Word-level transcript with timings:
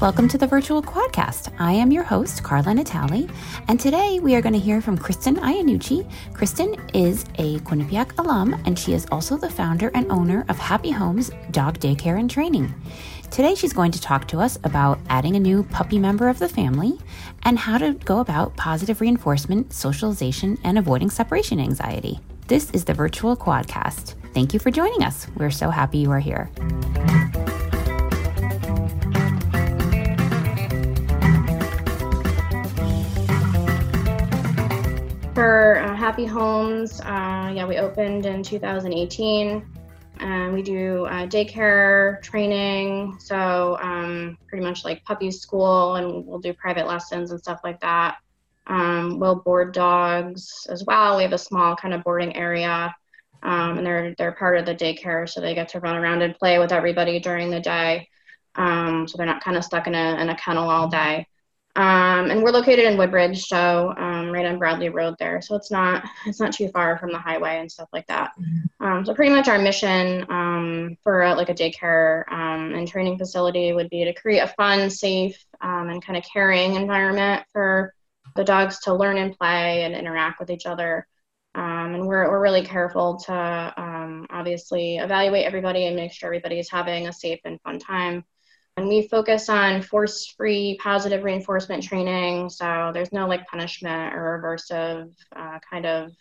Welcome 0.00 0.28
to 0.28 0.38
the 0.38 0.46
virtual 0.46 0.82
quadcast. 0.82 1.52
I 1.58 1.72
am 1.72 1.92
your 1.92 2.04
host, 2.04 2.42
Karla 2.42 2.72
Natale, 2.72 3.28
and 3.68 3.78
today 3.78 4.18
we 4.18 4.34
are 4.34 4.40
going 4.40 4.54
to 4.54 4.58
hear 4.58 4.80
from 4.80 4.96
Kristen 4.96 5.36
Iannucci. 5.36 6.10
Kristen 6.32 6.74
is 6.94 7.24
a 7.34 7.58
Quinnipiac 7.58 8.18
alum, 8.18 8.58
and 8.64 8.78
she 8.78 8.94
is 8.94 9.06
also 9.12 9.36
the 9.36 9.50
founder 9.50 9.90
and 9.94 10.10
owner 10.10 10.46
of 10.48 10.58
Happy 10.58 10.90
Homes 10.90 11.30
Dog 11.50 11.80
Daycare 11.80 12.18
and 12.18 12.30
Training. 12.30 12.74
Today, 13.30 13.54
she's 13.54 13.74
going 13.74 13.92
to 13.92 14.00
talk 14.00 14.26
to 14.28 14.40
us 14.40 14.58
about 14.64 14.98
adding 15.10 15.36
a 15.36 15.40
new 15.40 15.64
puppy 15.64 15.98
member 15.98 16.30
of 16.30 16.38
the 16.38 16.48
family 16.48 16.98
and 17.42 17.58
how 17.58 17.76
to 17.76 17.92
go 17.92 18.20
about 18.20 18.56
positive 18.56 19.02
reinforcement, 19.02 19.70
socialization, 19.70 20.56
and 20.64 20.78
avoiding 20.78 21.10
separation 21.10 21.60
anxiety. 21.60 22.18
This 22.46 22.70
is 22.70 22.86
the 22.86 22.94
virtual 22.94 23.36
quadcast. 23.36 24.14
Thank 24.32 24.54
you 24.54 24.60
for 24.60 24.70
joining 24.70 25.02
us. 25.02 25.26
We're 25.36 25.50
so 25.50 25.68
happy 25.68 25.98
you 25.98 26.10
are 26.10 26.20
here. 26.20 26.50
For 35.40 35.78
uh, 35.78 35.96
Happy 35.96 36.26
Homes, 36.26 37.00
uh, 37.00 37.50
yeah, 37.54 37.64
we 37.66 37.78
opened 37.78 38.26
in 38.26 38.42
2018. 38.42 39.66
And 40.18 40.52
we 40.52 40.60
do 40.60 41.06
uh, 41.06 41.26
daycare 41.28 42.20
training, 42.20 43.16
so 43.18 43.78
um, 43.80 44.36
pretty 44.48 44.62
much 44.62 44.84
like 44.84 45.02
puppy 45.04 45.30
school, 45.30 45.94
and 45.94 46.26
we'll 46.26 46.40
do 46.40 46.52
private 46.52 46.86
lessons 46.86 47.30
and 47.30 47.40
stuff 47.40 47.60
like 47.64 47.80
that. 47.80 48.18
Um, 48.66 49.18
we'll 49.18 49.36
board 49.36 49.72
dogs 49.72 50.66
as 50.68 50.84
well. 50.84 51.16
We 51.16 51.22
have 51.22 51.32
a 51.32 51.38
small 51.38 51.74
kind 51.74 51.94
of 51.94 52.04
boarding 52.04 52.36
area, 52.36 52.94
um, 53.42 53.78
and 53.78 53.86
they're 53.86 54.14
they're 54.18 54.32
part 54.32 54.58
of 54.58 54.66
the 54.66 54.74
daycare, 54.74 55.26
so 55.26 55.40
they 55.40 55.54
get 55.54 55.70
to 55.70 55.80
run 55.80 55.96
around 55.96 56.20
and 56.20 56.34
play 56.34 56.58
with 56.58 56.70
everybody 56.70 57.18
during 57.18 57.48
the 57.48 57.60
day. 57.60 58.10
Um, 58.56 59.08
so 59.08 59.16
they're 59.16 59.24
not 59.24 59.42
kind 59.42 59.56
of 59.56 59.64
stuck 59.64 59.86
in 59.86 59.94
a 59.94 60.20
in 60.20 60.28
a 60.28 60.36
kennel 60.36 60.68
all 60.68 60.88
day. 60.88 61.26
Um, 61.76 62.30
and 62.30 62.42
we're 62.42 62.50
located 62.50 62.84
in 62.84 62.98
Woodbridge, 62.98 63.46
so 63.46 63.94
um, 63.96 64.30
right 64.30 64.44
on 64.44 64.58
Bradley 64.58 64.88
Road 64.88 65.14
there. 65.20 65.40
So 65.40 65.54
it's 65.54 65.70
not 65.70 66.04
it's 66.26 66.40
not 66.40 66.52
too 66.52 66.68
far 66.68 66.98
from 66.98 67.12
the 67.12 67.18
highway 67.18 67.58
and 67.58 67.70
stuff 67.70 67.88
like 67.92 68.06
that. 68.08 68.32
Mm-hmm. 68.40 68.84
Um, 68.84 69.06
so 69.06 69.14
pretty 69.14 69.32
much 69.32 69.46
our 69.46 69.58
mission 69.58 70.26
um, 70.30 70.96
for 71.04 71.22
a, 71.22 71.34
like 71.34 71.48
a 71.48 71.54
daycare 71.54 72.24
um, 72.32 72.74
and 72.74 72.88
training 72.88 73.18
facility 73.18 73.72
would 73.72 73.88
be 73.88 74.04
to 74.04 74.12
create 74.12 74.40
a 74.40 74.48
fun, 74.48 74.90
safe, 74.90 75.44
um, 75.60 75.90
and 75.90 76.04
kind 76.04 76.16
of 76.16 76.24
caring 76.24 76.74
environment 76.74 77.44
for 77.52 77.94
the 78.34 78.44
dogs 78.44 78.80
to 78.80 78.94
learn 78.94 79.16
and 79.16 79.38
play 79.38 79.84
and 79.84 79.94
interact 79.94 80.40
with 80.40 80.50
each 80.50 80.66
other. 80.66 81.06
and 81.54 82.04
we're 82.04 82.28
we're 82.28 82.42
really 82.42 82.64
careful 82.64 83.16
to 83.16 83.32
obviously 84.30 84.96
evaluate 84.96 85.46
everybody 85.46 85.86
and 85.86 85.94
make 85.94 86.12
sure 86.12 86.26
everybody 86.28 86.58
is 86.58 86.68
having 86.68 87.06
a 87.06 87.12
safe 87.12 87.40
and 87.44 87.60
fun 87.60 87.78
time. 87.78 88.24
And 88.76 88.88
we 88.88 89.08
focus 89.08 89.48
on 89.48 89.82
force 89.82 90.26
free 90.26 90.78
positive 90.82 91.22
reinforcement 91.22 91.82
training. 91.82 92.48
So 92.48 92.90
there's 92.94 93.12
no 93.12 93.26
like 93.26 93.46
punishment 93.46 94.14
or 94.14 94.40
aversive 94.42 95.12
uh, 95.36 95.58
kind 95.68 95.86
of 95.86 96.12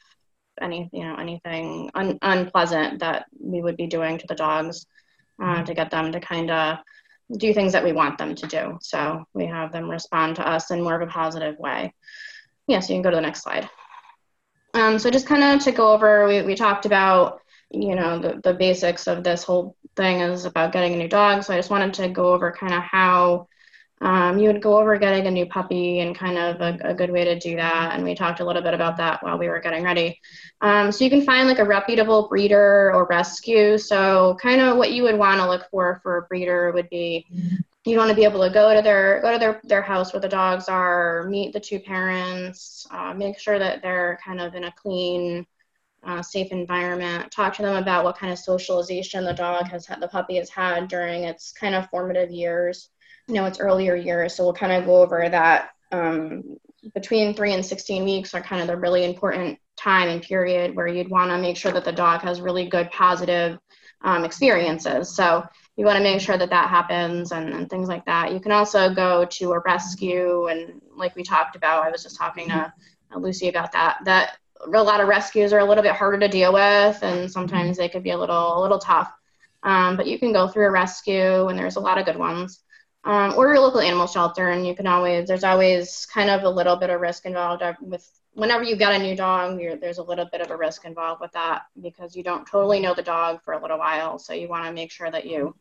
any, 0.61 0.89
you 0.91 1.05
know, 1.05 1.15
anything 1.15 1.89
un- 1.93 2.19
unpleasant 2.21 2.99
that 2.99 3.25
we 3.39 3.61
would 3.61 3.77
be 3.77 3.87
doing 3.87 4.17
to 4.17 4.27
the 4.27 4.35
dogs 4.35 4.85
uh, 5.41 5.63
to 5.63 5.73
get 5.73 5.89
them 5.89 6.11
to 6.11 6.19
kind 6.19 6.51
of 6.51 6.79
do 7.37 7.53
things 7.53 7.71
that 7.73 7.83
we 7.83 7.91
want 7.91 8.17
them 8.17 8.35
to 8.35 8.47
do. 8.47 8.77
So 8.81 9.23
we 9.33 9.45
have 9.45 9.71
them 9.71 9.89
respond 9.89 10.35
to 10.37 10.47
us 10.47 10.71
in 10.71 10.81
more 10.81 10.99
of 10.99 11.07
a 11.07 11.11
positive 11.11 11.57
way. 11.59 11.93
Yeah, 12.67 12.79
so 12.79 12.93
you 12.93 12.97
can 12.97 13.03
go 13.03 13.11
to 13.11 13.15
the 13.15 13.21
next 13.21 13.43
slide. 13.43 13.69
Um, 14.73 14.99
so 14.99 15.09
just 15.09 15.27
kind 15.27 15.43
of 15.43 15.63
to 15.63 15.71
go 15.71 15.93
over, 15.93 16.27
we, 16.27 16.41
we 16.41 16.55
talked 16.55 16.85
about 16.85 17.41
you 17.71 17.95
know 17.95 18.19
the, 18.19 18.41
the 18.43 18.53
basics 18.53 19.07
of 19.07 19.23
this 19.23 19.43
whole 19.43 19.75
thing 19.95 20.21
is 20.21 20.45
about 20.45 20.71
getting 20.71 20.93
a 20.93 20.97
new 20.97 21.07
dog. 21.07 21.43
So 21.43 21.53
i 21.53 21.57
just 21.57 21.69
wanted 21.69 21.93
to 21.95 22.09
go 22.09 22.33
over 22.33 22.51
kind 22.51 22.73
of 22.73 22.81
how 22.81 23.47
um, 24.01 24.39
you 24.39 24.47
would 24.47 24.61
go 24.61 24.79
over 24.79 24.97
getting 24.97 25.27
a 25.27 25.31
new 25.31 25.45
puppy 25.45 25.99
and 25.99 26.17
kind 26.17 26.37
of 26.37 26.61
a, 26.61 26.91
a, 26.91 26.93
good 26.93 27.11
way 27.11 27.25
to 27.25 27.37
do 27.37 27.57
that. 27.57 27.93
And 27.93 28.03
we 28.03 28.15
talked 28.15 28.39
a 28.39 28.45
little 28.45 28.61
bit 28.61 28.73
about 28.73 28.95
that 28.95 29.21
while 29.21 29.37
we 29.37 29.49
were 29.49 29.59
getting 29.59 29.83
ready. 29.83 30.21
Um, 30.61 30.89
so 30.89 31.03
you 31.03 31.09
can 31.09 31.25
find 31.25 31.49
like 31.49 31.59
a 31.59 31.65
reputable 31.65 32.29
breeder 32.29 32.93
or 32.93 33.07
rescue. 33.07 33.77
So 33.77 34.37
kind 34.41 34.61
of 34.61 34.77
what 34.77 34.93
you 34.93 35.03
would 35.03 35.17
want 35.17 35.41
to 35.41 35.47
look 35.47 35.67
for 35.69 35.99
for 36.01 36.17
a 36.17 36.21
breeder 36.23 36.71
would 36.71 36.89
be 36.89 37.25
you 37.85 37.97
want 37.97 38.09
to 38.09 38.15
be 38.15 38.23
able 38.23 38.41
to 38.41 38.53
go 38.53 38.73
to 38.73 38.81
their 38.81 39.21
go 39.21 39.31
to 39.31 39.39
their, 39.39 39.61
their 39.63 39.81
house 39.81 40.13
where 40.13 40.21
the 40.21 40.29
dogs 40.29 40.69
are 40.69 41.25
meet 41.27 41.53
the 41.53 41.59
two 41.59 41.79
parents 41.79 42.85
uh, 42.91 43.13
make 43.13 43.39
sure 43.39 43.57
that 43.57 43.81
they're 43.81 44.19
kind 44.23 44.39
of 44.39 44.53
in 44.53 44.65
a 44.65 44.71
clean 44.73 45.45
uh, 46.03 46.21
safe 46.21 46.51
environment. 46.51 47.31
Talk 47.31 47.55
to 47.55 47.61
them 47.61 47.75
about 47.75 48.03
what 48.03 48.17
kind 48.17 48.31
of 48.31 48.39
socialization 48.39 49.23
the 49.23 49.33
dog 49.33 49.67
has 49.67 49.85
had, 49.85 50.01
the 50.01 50.07
puppy 50.07 50.37
has 50.37 50.49
had 50.49 50.87
during 50.87 51.23
its 51.23 51.51
kind 51.51 51.75
of 51.75 51.89
formative 51.89 52.31
years, 52.31 52.89
you 53.27 53.35
know, 53.35 53.45
its 53.45 53.59
earlier 53.59 53.95
years. 53.95 54.35
So 54.35 54.43
we'll 54.43 54.53
kind 54.53 54.73
of 54.73 54.85
go 54.85 55.01
over 55.01 55.27
that 55.29 55.71
um, 55.91 56.57
between 56.93 57.33
three 57.33 57.53
and 57.53 57.65
16 57.65 58.03
weeks 58.03 58.33
are 58.33 58.41
kind 58.41 58.61
of 58.61 58.67
the 58.67 58.77
really 58.77 59.03
important 59.03 59.59
time 59.75 60.09
and 60.09 60.21
period 60.21 60.75
where 60.75 60.87
you'd 60.87 61.09
want 61.09 61.31
to 61.31 61.37
make 61.37 61.57
sure 61.57 61.71
that 61.71 61.85
the 61.85 61.91
dog 61.91 62.21
has 62.21 62.41
really 62.41 62.67
good 62.67 62.89
positive 62.91 63.57
um, 64.01 64.23
experiences. 64.23 65.15
So 65.15 65.45
you 65.75 65.85
want 65.85 65.97
to 65.97 66.03
make 66.03 66.21
sure 66.21 66.37
that 66.37 66.49
that 66.49 66.69
happens 66.69 67.31
and, 67.31 67.53
and, 67.53 67.69
things 67.69 67.89
like 67.89 68.05
that. 68.05 68.31
You 68.33 68.39
can 68.39 68.51
also 68.51 68.93
go 68.93 69.25
to 69.25 69.51
a 69.51 69.59
rescue 69.59 70.47
and 70.47 70.81
like 70.95 71.15
we 71.15 71.23
talked 71.23 71.55
about, 71.55 71.85
I 71.85 71.91
was 71.91 72.03
just 72.03 72.17
talking 72.17 72.47
to 72.49 72.71
Lucy 73.15 73.49
about 73.49 73.73
that, 73.73 73.99
that 74.05 74.37
a 74.61 74.83
lot 74.83 75.01
of 75.01 75.07
rescues 75.07 75.53
are 75.53 75.59
a 75.59 75.65
little 75.65 75.83
bit 75.83 75.95
harder 75.95 76.19
to 76.19 76.27
deal 76.27 76.53
with, 76.53 77.01
and 77.03 77.31
sometimes 77.31 77.77
they 77.77 77.89
could 77.89 78.03
be 78.03 78.11
a 78.11 78.17
little 78.17 78.59
a 78.59 78.61
little 78.61 78.79
tough. 78.79 79.11
Um, 79.63 79.97
but 79.97 80.07
you 80.07 80.17
can 80.19 80.31
go 80.31 80.47
through 80.47 80.67
a 80.67 80.71
rescue, 80.71 81.47
and 81.47 81.57
there's 81.57 81.75
a 81.75 81.81
lot 81.81 81.97
of 81.97 82.05
good 82.05 82.17
ones. 82.17 82.61
Um, 83.05 83.33
or 83.37 83.47
your 83.47 83.59
local 83.59 83.79
animal 83.79 84.07
shelter, 84.07 84.49
and 84.49 84.67
you 84.67 84.75
can 84.75 84.87
always 84.87 85.27
there's 85.27 85.43
always 85.43 86.05
kind 86.13 86.29
of 86.29 86.43
a 86.43 86.49
little 86.49 86.75
bit 86.75 86.89
of 86.89 86.99
risk 86.99 87.25
involved 87.25 87.63
with 87.81 88.09
whenever 88.33 88.63
you 88.63 88.75
get 88.75 88.93
a 88.93 88.99
new 88.99 89.15
dog. 89.15 89.57
there's 89.79 89.97
a 89.97 90.03
little 90.03 90.27
bit 90.31 90.41
of 90.41 90.51
a 90.51 90.57
risk 90.57 90.85
involved 90.85 91.21
with 91.21 91.31
that 91.31 91.63
because 91.81 92.15
you 92.15 92.23
don't 92.23 92.45
totally 92.45 92.79
know 92.79 92.93
the 92.93 93.01
dog 93.01 93.41
for 93.43 93.53
a 93.53 93.61
little 93.61 93.77
while, 93.79 94.19
so 94.19 94.33
you 94.33 94.49
want 94.49 94.65
to 94.65 94.73
make 94.73 94.91
sure 94.91 95.09
that 95.09 95.25
you 95.25 95.55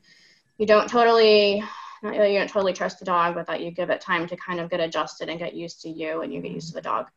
you 0.59 0.67
don't 0.67 0.89
totally 0.89 1.63
you 2.03 2.13
don't 2.13 2.51
totally 2.51 2.73
trust 2.73 2.99
the 2.99 3.05
dog, 3.05 3.35
but 3.35 3.47
that 3.47 3.61
you 3.61 3.71
give 3.71 3.91
it 3.91 4.01
time 4.01 4.27
to 4.27 4.37
kind 4.37 4.61
of 4.61 4.71
get 4.71 4.81
adjusted 4.81 5.29
and 5.29 5.39
get 5.39 5.55
used 5.55 5.83
to 5.83 5.89
you, 5.89 6.23
and 6.23 6.33
you 6.33 6.41
get 6.41 6.53
used 6.53 6.69
to 6.69 6.75
the 6.75 6.81
dog. 6.81 7.09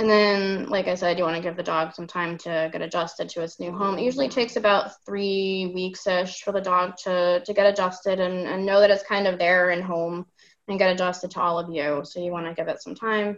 And 0.00 0.08
then, 0.08 0.66
like 0.70 0.88
I 0.88 0.94
said, 0.94 1.18
you 1.18 1.24
want 1.24 1.36
to 1.36 1.42
give 1.42 1.58
the 1.58 1.62
dog 1.62 1.94
some 1.94 2.06
time 2.06 2.38
to 2.38 2.70
get 2.72 2.80
adjusted 2.80 3.28
to 3.28 3.42
its 3.42 3.60
new 3.60 3.70
home. 3.70 3.98
It 3.98 4.02
usually 4.02 4.30
takes 4.30 4.56
about 4.56 4.92
three 5.04 5.70
weeks 5.74 6.06
ish 6.06 6.40
for 6.40 6.52
the 6.52 6.60
dog 6.62 6.96
to, 7.04 7.42
to 7.44 7.52
get 7.52 7.66
adjusted 7.66 8.18
and, 8.18 8.46
and 8.46 8.64
know 8.64 8.80
that 8.80 8.90
it's 8.90 9.02
kind 9.02 9.26
of 9.26 9.38
there 9.38 9.68
and 9.68 9.84
home 9.84 10.24
and 10.68 10.78
get 10.78 10.90
adjusted 10.90 11.32
to 11.32 11.42
all 11.42 11.58
of 11.58 11.68
you. 11.68 12.00
So 12.04 12.18
you 12.18 12.32
want 12.32 12.46
to 12.46 12.54
give 12.54 12.68
it 12.68 12.82
some 12.82 12.94
time. 12.94 13.36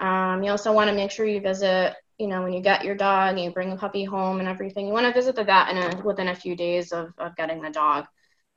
Um, 0.00 0.42
you 0.42 0.50
also 0.50 0.72
want 0.72 0.88
to 0.88 0.96
make 0.96 1.10
sure 1.10 1.26
you 1.26 1.42
visit, 1.42 1.92
you 2.16 2.26
know, 2.26 2.42
when 2.42 2.54
you 2.54 2.62
get 2.62 2.86
your 2.86 2.94
dog 2.94 3.34
and 3.34 3.44
you 3.44 3.50
bring 3.50 3.68
the 3.68 3.76
puppy 3.76 4.04
home 4.04 4.40
and 4.40 4.48
everything, 4.48 4.86
you 4.86 4.94
want 4.94 5.04
to 5.04 5.12
visit 5.12 5.36
the 5.36 5.44
vet 5.44 5.68
in 5.68 5.76
a, 5.76 6.02
within 6.02 6.28
a 6.28 6.34
few 6.34 6.56
days 6.56 6.92
of, 6.92 7.12
of 7.18 7.36
getting 7.36 7.60
the 7.60 7.68
dog 7.68 8.06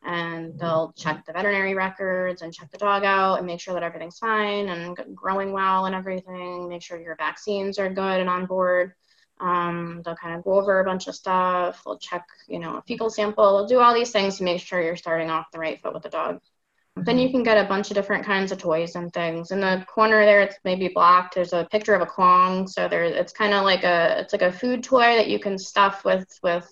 and 0.05 0.57
they'll 0.59 0.93
check 0.95 1.25
the 1.25 1.33
veterinary 1.33 1.73
records 1.73 2.43
and 2.43 2.53
check 2.53 2.69
the 2.71 2.77
dog 2.77 3.03
out 3.03 3.37
and 3.37 3.47
make 3.47 3.59
sure 3.59 3.73
that 3.73 3.83
everything's 3.83 4.19
fine 4.19 4.69
and 4.69 4.97
growing 5.15 5.51
well 5.51 5.87
and 5.87 5.95
everything. 5.95 6.69
Make 6.69 6.83
sure 6.83 7.01
your 7.01 7.15
vaccines 7.15 7.79
are 7.79 7.89
good 7.89 8.19
and 8.19 8.29
on 8.29 8.45
board. 8.45 8.93
Um, 9.41 10.01
they'll 10.05 10.15
kind 10.15 10.35
of 10.35 10.43
go 10.43 10.59
over 10.59 10.79
a 10.79 10.85
bunch 10.85 11.07
of 11.07 11.15
stuff. 11.15 11.81
They'll 11.83 11.97
check, 11.97 12.23
you 12.47 12.59
know, 12.59 12.77
a 12.77 12.83
fecal 12.83 13.09
sample. 13.09 13.57
They'll 13.57 13.67
do 13.67 13.79
all 13.79 13.93
these 13.93 14.11
things 14.11 14.37
to 14.37 14.43
make 14.43 14.61
sure 14.61 14.81
you're 14.81 14.95
starting 14.95 15.29
off 15.29 15.51
the 15.51 15.59
right 15.59 15.81
foot 15.81 15.93
with 15.93 16.03
the 16.03 16.09
dog. 16.09 16.39
Then 16.97 17.17
you 17.19 17.29
can 17.29 17.43
get 17.43 17.57
a 17.57 17.67
bunch 17.67 17.89
of 17.89 17.95
different 17.95 18.25
kinds 18.25 18.53
of 18.53 18.57
toys 18.59 18.95
and 18.95 19.11
things. 19.11 19.51
In 19.51 19.59
the 19.59 19.83
corner 19.87 20.23
there, 20.23 20.41
it's 20.41 20.55
maybe 20.63 20.87
blocked. 20.87 21.35
There's 21.35 21.51
a 21.51 21.67
picture 21.69 21.93
of 21.93 22.01
a 22.01 22.05
Kong, 22.05 22.67
so 22.67 22.87
there 22.87 23.03
it's 23.03 23.33
kind 23.33 23.53
of 23.53 23.65
like 23.65 23.83
a 23.83 24.21
it's 24.21 24.31
like 24.31 24.43
a 24.43 24.51
food 24.51 24.81
toy 24.81 25.17
that 25.17 25.27
you 25.27 25.37
can 25.37 25.57
stuff 25.57 26.05
with 26.05 26.25
with 26.41 26.71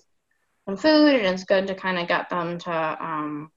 some 0.66 0.76
food 0.76 1.14
and 1.14 1.26
it's 1.26 1.44
good 1.44 1.66
to 1.66 1.74
kind 1.74 1.98
of 1.98 2.08
get 2.08 2.30
them 2.30 2.58
to 2.58 3.04
um, 3.04 3.50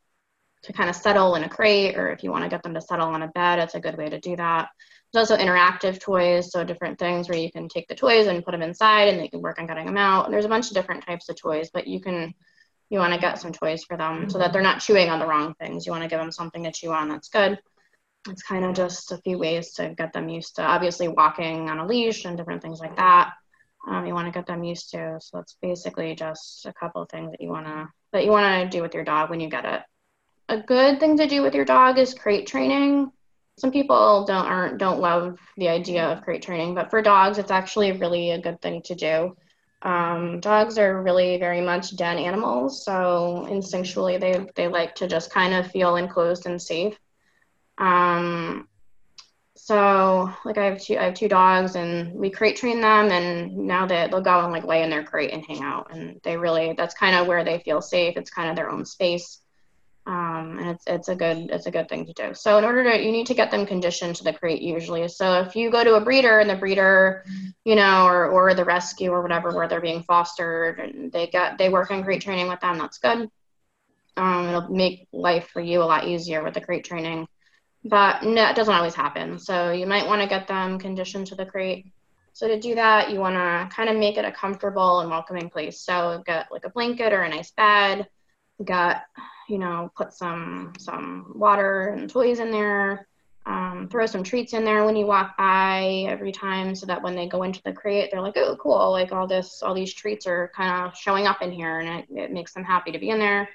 to 0.63 0.73
kind 0.73 0.89
of 0.89 0.95
settle 0.95 1.35
in 1.35 1.43
a 1.43 1.49
crate 1.49 1.97
or 1.97 2.11
if 2.11 2.23
you 2.23 2.31
want 2.31 2.43
to 2.43 2.49
get 2.49 2.63
them 2.63 2.73
to 2.73 2.81
settle 2.81 3.07
on 3.07 3.21
a 3.21 3.27
bed 3.27 3.59
it's 3.59 3.75
a 3.75 3.79
good 3.79 3.97
way 3.97 4.09
to 4.09 4.19
do 4.19 4.35
that. 4.35 4.69
There's 5.13 5.31
also 5.31 5.41
interactive 5.41 5.99
toys 5.99 6.51
so 6.51 6.63
different 6.63 6.99
things 6.99 7.29
where 7.29 7.37
you 7.37 7.49
can 7.51 7.69
take 7.69 7.87
the 7.87 7.95
toys 7.95 8.27
and 8.27 8.43
put 8.43 8.51
them 8.51 8.61
inside 8.61 9.07
and 9.07 9.19
they 9.19 9.29
can 9.29 9.41
work 9.41 9.57
on 9.57 9.67
getting 9.67 9.85
them 9.85 9.97
out. 9.97 10.25
And 10.25 10.33
there's 10.33 10.45
a 10.45 10.49
bunch 10.49 10.67
of 10.67 10.73
different 10.73 11.05
types 11.05 11.29
of 11.29 11.37
toys 11.37 11.69
but 11.73 11.87
you 11.87 12.01
can 12.01 12.33
you 12.89 12.99
want 12.99 13.13
to 13.13 13.19
get 13.19 13.39
some 13.39 13.51
toys 13.51 13.83
for 13.83 13.97
them 13.97 14.29
so 14.29 14.37
that 14.37 14.53
they're 14.53 14.61
not 14.61 14.79
chewing 14.79 15.09
on 15.09 15.19
the 15.19 15.27
wrong 15.27 15.53
things. 15.55 15.85
You 15.85 15.91
want 15.91 16.03
to 16.03 16.09
give 16.09 16.19
them 16.19 16.31
something 16.31 16.63
to 16.63 16.71
chew 16.71 16.91
on 16.91 17.09
that's 17.09 17.27
good. 17.27 17.59
It's 18.29 18.43
kind 18.43 18.65
of 18.65 18.75
just 18.75 19.11
a 19.11 19.17
few 19.17 19.37
ways 19.37 19.73
to 19.73 19.93
get 19.97 20.13
them 20.13 20.29
used 20.29 20.55
to 20.55 20.63
obviously 20.63 21.07
walking 21.07 21.69
on 21.69 21.79
a 21.79 21.85
leash 21.85 22.25
and 22.25 22.37
different 22.37 22.61
things 22.61 22.79
like 22.79 22.95
that 22.97 23.31
um, 23.87 24.05
you 24.05 24.13
want 24.13 24.27
to 24.27 24.37
get 24.37 24.45
them 24.45 24.63
used 24.63 24.91
to. 24.91 25.17
So 25.21 25.39
it's 25.39 25.55
basically 25.61 26.15
just 26.15 26.65
a 26.65 26.73
couple 26.73 27.01
of 27.01 27.09
things 27.09 27.31
that 27.31 27.41
you 27.41 27.49
want 27.49 27.65
to 27.65 27.87
that 28.13 28.25
you 28.25 28.31
want 28.31 28.71
to 28.71 28.77
do 28.77 28.81
with 28.81 28.93
your 28.93 29.03
dog 29.03 29.29
when 29.29 29.39
you 29.39 29.49
get 29.49 29.65
it. 29.65 29.81
A 30.49 30.61
good 30.61 30.99
thing 30.99 31.17
to 31.17 31.27
do 31.27 31.41
with 31.41 31.53
your 31.53 31.65
dog 31.65 31.97
is 31.97 32.13
crate 32.13 32.47
training. 32.47 33.11
Some 33.57 33.71
people 33.71 34.25
don't 34.25 34.45
aren't 34.45 34.77
don't 34.77 34.99
love 34.99 35.39
the 35.57 35.69
idea 35.69 36.05
of 36.05 36.23
crate 36.23 36.41
training, 36.41 36.75
but 36.75 36.89
for 36.89 37.01
dogs, 37.01 37.37
it's 37.37 37.51
actually 37.51 37.91
really 37.93 38.31
a 38.31 38.41
good 38.41 38.61
thing 38.61 38.81
to 38.83 38.95
do. 38.95 39.35
Um, 39.81 40.39
dogs 40.39 40.77
are 40.77 41.01
really 41.01 41.37
very 41.37 41.61
much 41.61 41.95
den 41.95 42.17
animals, 42.17 42.83
so 42.83 43.47
instinctually 43.49 44.19
they 44.19 44.47
they 44.55 44.67
like 44.67 44.95
to 44.95 45.07
just 45.07 45.31
kind 45.31 45.53
of 45.53 45.71
feel 45.71 45.95
enclosed 45.95 46.45
and 46.45 46.61
safe. 46.61 46.97
Um, 47.77 48.67
so 49.67 50.33
like 50.45 50.57
I 50.57 50.63
have 50.63 50.81
two 50.81 50.97
I 50.97 51.03
have 51.03 51.13
two 51.13 51.27
dogs 51.27 51.75
and 51.75 52.13
we 52.13 52.29
crate 52.29 52.55
train 52.55 52.79
them 52.79 53.11
and 53.11 53.53
now 53.67 53.85
that 53.85 54.11
they'll 54.11 54.21
go 54.21 54.39
and 54.39 54.53
like 54.53 54.63
lay 54.63 54.81
in 54.81 54.89
their 54.89 55.03
crate 55.03 55.33
and 55.33 55.45
hang 55.45 55.61
out 55.61 55.93
and 55.93 56.21
they 56.23 56.37
really 56.37 56.73
that's 56.77 56.93
kind 56.93 57.17
of 57.17 57.27
where 57.27 57.43
they 57.43 57.59
feel 57.59 57.81
safe. 57.81 58.15
It's 58.15 58.29
kind 58.29 58.49
of 58.49 58.55
their 58.55 58.69
own 58.69 58.85
space. 58.85 59.41
Um, 60.05 60.57
and 60.57 60.69
it's 60.69 60.85
it's 60.87 61.09
a 61.09 61.15
good 61.17 61.49
it's 61.51 61.65
a 61.65 61.71
good 61.71 61.89
thing 61.89 62.05
to 62.05 62.13
do. 62.13 62.33
So 62.33 62.57
in 62.57 62.63
order 62.63 62.81
to 62.85 63.03
you 63.03 63.11
need 63.11 63.27
to 63.27 63.33
get 63.33 63.51
them 63.51 63.65
conditioned 63.65 64.15
to 64.15 64.23
the 64.23 64.31
crate 64.31 64.61
usually. 64.61 65.05
So 65.09 65.41
if 65.41 65.53
you 65.53 65.69
go 65.69 65.83
to 65.83 65.95
a 65.95 66.01
breeder 66.01 66.39
and 66.39 66.49
the 66.49 66.55
breeder, 66.55 67.25
you 67.65 67.75
know, 67.75 68.05
or 68.05 68.27
or 68.27 68.53
the 68.53 68.63
rescue 68.63 69.11
or 69.11 69.21
whatever 69.21 69.53
where 69.53 69.67
they're 69.67 69.81
being 69.81 70.03
fostered 70.03 70.79
and 70.79 71.11
they 71.11 71.27
get 71.27 71.57
they 71.57 71.67
work 71.67 71.91
on 71.91 72.05
crate 72.05 72.21
training 72.21 72.47
with 72.47 72.61
them, 72.61 72.77
that's 72.77 72.99
good. 72.99 73.29
Um, 74.15 74.47
it'll 74.47 74.69
make 74.69 75.09
life 75.11 75.49
for 75.51 75.59
you 75.59 75.83
a 75.83 75.91
lot 75.91 76.07
easier 76.07 76.41
with 76.41 76.53
the 76.53 76.61
crate 76.61 76.85
training 76.85 77.27
but 77.83 78.23
no, 78.23 78.49
it 78.49 78.55
doesn't 78.55 78.73
always 78.73 78.95
happen. 78.95 79.39
So 79.39 79.71
you 79.71 79.85
might 79.85 80.07
want 80.07 80.21
to 80.21 80.27
get 80.27 80.47
them 80.47 80.79
conditioned 80.79 81.27
to 81.27 81.35
the 81.35 81.45
crate. 81.45 81.85
So 82.33 82.47
to 82.47 82.59
do 82.59 82.75
that, 82.75 83.11
you 83.11 83.19
want 83.19 83.35
to 83.35 83.75
kind 83.75 83.89
of 83.89 83.97
make 83.97 84.17
it 84.17 84.25
a 84.25 84.31
comfortable 84.31 84.99
and 84.99 85.09
welcoming 85.09 85.49
place. 85.49 85.81
So 85.81 86.21
get 86.25 86.51
like 86.51 86.65
a 86.65 86.69
blanket 86.69 87.13
or 87.13 87.23
a 87.23 87.29
nice 87.29 87.51
bed. 87.51 88.07
Got, 88.63 89.03
you 89.49 89.59
know, 89.59 89.91
put 89.95 90.13
some 90.13 90.73
some 90.79 91.33
water 91.35 91.89
and 91.89 92.09
toys 92.09 92.39
in 92.39 92.51
there. 92.51 93.07
Um, 93.45 93.87
throw 93.89 94.05
some 94.05 94.23
treats 94.23 94.53
in 94.53 94.65
there 94.65 94.83
when 94.83 94.97
you 94.97 95.05
walk 95.05 95.37
by 95.37 96.05
every 96.09 96.33
time, 96.33 96.75
so 96.75 96.85
that 96.85 97.01
when 97.01 97.15
they 97.15 97.29
go 97.29 97.43
into 97.43 97.61
the 97.63 97.71
crate, 97.71 98.09
they're 98.11 98.21
like, 98.21 98.35
"Oh, 98.35 98.57
cool! 98.57 98.91
Like 98.91 99.13
all 99.13 99.25
this, 99.25 99.63
all 99.63 99.73
these 99.73 99.93
treats 99.93 100.27
are 100.27 100.51
kind 100.53 100.85
of 100.85 100.97
showing 100.97 101.27
up 101.27 101.41
in 101.41 101.51
here, 101.51 101.79
and 101.79 101.99
it, 101.99 102.05
it 102.09 102.31
makes 102.31 102.53
them 102.53 102.65
happy 102.65 102.91
to 102.91 102.99
be 102.99 103.09
in 103.09 103.19
there." 103.19 103.47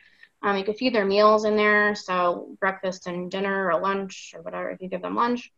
Um, 0.42 0.56
you 0.56 0.64
could 0.64 0.76
feed 0.76 0.94
their 0.94 1.04
meals 1.04 1.44
in 1.44 1.56
there, 1.56 1.94
so 1.94 2.56
breakfast 2.58 3.06
and 3.06 3.30
dinner 3.30 3.70
or 3.70 3.80
lunch 3.80 4.32
or 4.34 4.42
whatever, 4.42 4.70
if 4.70 4.80
you 4.80 4.88
give 4.88 5.02
them 5.02 5.14
lunch. 5.14 5.52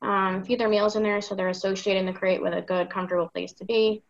Um, 0.00 0.44
feed 0.44 0.60
their 0.60 0.68
meals 0.68 0.94
in 0.94 1.02
there 1.02 1.20
so 1.20 1.34
they're 1.34 1.48
associating 1.48 2.06
the 2.06 2.12
crate 2.12 2.40
with 2.40 2.54
a 2.54 2.62
good, 2.62 2.88
comfortable 2.88 3.28
place 3.28 3.52
to 3.54 3.64
be. 3.64 4.02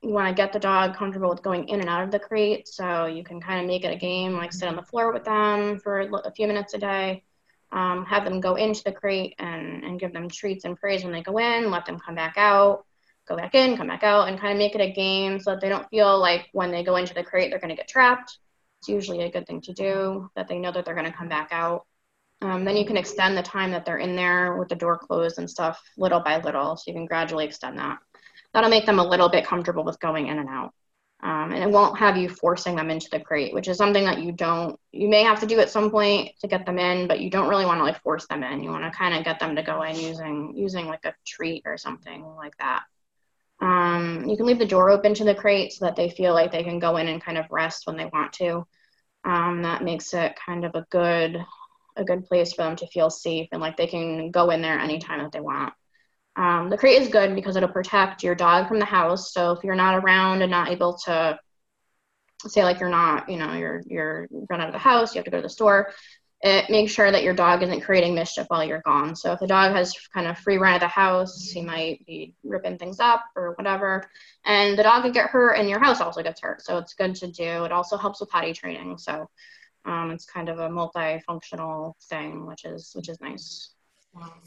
You 0.00 0.10
want 0.10 0.28
to 0.28 0.34
get 0.34 0.52
the 0.52 0.58
dog 0.58 0.96
comfortable 0.96 1.28
with 1.28 1.42
going 1.42 1.68
in 1.68 1.80
and 1.80 1.88
out 1.88 2.04
of 2.04 2.10
the 2.10 2.18
crate, 2.18 2.66
so 2.66 3.06
you 3.06 3.22
can 3.22 3.40
kind 3.40 3.60
of 3.60 3.66
make 3.66 3.84
it 3.84 3.92
a 3.92 3.98
game, 3.98 4.34
like 4.34 4.52
sit 4.52 4.68
on 4.68 4.76
the 4.76 4.82
floor 4.82 5.12
with 5.12 5.24
them 5.24 5.78
for 5.80 6.00
a 6.00 6.32
few 6.32 6.46
minutes 6.46 6.72
a 6.72 6.78
day. 6.78 7.24
Um, 7.70 8.06
have 8.06 8.24
them 8.24 8.40
go 8.40 8.54
into 8.54 8.82
the 8.82 8.92
crate 8.92 9.34
and, 9.38 9.84
and 9.84 10.00
give 10.00 10.14
them 10.14 10.30
treats 10.30 10.64
and 10.64 10.78
praise 10.78 11.04
when 11.04 11.12
they 11.12 11.22
go 11.22 11.38
in, 11.38 11.70
let 11.70 11.84
them 11.84 11.98
come 11.98 12.14
back 12.14 12.34
out, 12.38 12.86
go 13.26 13.36
back 13.36 13.54
in, 13.54 13.76
come 13.76 13.88
back 13.88 14.02
out, 14.02 14.28
and 14.28 14.40
kind 14.40 14.52
of 14.52 14.58
make 14.58 14.74
it 14.74 14.80
a 14.80 14.90
game 14.90 15.38
so 15.38 15.50
that 15.50 15.60
they 15.60 15.68
don't 15.68 15.90
feel 15.90 16.18
like 16.18 16.48
when 16.52 16.70
they 16.70 16.82
go 16.82 16.96
into 16.96 17.12
the 17.12 17.22
crate 17.22 17.50
they're 17.50 17.58
going 17.58 17.68
to 17.68 17.76
get 17.76 17.86
trapped 17.86 18.38
it's 18.80 18.88
usually 18.88 19.22
a 19.22 19.30
good 19.30 19.46
thing 19.46 19.60
to 19.62 19.72
do 19.72 20.30
that 20.36 20.48
they 20.48 20.58
know 20.58 20.72
that 20.72 20.84
they're 20.84 20.94
going 20.94 21.10
to 21.10 21.16
come 21.16 21.28
back 21.28 21.48
out. 21.50 21.86
Um, 22.40 22.64
then 22.64 22.76
you 22.76 22.86
can 22.86 22.96
extend 22.96 23.36
the 23.36 23.42
time 23.42 23.72
that 23.72 23.84
they're 23.84 23.98
in 23.98 24.14
there 24.14 24.56
with 24.56 24.68
the 24.68 24.76
door 24.76 24.96
closed 24.96 25.38
and 25.38 25.50
stuff 25.50 25.82
little 25.96 26.20
by 26.20 26.40
little. 26.40 26.76
So 26.76 26.84
you 26.86 26.94
can 26.94 27.06
gradually 27.06 27.44
extend 27.44 27.78
that. 27.78 27.98
That'll 28.54 28.70
make 28.70 28.86
them 28.86 29.00
a 29.00 29.06
little 29.06 29.28
bit 29.28 29.44
comfortable 29.44 29.84
with 29.84 29.98
going 29.98 30.28
in 30.28 30.38
and 30.38 30.48
out. 30.48 30.72
Um, 31.20 31.50
and 31.50 31.64
it 31.64 31.70
won't 31.70 31.98
have 31.98 32.16
you 32.16 32.28
forcing 32.28 32.76
them 32.76 32.90
into 32.90 33.08
the 33.10 33.18
crate, 33.18 33.52
which 33.52 33.66
is 33.66 33.76
something 33.76 34.04
that 34.04 34.22
you 34.22 34.30
don't, 34.30 34.78
you 34.92 35.08
may 35.08 35.24
have 35.24 35.40
to 35.40 35.46
do 35.46 35.58
at 35.58 35.68
some 35.68 35.90
point 35.90 36.30
to 36.40 36.46
get 36.46 36.64
them 36.64 36.78
in, 36.78 37.08
but 37.08 37.18
you 37.18 37.28
don't 37.28 37.48
really 37.48 37.66
want 37.66 37.80
to 37.80 37.84
like 37.84 38.00
force 38.02 38.28
them 38.28 38.44
in. 38.44 38.62
You 38.62 38.70
want 38.70 38.84
to 38.84 38.96
kind 38.96 39.16
of 39.16 39.24
get 39.24 39.40
them 39.40 39.56
to 39.56 39.62
go 39.64 39.82
in 39.82 39.96
using, 39.96 40.52
using 40.56 40.86
like 40.86 41.04
a 41.04 41.14
treat 41.26 41.64
or 41.66 41.76
something 41.76 42.24
like 42.36 42.56
that. 42.58 42.84
Um, 43.60 44.24
you 44.28 44.36
can 44.36 44.46
leave 44.46 44.58
the 44.58 44.66
door 44.66 44.90
open 44.90 45.14
to 45.14 45.24
the 45.24 45.34
crate 45.34 45.72
so 45.72 45.84
that 45.84 45.96
they 45.96 46.10
feel 46.10 46.32
like 46.32 46.52
they 46.52 46.62
can 46.62 46.78
go 46.78 46.96
in 46.96 47.08
and 47.08 47.22
kind 47.22 47.38
of 47.38 47.46
rest 47.50 47.86
when 47.86 47.96
they 47.96 48.06
want 48.06 48.32
to. 48.34 48.66
Um, 49.24 49.62
that 49.62 49.82
makes 49.82 50.14
it 50.14 50.38
kind 50.44 50.64
of 50.64 50.74
a 50.74 50.86
good 50.90 51.44
a 51.96 52.04
good 52.04 52.24
place 52.26 52.52
for 52.52 52.62
them 52.62 52.76
to 52.76 52.86
feel 52.86 53.10
safe 53.10 53.48
and 53.50 53.60
like 53.60 53.76
they 53.76 53.88
can 53.88 54.30
go 54.30 54.50
in 54.50 54.62
there 54.62 54.78
anytime 54.78 55.20
that 55.20 55.32
they 55.32 55.40
want. 55.40 55.72
Um, 56.36 56.70
the 56.70 56.78
crate 56.78 57.02
is 57.02 57.08
good 57.08 57.34
because 57.34 57.56
it'll 57.56 57.68
protect 57.68 58.22
your 58.22 58.36
dog 58.36 58.68
from 58.68 58.78
the 58.78 58.84
house. 58.84 59.32
So 59.32 59.50
if 59.50 59.64
you're 59.64 59.74
not 59.74 59.96
around 59.96 60.42
and 60.42 60.50
not 60.52 60.68
able 60.68 60.96
to 61.06 61.38
say 62.46 62.62
like 62.62 62.78
you're 62.78 62.88
not, 62.88 63.28
you 63.28 63.36
know, 63.36 63.54
you're 63.54 63.82
you're 63.86 64.28
run 64.48 64.60
out 64.60 64.68
of 64.68 64.72
the 64.72 64.78
house, 64.78 65.14
you 65.14 65.18
have 65.18 65.24
to 65.24 65.30
go 65.32 65.38
to 65.38 65.42
the 65.42 65.48
store, 65.48 65.92
it 66.40 66.70
makes 66.70 66.92
sure 66.92 67.10
that 67.10 67.24
your 67.24 67.34
dog 67.34 67.62
isn't 67.62 67.80
creating 67.80 68.14
mischief 68.14 68.46
while 68.48 68.62
you're 68.62 68.82
gone. 68.82 69.16
So 69.16 69.32
if 69.32 69.40
the 69.40 69.46
dog 69.46 69.72
has 69.72 69.92
kind 70.14 70.26
of 70.26 70.38
free 70.38 70.56
run 70.56 70.74
of 70.74 70.80
the 70.80 70.86
house, 70.86 71.50
he 71.50 71.62
might 71.62 72.06
be 72.06 72.32
ripping 72.44 72.78
things 72.78 73.00
up 73.00 73.24
or 73.34 73.54
whatever, 73.54 74.08
and 74.44 74.78
the 74.78 74.84
dog 74.84 75.02
could 75.02 75.14
get 75.14 75.30
hurt, 75.30 75.54
and 75.54 75.68
your 75.68 75.80
house 75.80 76.00
also 76.00 76.22
gets 76.22 76.40
hurt. 76.40 76.62
So 76.62 76.78
it's 76.78 76.94
good 76.94 77.16
to 77.16 77.26
do. 77.30 77.64
It 77.64 77.72
also 77.72 77.96
helps 77.96 78.20
with 78.20 78.30
potty 78.30 78.52
training. 78.52 78.98
So 78.98 79.28
um, 79.84 80.10
it's 80.10 80.26
kind 80.26 80.48
of 80.48 80.58
a 80.58 80.68
multifunctional 80.68 81.94
thing, 82.08 82.46
which 82.46 82.64
is 82.64 82.92
which 82.94 83.08
is 83.08 83.20
nice. 83.20 83.70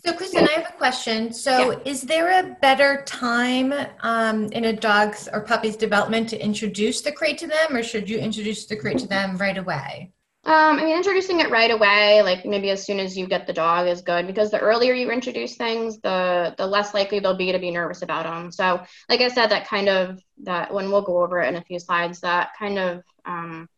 So, 0.04 0.14
Kristen, 0.14 0.48
I 0.48 0.52
have 0.52 0.70
a 0.74 0.78
question. 0.78 1.32
So, 1.32 1.72
yeah. 1.72 1.80
is 1.86 2.02
there 2.02 2.40
a 2.40 2.58
better 2.62 3.04
time 3.06 3.74
um, 4.02 4.46
in 4.52 4.66
a 4.66 4.74
dog's 4.74 5.30
or 5.32 5.42
puppy's 5.42 5.78
development 5.78 6.30
to 6.30 6.44
introduce 6.44 7.02
the 7.02 7.12
crate 7.12 7.38
to 7.38 7.48
them, 7.48 7.76
or 7.76 7.84
should 7.84 8.10
you 8.10 8.18
introduce 8.18 8.66
the 8.66 8.76
crate 8.76 8.98
to 9.00 9.08
them 9.08 9.38
right 9.38 9.58
away? 9.58 10.12
Um, 10.44 10.80
I 10.80 10.86
mean, 10.86 10.98
introducing 10.98 11.40
it 11.40 11.52
right 11.52 11.70
away, 11.70 12.24
like 12.24 12.46
maybe 12.46 12.72
as 12.72 12.84
soon 12.84 13.00
as 13.00 13.16
you 13.16 13.28
get 13.28 13.46
the 13.46 13.54
dog, 13.54 13.88
is 13.88 14.02
good 14.02 14.26
because 14.26 14.50
the 14.50 14.60
earlier 14.60 14.94
you 14.94 15.12
introduce 15.12 15.56
things, 15.56 16.00
the 16.00 16.56
the 16.58 16.66
less 16.66 16.96
likely 16.96 17.20
they'll 17.20 17.38
be 17.38 17.52
to 17.52 17.60
be 17.60 17.70
nervous 17.70 18.02
about 18.02 18.24
them. 18.24 18.52
So, 18.52 18.82
like 19.08 19.22
I 19.22 19.28
said, 19.28 19.52
that 19.52 19.68
kind 19.68 19.88
of 19.88 20.20
that 20.44 20.74
when 20.74 20.90
we'll 20.90 21.04
go 21.04 21.22
over 21.22 21.40
it 21.42 21.48
in 21.50 21.58
a 21.58 21.64
few 21.64 21.78
slides, 21.78 22.22
that 22.22 22.54
kind 22.58 22.80
of 22.80 23.04
um, 23.24 23.70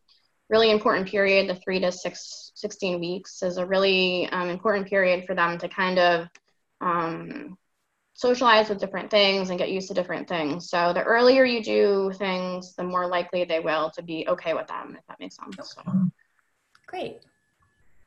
really 0.50 0.72
important 0.72 1.10
period, 1.10 1.50
the 1.50 1.56
three 1.56 1.82
to 1.82 1.92
six, 1.92 2.54
16 2.56 2.98
weeks, 3.02 3.44
is 3.44 3.58
a 3.58 3.66
really 3.66 4.30
um, 4.30 4.48
important 4.48 4.88
period 4.88 5.26
for 5.26 5.36
them 5.36 5.58
to 5.58 5.68
kind 5.68 6.00
of 6.00 6.30
um, 6.80 7.58
socialize 8.14 8.70
with 8.70 8.80
different 8.80 9.12
things 9.12 9.50
and 9.50 9.60
get 9.60 9.72
used 9.72 9.90
to 9.90 9.94
different 9.94 10.30
things. 10.30 10.70
So 10.70 10.94
the 10.94 11.04
earlier 11.04 11.44
you 11.44 11.62
do 11.62 12.14
things, 12.18 12.74
the 12.76 12.84
more 12.84 13.06
likely 13.08 13.44
they 13.44 13.60
will 13.60 13.92
to 13.96 14.02
be 14.02 14.26
okay 14.30 14.54
with 14.54 14.68
them, 14.68 14.96
if 14.98 15.06
that 15.08 15.20
makes 15.20 15.36
sense. 15.36 15.76
So. 15.76 16.10
Great. 16.94 17.22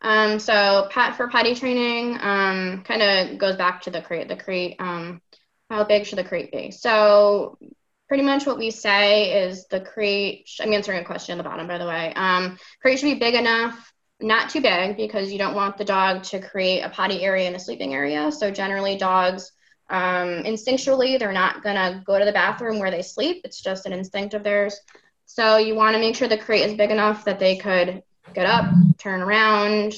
Um, 0.00 0.38
so 0.38 0.86
pat 0.92 1.16
for 1.16 1.26
potty 1.26 1.56
training 1.56 2.18
um, 2.20 2.84
kind 2.86 3.02
of 3.02 3.36
goes 3.36 3.56
back 3.56 3.82
to 3.82 3.90
the 3.90 4.00
crate. 4.00 4.28
The 4.28 4.36
crate, 4.36 4.76
um, 4.78 5.20
how 5.68 5.82
big 5.82 6.06
should 6.06 6.18
the 6.18 6.24
crate 6.24 6.52
be? 6.52 6.70
So 6.70 7.58
pretty 8.06 8.22
much 8.22 8.46
what 8.46 8.58
we 8.58 8.70
say 8.70 9.42
is 9.42 9.66
the 9.66 9.80
crate. 9.80 10.48
I'm 10.60 10.72
answering 10.72 11.00
a 11.00 11.04
question 11.04 11.36
at 11.36 11.42
the 11.42 11.48
bottom, 11.48 11.66
by 11.66 11.78
the 11.78 11.86
way. 11.86 12.12
Um, 12.14 12.58
crate 12.80 13.00
should 13.00 13.06
be 13.06 13.18
big 13.18 13.34
enough, 13.34 13.92
not 14.20 14.50
too 14.50 14.60
big, 14.60 14.96
because 14.96 15.32
you 15.32 15.38
don't 15.38 15.56
want 15.56 15.78
the 15.78 15.84
dog 15.84 16.22
to 16.24 16.38
create 16.38 16.82
a 16.82 16.88
potty 16.88 17.24
area 17.24 17.48
and 17.48 17.56
a 17.56 17.60
sleeping 17.60 17.92
area. 17.92 18.30
So 18.30 18.52
generally, 18.52 18.96
dogs 18.96 19.50
um, 19.90 20.44
instinctually 20.44 21.18
they're 21.18 21.32
not 21.32 21.64
gonna 21.64 22.04
go 22.06 22.20
to 22.20 22.24
the 22.24 22.30
bathroom 22.30 22.78
where 22.78 22.92
they 22.92 23.02
sleep. 23.02 23.40
It's 23.42 23.60
just 23.60 23.84
an 23.84 23.92
instinct 23.92 24.34
of 24.34 24.44
theirs. 24.44 24.78
So 25.24 25.56
you 25.56 25.74
want 25.74 25.94
to 25.94 26.00
make 26.00 26.14
sure 26.14 26.28
the 26.28 26.38
crate 26.38 26.70
is 26.70 26.76
big 26.76 26.92
enough 26.92 27.24
that 27.24 27.40
they 27.40 27.56
could 27.56 28.04
get 28.34 28.46
up, 28.46 28.66
turn 28.98 29.22
around, 29.22 29.94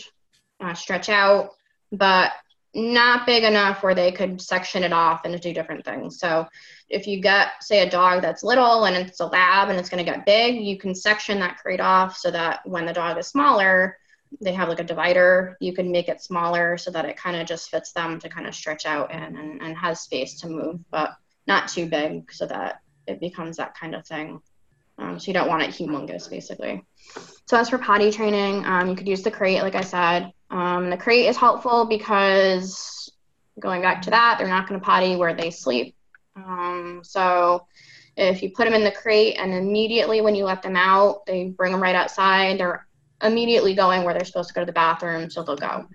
uh, 0.61 0.75
stretch 0.75 1.08
out, 1.08 1.50
but 1.92 2.32
not 2.75 3.26
big 3.26 3.44
enough 3.44 3.82
where 3.82 3.94
they 3.94 4.12
could 4.12 4.40
section 4.40 4.85
it 4.85 4.92
off 4.92 5.25
and 5.25 5.40
do 5.40 5.54
different 5.54 5.85
things. 5.85 6.18
So 6.18 6.47
if 6.88 7.06
you 7.06 7.20
get, 7.20 7.62
say, 7.62 7.80
a 7.80 7.90
dog 7.90 8.23
that's 8.23 8.44
little 8.44 8.85
and 8.85 8.97
it's 8.97 9.20
a 9.20 9.26
lab 9.26 9.68
and 9.68 9.78
it's 9.78 9.88
going 9.88 10.04
to 10.04 10.11
get 10.11 10.26
big, 10.26 10.56
you 10.56 10.78
can 10.78 10.94
section 10.94 11.40
that 11.40 11.58
crate 11.58 11.80
off 11.80 12.16
so 12.16 12.30
that 12.30 12.61
when 12.66 12.87
the 12.87 12.92
dog 12.92 13.18
is 13.18 13.26
smaller, 13.26 13.97
they 14.40 14.52
have 14.52 14.68
like 14.68 14.80
a 14.80 14.85
divider. 14.85 15.56
You 15.61 15.73
can 15.73 15.90
make 15.90 16.08
it 16.08 16.23
smaller 16.23 16.76
so 16.76 16.90
that 16.90 17.06
it 17.06 17.16
kind 17.16 17.37
of 17.37 17.47
just 17.47 17.70
fits 17.70 17.92
them 17.92 18.18
to 18.20 18.28
kind 18.28 18.47
of 18.47 18.54
stretch 18.54 18.85
out 18.85 19.12
in 19.12 19.23
and, 19.23 19.62
and 19.62 19.76
has 19.76 20.00
space 20.00 20.38
to 20.40 20.49
move, 20.49 20.80
but 20.90 21.16
not 21.47 21.68
too 21.68 21.87
big 21.87 22.30
so 22.32 22.47
that 22.47 22.82
it 23.06 23.20
becomes 23.20 23.56
that 23.56 23.75
kind 23.75 23.94
of 23.94 24.06
thing. 24.06 24.42
Um, 24.99 25.19
so 25.19 25.28
you 25.28 25.35
don't 25.35 25.49
want 25.49 25.62
it 25.62 25.71
humongous, 25.71 26.28
basically. 26.28 26.83
So 27.47 27.57
as 27.57 27.71
for 27.71 27.78
potty 27.78 28.11
training, 28.11 28.64
um, 28.67 28.88
you 28.88 28.97
could 28.97 29.09
use 29.09 29.23
the 29.23 29.31
crate, 29.31 29.62
like 29.62 29.75
I 29.75 29.83
said. 29.83 30.33
Um, 30.50 30.90
the 30.90 30.97
crate 30.97 31.26
is 31.26 31.37
helpful 31.37 31.87
because 31.87 33.11
going 33.61 33.83
back 33.83 34.02
to 34.02 34.11
that, 34.11 34.37
they're 34.38 34.49
not 34.49 34.69
going 34.69 34.81
to 34.81 34.85
potty 34.85 35.17
where 35.17 35.35
they 35.35 35.50
sleep. 35.50 35.95
Um, 36.37 37.00
so 37.02 37.67
if 38.17 38.43
you 38.43 38.50
put 38.50 38.64
them 38.64 38.75
in 38.75 38.85
the 38.85 38.93
crate 38.93 39.37
and 39.38 39.55
immediately 39.55 40.21
when 40.21 40.35
you 40.35 40.45
let 40.45 40.62
them 40.62 40.76
out, 40.76 41.25
they 41.26 41.47
bring 41.47 41.73
them 41.73 41.83
right 41.83 41.95
outside, 41.95 42.59
they're 42.59 42.87
immediately 43.23 43.75
going 43.75 44.05
where 44.05 44.14
they're 44.14 44.25
supposed 44.25 44.49
to 44.49 44.55
go 44.55 44.62
to 44.62 44.67
the 44.67 44.73
bathroom, 44.73 45.31
so 45.31 45.43
they'll 45.43 45.57
go. 45.57 45.87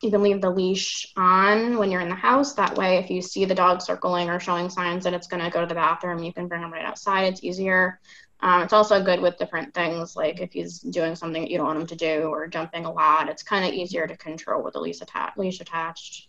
You 0.00 0.10
can 0.10 0.22
leave 0.22 0.40
the 0.40 0.50
leash 0.50 1.12
on 1.16 1.76
when 1.76 1.90
you're 1.90 2.00
in 2.00 2.08
the 2.08 2.14
house. 2.14 2.54
That 2.54 2.76
way, 2.76 2.98
if 2.98 3.10
you 3.10 3.20
see 3.20 3.44
the 3.44 3.54
dog 3.54 3.82
circling 3.82 4.30
or 4.30 4.38
showing 4.38 4.70
signs 4.70 5.04
that 5.04 5.14
it's 5.14 5.26
going 5.26 5.42
to 5.42 5.50
go 5.50 5.60
to 5.60 5.66
the 5.66 5.74
bathroom, 5.74 6.22
you 6.22 6.32
can 6.32 6.46
bring 6.46 6.62
them 6.62 6.72
right 6.72 6.84
outside. 6.84 7.24
It's 7.24 7.42
easier. 7.42 7.98
Um, 8.40 8.62
it's 8.62 8.72
also 8.72 9.02
good 9.02 9.20
with 9.20 9.38
different 9.38 9.74
things, 9.74 10.14
like 10.14 10.40
if 10.40 10.52
he's 10.52 10.78
doing 10.78 11.16
something 11.16 11.42
that 11.42 11.50
you 11.50 11.58
don't 11.58 11.66
want 11.66 11.80
him 11.80 11.86
to 11.88 11.96
do 11.96 12.28
or 12.28 12.46
jumping 12.46 12.84
a 12.84 12.92
lot. 12.92 13.28
It's 13.28 13.42
kind 13.42 13.64
of 13.64 13.72
easier 13.72 14.06
to 14.06 14.16
control 14.16 14.62
with 14.62 14.74
the 14.74 14.80
leash, 14.80 15.00
atta- 15.00 15.32
leash 15.36 15.60
attached. 15.60 16.28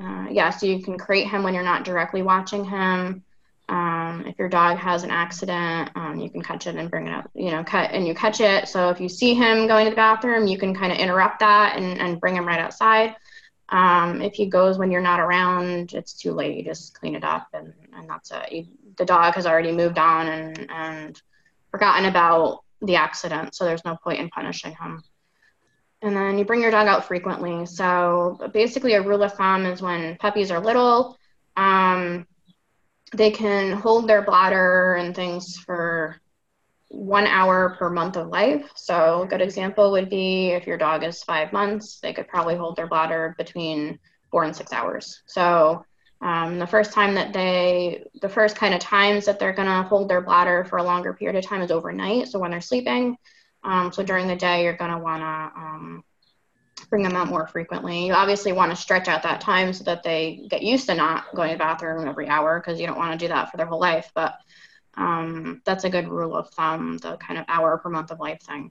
Uh, 0.00 0.26
yeah, 0.30 0.50
so 0.50 0.66
you 0.66 0.82
can 0.82 0.98
crate 0.98 1.28
him 1.28 1.42
when 1.42 1.54
you're 1.54 1.62
not 1.62 1.84
directly 1.84 2.22
watching 2.22 2.64
him. 2.64 3.24
Um, 3.68 4.24
if 4.26 4.38
your 4.38 4.48
dog 4.48 4.76
has 4.76 5.04
an 5.04 5.10
accident, 5.10 5.90
um, 5.94 6.20
you 6.20 6.28
can 6.28 6.42
catch 6.42 6.66
it 6.66 6.76
and 6.76 6.90
bring 6.90 7.06
it 7.06 7.14
up, 7.14 7.30
you 7.34 7.50
know, 7.50 7.64
cut 7.64 7.90
and 7.92 8.06
you 8.06 8.14
catch 8.14 8.40
it. 8.40 8.68
So 8.68 8.90
if 8.90 9.00
you 9.00 9.08
see 9.08 9.34
him 9.34 9.66
going 9.66 9.86
to 9.86 9.90
the 9.90 9.96
bathroom, 9.96 10.46
you 10.46 10.58
can 10.58 10.74
kind 10.74 10.92
of 10.92 10.98
interrupt 10.98 11.40
that 11.40 11.76
and, 11.76 11.98
and 11.98 12.20
bring 12.20 12.36
him 12.36 12.46
right 12.46 12.60
outside. 12.60 13.16
Um, 13.70 14.20
if 14.20 14.34
he 14.34 14.46
goes 14.46 14.76
when 14.78 14.90
you're 14.90 15.00
not 15.00 15.20
around, 15.20 15.94
it's 15.94 16.12
too 16.12 16.32
late. 16.32 16.58
You 16.58 16.64
just 16.64 16.98
clean 16.98 17.14
it 17.14 17.24
up, 17.24 17.48
and, 17.54 17.72
and 17.94 18.08
that's 18.08 18.30
it. 18.30 18.52
You, 18.52 18.66
the 18.96 19.04
dog 19.04 19.34
has 19.34 19.46
already 19.46 19.72
moved 19.72 19.98
on 19.98 20.26
and, 20.26 20.70
and 20.70 21.22
forgotten 21.70 22.06
about 22.06 22.60
the 22.82 22.96
accident, 22.96 23.54
so 23.54 23.64
there's 23.64 23.84
no 23.84 23.96
point 24.02 24.20
in 24.20 24.28
punishing 24.28 24.72
him. 24.72 25.02
And 26.02 26.14
then 26.14 26.38
you 26.38 26.44
bring 26.44 26.60
your 26.60 26.70
dog 26.70 26.86
out 26.86 27.06
frequently. 27.06 27.64
So 27.64 28.50
basically, 28.52 28.92
a 28.92 29.02
rule 29.02 29.22
of 29.22 29.32
thumb 29.32 29.64
is 29.64 29.80
when 29.80 30.16
puppies 30.16 30.50
are 30.50 30.60
little, 30.60 31.16
um, 31.56 32.26
they 33.14 33.30
can 33.30 33.72
hold 33.72 34.08
their 34.08 34.22
bladder 34.22 34.94
and 34.94 35.14
things 35.14 35.56
for 35.56 36.20
one 36.88 37.26
hour 37.26 37.76
per 37.78 37.90
month 37.90 38.16
of 38.16 38.28
life. 38.28 38.70
So 38.76 39.22
a 39.22 39.26
good 39.26 39.40
example 39.40 39.90
would 39.92 40.10
be 40.10 40.50
if 40.50 40.66
your 40.66 40.78
dog 40.78 41.02
is 41.04 41.22
five 41.22 41.52
months, 41.52 42.00
they 42.00 42.12
could 42.12 42.28
probably 42.28 42.56
hold 42.56 42.76
their 42.76 42.86
bladder 42.86 43.34
between 43.38 43.98
four 44.30 44.44
and 44.44 44.54
six 44.54 44.72
hours. 44.72 45.22
So 45.26 45.84
um, 46.20 46.58
the 46.58 46.66
first 46.66 46.92
time 46.92 47.14
that 47.14 47.32
they, 47.32 48.04
the 48.22 48.28
first 48.28 48.56
kind 48.56 48.74
of 48.74 48.80
times 48.80 49.26
that 49.26 49.38
they're 49.38 49.52
gonna 49.52 49.82
hold 49.82 50.08
their 50.08 50.20
bladder 50.20 50.64
for 50.64 50.78
a 50.78 50.82
longer 50.82 51.12
period 51.12 51.36
of 51.36 51.48
time 51.48 51.62
is 51.62 51.70
overnight. 51.70 52.28
So 52.28 52.38
when 52.38 52.50
they're 52.50 52.60
sleeping. 52.60 53.16
Um, 53.62 53.92
so 53.92 54.02
during 54.02 54.28
the 54.28 54.36
day, 54.36 54.64
you're 54.64 54.76
gonna 54.76 54.98
wanna 54.98 55.52
um, 55.56 56.04
bring 56.88 57.02
them 57.02 57.16
out 57.16 57.28
more 57.28 57.46
frequently. 57.46 58.06
You 58.06 58.12
obviously 58.12 58.52
want 58.52 58.70
to 58.70 58.76
stretch 58.76 59.08
out 59.08 59.22
that 59.22 59.40
time 59.40 59.72
so 59.72 59.84
that 59.84 60.02
they 60.02 60.46
get 60.48 60.62
used 60.62 60.86
to 60.88 60.94
not 60.94 61.34
going 61.34 61.50
to 61.50 61.54
the 61.54 61.58
bathroom 61.58 62.06
every 62.06 62.28
hour 62.28 62.60
because 62.60 62.80
you 62.80 62.86
don't 62.86 62.98
want 62.98 63.18
to 63.18 63.24
do 63.24 63.28
that 63.28 63.50
for 63.50 63.56
their 63.56 63.66
whole 63.66 63.80
life. 63.80 64.10
But 64.14 64.36
um, 64.96 65.60
that's 65.64 65.84
a 65.84 65.90
good 65.90 66.08
rule 66.08 66.36
of 66.36 66.50
thumb, 66.50 66.98
the 66.98 67.16
kind 67.16 67.38
of 67.38 67.46
hour 67.48 67.78
per 67.78 67.90
month 67.90 68.10
of 68.10 68.20
life 68.20 68.40
thing. 68.42 68.70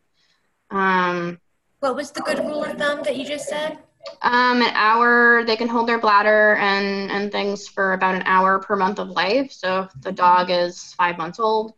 Um, 0.72 1.40
what 1.80 1.96
was 1.96 2.12
the 2.12 2.22
good 2.22 2.40
rule 2.40 2.64
of 2.64 2.78
thumb 2.78 3.04
that 3.04 3.18
you 3.18 3.26
just 3.26 3.48
said? 3.48 3.80
Um, 4.22 4.62
an 4.62 4.72
hour, 4.74 5.44
they 5.46 5.56
can 5.56 5.68
hold 5.68 5.88
their 5.88 6.00
bladder 6.00 6.56
and, 6.56 7.12
and 7.12 7.32
things 7.32 7.68
for 7.68 7.94
about 7.94 8.16
an 8.16 8.24
hour 8.26 8.60
per 8.60 8.76
month 8.76 9.00
of 9.00 9.10
life. 9.10 9.52
So 9.52 9.82
if 9.84 10.02
the 10.02 10.12
dog 10.12 10.50
is 10.50 10.94
five 10.94 11.18
months 11.18 11.40
old, 11.40 11.74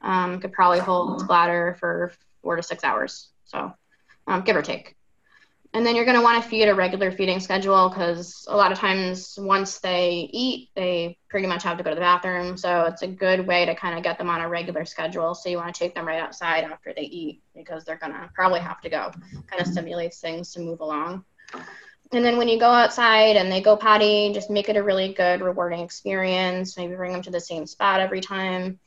um, 0.00 0.40
could 0.40 0.52
probably 0.52 0.78
hold 0.78 1.14
its 1.14 1.22
bladder 1.22 1.76
for 1.80 2.12
four 2.42 2.56
to 2.56 2.62
six 2.62 2.84
hours. 2.84 3.28
So 3.44 3.72
um, 4.26 4.42
give 4.42 4.56
or 4.56 4.62
take. 4.62 4.96
And 5.74 5.84
then 5.84 5.94
you're 5.94 6.06
going 6.06 6.16
to 6.16 6.22
want 6.22 6.42
to 6.42 6.48
feed 6.48 6.68
a 6.68 6.74
regular 6.74 7.10
feeding 7.10 7.38
schedule 7.38 7.90
because 7.90 8.46
a 8.48 8.56
lot 8.56 8.72
of 8.72 8.78
times 8.78 9.38
once 9.38 9.78
they 9.78 10.30
eat, 10.32 10.70
they 10.74 11.18
pretty 11.28 11.46
much 11.46 11.64
have 11.64 11.76
to 11.76 11.84
go 11.84 11.90
to 11.90 11.94
the 11.94 12.00
bathroom. 12.00 12.56
So 12.56 12.84
it's 12.84 13.02
a 13.02 13.06
good 13.06 13.46
way 13.46 13.66
to 13.66 13.74
kind 13.74 13.96
of 13.96 14.02
get 14.02 14.16
them 14.16 14.30
on 14.30 14.40
a 14.40 14.48
regular 14.48 14.86
schedule. 14.86 15.34
So 15.34 15.50
you 15.50 15.58
want 15.58 15.74
to 15.74 15.78
take 15.78 15.94
them 15.94 16.06
right 16.06 16.20
outside 16.20 16.64
after 16.64 16.94
they 16.96 17.02
eat 17.02 17.42
because 17.54 17.84
they're 17.84 17.98
going 17.98 18.12
to 18.12 18.30
probably 18.34 18.60
have 18.60 18.80
to 18.82 18.88
go. 18.88 19.10
Kind 19.48 19.60
of 19.60 19.66
stimulates 19.66 20.18
things 20.18 20.52
to 20.52 20.60
move 20.60 20.80
along. 20.80 21.24
And 22.12 22.24
then 22.24 22.36
when 22.36 22.48
you 22.48 22.58
go 22.58 22.70
outside 22.70 23.36
and 23.36 23.50
they 23.50 23.60
go 23.60 23.76
potty, 23.76 24.32
just 24.32 24.50
make 24.50 24.68
it 24.68 24.76
a 24.76 24.82
really 24.82 25.12
good, 25.12 25.40
rewarding 25.40 25.80
experience. 25.80 26.76
Maybe 26.76 26.94
bring 26.94 27.12
them 27.12 27.22
to 27.22 27.30
the 27.30 27.40
same 27.40 27.66
spot 27.66 28.00
every 28.00 28.20
time 28.20 28.78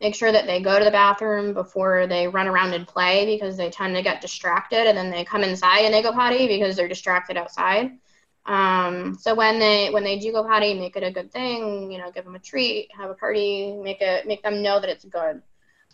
make 0.00 0.14
sure 0.14 0.30
that 0.30 0.46
they 0.46 0.60
go 0.60 0.78
to 0.78 0.84
the 0.84 0.90
bathroom 0.90 1.52
before 1.54 2.06
they 2.06 2.28
run 2.28 2.46
around 2.46 2.72
and 2.72 2.86
play 2.86 3.26
because 3.26 3.56
they 3.56 3.70
tend 3.70 3.96
to 3.96 4.02
get 4.02 4.20
distracted 4.20 4.86
and 4.86 4.96
then 4.96 5.10
they 5.10 5.24
come 5.24 5.42
inside 5.42 5.80
and 5.80 5.92
they 5.92 6.02
go 6.02 6.12
potty 6.12 6.46
because 6.46 6.76
they're 6.76 6.88
distracted 6.88 7.36
outside. 7.36 7.98
Um, 8.46 9.18
so 9.20 9.34
when 9.34 9.58
they 9.58 9.90
when 9.90 10.04
they 10.04 10.18
do 10.18 10.32
go 10.32 10.42
potty, 10.42 10.72
make 10.72 10.96
it 10.96 11.02
a 11.02 11.10
good 11.10 11.30
thing. 11.32 11.92
You 11.92 11.98
know, 11.98 12.10
give 12.10 12.24
them 12.24 12.34
a 12.34 12.38
treat, 12.38 12.88
have 12.96 13.10
a 13.10 13.14
party, 13.14 13.74
make 13.82 14.00
it 14.00 14.26
make 14.26 14.42
them 14.42 14.62
know 14.62 14.80
that 14.80 14.88
it's 14.88 15.04
good, 15.04 15.42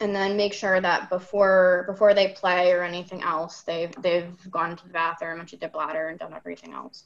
and 0.00 0.14
then 0.14 0.36
make 0.36 0.52
sure 0.52 0.80
that 0.80 1.08
before 1.08 1.84
before 1.86 2.14
they 2.14 2.28
play 2.28 2.72
or 2.72 2.82
anything 2.82 3.22
else, 3.22 3.62
they've 3.62 3.94
they've 4.02 4.50
gone 4.50 4.76
to 4.76 4.86
the 4.86 4.92
bathroom, 4.92 5.40
emptied 5.40 5.60
their 5.60 5.68
bladder, 5.68 6.08
and 6.08 6.18
done 6.18 6.34
everything 6.34 6.72
else 6.72 7.04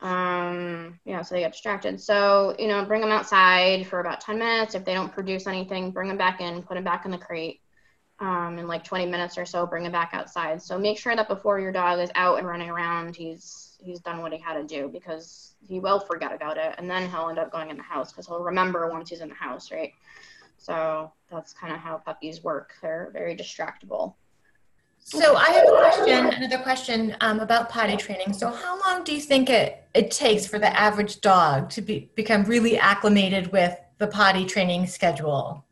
um, 0.00 0.98
you 1.04 1.14
know, 1.14 1.22
so 1.22 1.34
they 1.34 1.40
get 1.40 1.52
distracted. 1.52 2.00
So, 2.00 2.54
you 2.58 2.68
know, 2.68 2.84
bring 2.84 3.00
them 3.00 3.10
outside 3.10 3.86
for 3.86 4.00
about 4.00 4.20
10 4.20 4.38
minutes. 4.38 4.74
If 4.74 4.84
they 4.84 4.94
don't 4.94 5.12
produce 5.12 5.46
anything, 5.46 5.90
bring 5.90 6.08
them 6.08 6.16
back 6.16 6.40
in, 6.40 6.62
put 6.62 6.74
them 6.74 6.84
back 6.84 7.04
in 7.04 7.10
the 7.10 7.18
crate. 7.18 7.60
Um, 8.20 8.58
in 8.58 8.66
like 8.66 8.82
20 8.82 9.06
minutes 9.06 9.38
or 9.38 9.46
so, 9.46 9.64
bring 9.64 9.84
them 9.84 9.92
back 9.92 10.10
outside. 10.12 10.60
So 10.60 10.76
make 10.76 10.98
sure 10.98 11.14
that 11.14 11.28
before 11.28 11.60
your 11.60 11.70
dog 11.70 12.00
is 12.00 12.10
out 12.16 12.38
and 12.38 12.48
running 12.48 12.68
around, 12.68 13.14
he's 13.14 13.76
he's 13.80 14.00
done 14.00 14.22
what 14.22 14.32
he 14.32 14.40
had 14.40 14.54
to 14.54 14.64
do 14.64 14.88
because 14.88 15.54
he 15.60 15.78
will 15.78 16.00
forget 16.00 16.34
about 16.34 16.56
it, 16.58 16.74
and 16.78 16.90
then 16.90 17.08
he'll 17.08 17.28
end 17.28 17.38
up 17.38 17.52
going 17.52 17.70
in 17.70 17.76
the 17.76 17.82
house 17.84 18.10
because 18.10 18.26
he'll 18.26 18.42
remember 18.42 18.90
once 18.90 19.10
he's 19.10 19.20
in 19.20 19.28
the 19.28 19.36
house, 19.36 19.70
right? 19.70 19.92
So 20.58 21.12
that's 21.30 21.52
kind 21.54 21.72
of 21.72 21.78
how 21.78 21.98
puppies 21.98 22.42
work. 22.42 22.74
They're 22.82 23.10
very 23.12 23.34
distractible. 23.36 24.14
So 24.98 25.36
I 25.36 25.50
have 25.50 25.64
a 25.66 25.70
question, 25.70 26.26
another 26.42 26.62
question 26.62 27.16
um, 27.22 27.40
about 27.40 27.70
potty 27.70 27.96
training. 27.96 28.34
So 28.34 28.50
how 28.50 28.78
long 28.84 29.04
do 29.04 29.14
you 29.14 29.20
think 29.20 29.48
it, 29.48 29.84
it 29.94 30.10
takes 30.10 30.46
for 30.46 30.58
the 30.58 30.78
average 30.78 31.22
dog 31.22 31.70
to 31.70 31.80
be, 31.80 32.10
become 32.14 32.44
really 32.44 32.76
acclimated 32.76 33.50
with 33.50 33.74
the 33.96 34.06
potty 34.06 34.44
training 34.44 34.86
schedule? 34.86 35.64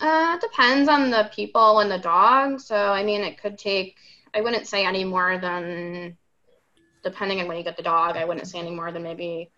Uh, 0.00 0.36
it 0.36 0.40
depends 0.40 0.88
on 0.88 1.10
the 1.10 1.28
people 1.34 1.80
and 1.80 1.90
the 1.90 1.98
dog. 1.98 2.60
So 2.60 2.76
I 2.76 3.02
mean, 3.02 3.22
it 3.22 3.40
could 3.40 3.58
take. 3.58 3.96
I 4.32 4.40
wouldn't 4.40 4.66
say 4.66 4.84
any 4.84 5.04
more 5.04 5.38
than, 5.38 6.16
depending 7.02 7.40
on 7.40 7.48
when 7.48 7.56
you 7.56 7.64
get 7.64 7.76
the 7.76 7.82
dog. 7.82 8.16
I 8.16 8.24
wouldn't 8.24 8.46
say 8.46 8.58
any 8.58 8.72
more 8.72 8.92
than 8.92 9.02
maybe 9.02 9.50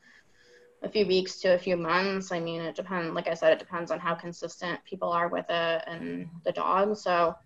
a 0.83 0.89
few 0.89 1.07
weeks 1.07 1.41
to 1.41 1.55
a 1.55 1.59
few 1.59 1.77
months. 1.77 2.33
I 2.33 2.41
mean, 2.41 2.61
it 2.61 2.77
depends. 2.77 3.15
Like 3.15 3.29
I 3.29 3.35
said, 3.35 3.53
it 3.53 3.59
depends 3.59 3.91
on 3.91 3.99
how 3.99 4.15
consistent 4.15 4.79
people 4.85 5.11
are 5.11 5.29
with 5.29 5.47
it 5.49 5.85
and 5.87 6.29
the 6.45 6.53
dog. 6.53 6.97
So 6.97 7.37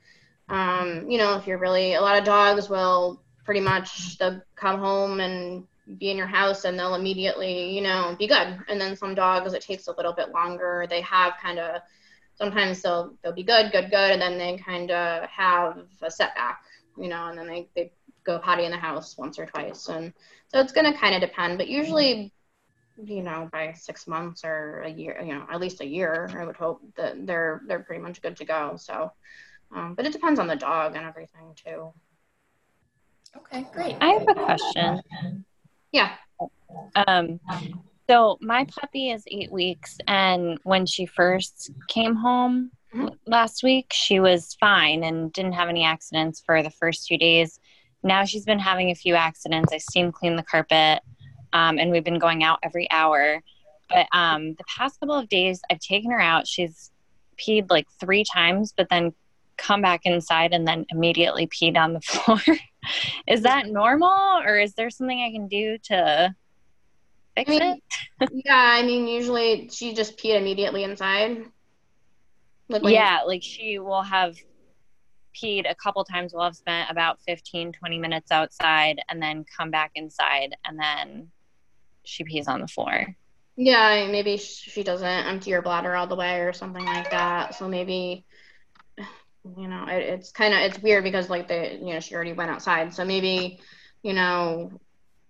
um, 0.51 1.09
you 1.09 1.17
know, 1.17 1.37
if 1.37 1.47
you're 1.47 1.59
really, 1.59 1.95
a 1.95 2.01
lot 2.01 2.19
of 2.19 2.25
dogs 2.25 2.69
will 2.69 3.23
pretty 3.45 3.61
much 3.61 4.19
they'll 4.19 4.43
come 4.57 4.81
home 4.81 5.21
and 5.21 5.65
be 5.99 6.11
in 6.11 6.17
your 6.17 6.27
house 6.27 6.65
and 6.65 6.79
they'll 6.79 6.97
immediately, 6.97 7.71
you 7.71 7.81
know, 7.81 8.17
be 8.19 8.27
good. 8.27 8.59
And 8.69 8.81
then 8.81 8.97
some 8.97 9.15
dogs, 9.15 9.55
it 9.55 9.63
takes 9.63 9.87
a 9.87 9.93
little 9.93 10.13
bit 10.13 10.31
longer. 10.31 10.87
They 10.91 11.01
have 11.03 11.35
kind 11.41 11.59
of, 11.61 11.81
sometimes 12.35 12.83
they'll 12.83 13.15
they'll 13.23 13.33
be 13.33 13.45
good, 13.45 13.71
good, 13.71 13.91
good, 13.91 14.11
and 14.11 14.21
then 14.21 14.39
they 14.39 14.57
kind 14.59 14.91
of 14.91 15.29
have 15.29 15.79
a 16.03 16.11
setback, 16.11 16.63
you 16.99 17.09
know, 17.09 17.29
and 17.29 17.39
then 17.39 17.47
they 17.47 17.69
they 17.77 17.93
go 18.25 18.39
potty 18.39 18.65
in 18.65 18.73
the 18.73 18.77
house 18.77 19.17
once 19.17 19.39
or 19.39 19.47
twice, 19.47 19.89
and 19.89 20.13
so 20.49 20.59
it's 20.59 20.73
gonna 20.73 20.97
kind 20.97 21.15
of 21.15 21.21
depend. 21.21 21.59
But 21.59 21.69
usually, 21.69 22.33
you 23.04 23.23
know, 23.23 23.49
by 23.52 23.73
six 23.73 24.07
months 24.07 24.45
or 24.45 24.83
a 24.83 24.90
year, 24.90 25.21
you 25.25 25.35
know, 25.35 25.47
at 25.50 25.61
least 25.61 25.80
a 25.80 25.87
year, 25.87 26.30
I 26.37 26.45
would 26.45 26.57
hope 26.57 26.83
that 26.97 27.26
they're 27.26 27.62
they're 27.66 27.80
pretty 27.80 28.02
much 28.02 28.21
good 28.23 28.37
to 28.37 28.45
go. 28.45 28.76
So 28.76 29.12
um, 29.75 29.95
but 29.95 30.07
it 30.07 30.12
depends 30.12 30.40
on 30.40 30.47
the 30.47 30.57
dog 30.57 30.97
and 30.97 31.07
everything 31.07 31.54
too. 31.54 31.92
Okay, 33.37 33.64
great. 33.73 33.97
I 34.00 34.09
have 34.09 34.28
a 34.28 34.35
question. 34.35 35.45
Yeah. 35.92 36.12
Um, 37.07 37.38
so 38.09 38.38
my 38.40 38.64
puppy 38.64 39.11
is 39.11 39.23
eight 39.28 39.52
weeks, 39.52 39.99
and 40.09 40.59
when 40.64 40.87
she 40.87 41.07
first 41.07 41.71
came 41.87 42.16
home 42.16 42.73
mm-hmm. 42.92 43.09
last 43.26 43.62
week, 43.62 43.92
she 43.92 44.19
was 44.19 44.57
fine 44.59 45.04
and 45.04 45.33
didn't 45.33 45.52
have 45.52 45.69
any 45.69 45.85
accidents 45.85 46.42
for 46.45 46.62
the 46.62 46.71
first 46.71 47.07
few 47.07 47.19
days. 47.19 47.61
Now 48.02 48.25
she's 48.25 48.45
been 48.45 48.59
having 48.59 48.90
a 48.90 48.97
few 48.97 49.14
accidents. 49.14 49.73
I 49.73 49.78
steam 49.78 50.11
clean 50.11 50.35
the 50.35 50.42
carpet, 50.42 51.02
um, 51.52 51.78
and 51.78 51.90
we've 51.90 52.04
been 52.04 52.19
going 52.19 52.42
out 52.42 52.59
every 52.62 52.90
hour. 52.90 53.42
But 53.88 54.07
um, 54.12 54.54
the 54.54 54.64
past 54.64 55.00
couple 55.00 55.16
of 55.16 55.28
days, 55.28 55.61
I've 55.71 55.80
taken 55.80 56.11
her 56.11 56.21
out. 56.21 56.47
She's 56.47 56.90
peed 57.37 57.71
like 57.71 57.87
three 57.99 58.25
times, 58.25 58.73
but 58.76 58.88
then 58.88 59.12
come 59.57 59.83
back 59.83 60.02
inside 60.04 60.52
and 60.52 60.66
then 60.66 60.87
immediately 60.90 61.47
peed 61.47 61.76
on 61.76 61.92
the 61.92 62.00
floor. 62.00 62.40
is 63.26 63.42
that 63.42 63.66
normal 63.66 64.40
or 64.45 64.59
is 64.59 64.75
there 64.75 64.90
something 64.90 65.21
I 65.21 65.30
can 65.30 65.49
do 65.49 65.76
to 65.85 66.35
fix 67.37 67.50
I 67.50 67.52
mean, 67.52 67.80
it? 68.21 68.30
yeah, 68.45 68.75
I 68.76 68.83
mean, 68.83 69.07
usually 69.07 69.69
she 69.71 69.95
just 69.95 70.16
peed 70.16 70.37
immediately 70.37 70.85
inside. 70.85 71.45
Like 72.69 72.83
yeah, 72.85 73.21
like 73.26 73.42
she 73.42 73.80
will 73.80 74.02
have 74.02 74.37
peed 75.35 75.71
a 75.71 75.75
couple 75.75 76.04
times. 76.04 76.33
We'll 76.33 76.45
have 76.45 76.57
spent 76.57 76.90
about 76.90 77.19
15, 77.26 77.73
20 77.73 77.99
minutes 77.99 78.30
outside 78.30 79.00
and 79.09 79.21
then 79.21 79.45
come 79.57 79.71
back 79.71 79.90
inside 79.97 80.54
and 80.64 80.78
then 80.78 81.30
she 82.11 82.25
pees 82.25 82.49
on 82.49 82.61
the 82.61 82.69
floor. 82.69 83.14
Yeah, 83.57 84.09
maybe 84.11 84.37
she 84.37 84.83
doesn't 84.83 85.07
empty 85.07 85.50
her 85.52 85.62
bladder 85.62 85.95
all 85.95 86.07
the 86.07 86.17
way 86.17 86.40
or 86.40 86.52
something 86.52 86.85
like 86.85 87.11
that. 87.11 87.55
So 87.55 87.69
maybe 87.69 88.25
you 89.57 89.69
know 89.69 89.87
it, 89.88 90.02
it's 90.02 90.31
kind 90.33 90.52
of 90.52 90.61
it's 90.61 90.83
weird 90.83 91.05
because 91.05 91.31
like 91.31 91.49
the 91.49 91.79
you 91.81 91.95
know 91.95 92.00
she 92.00 92.14
already 92.14 92.33
went 92.33 92.50
outside 92.50 92.93
so 92.93 93.05
maybe 93.05 93.59
you 94.02 94.12
know 94.12 94.71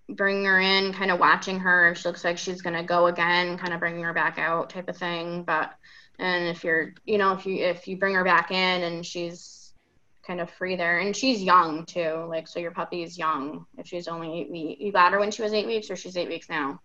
bring 0.09 0.45
her 0.45 0.61
in 0.61 0.93
kind 0.93 1.11
of 1.11 1.21
watching 1.21 1.61
her 1.61 1.91
if 1.91 1.99
she 1.99 2.09
looks 2.09 2.25
like 2.25 2.37
she's 2.37 2.63
to 2.63 2.83
go 2.83 3.07
again 3.07 3.57
kind 3.57 3.73
of 3.73 3.79
bringing 3.79 4.03
her 4.03 4.13
back 4.13 4.39
out 4.39 4.71
type 4.71 4.89
of 4.89 4.97
thing 4.97 5.45
but 5.45 5.73
and 6.19 6.49
if 6.49 6.65
you're 6.65 6.93
you 7.05 7.19
know 7.19 7.33
if 7.33 7.47
you 7.47 7.65
if 7.65 7.87
you 7.87 7.97
bring 7.97 8.15
her 8.15 8.25
back 8.25 8.51
in 8.51 8.83
and 8.83 9.07
she's 9.07 9.60
kind 10.27 10.41
of 10.41 10.51
free 10.51 10.77
there. 10.77 10.99
And 10.99 11.15
she's 11.15 11.43
young 11.43 11.87
too. 11.87 12.27
Like 12.29 12.49
so 12.49 12.61
your 12.61 12.71
puppy 12.71 13.03
is 13.03 13.19
young. 13.19 13.67
If 13.79 13.87
she's 13.87 14.09
only 14.09 14.41
eight 14.41 14.51
weeks 14.51 14.81
you 14.81 14.93
got 14.93 15.13
her 15.13 15.19
when 15.19 15.31
she 15.31 15.43
was 15.43 15.53
eight 15.53 15.67
weeks 15.67 15.91
or 15.91 15.97
she's 15.97 16.17
eight 16.17 16.29
weeks 16.29 16.49
now? 16.49 16.81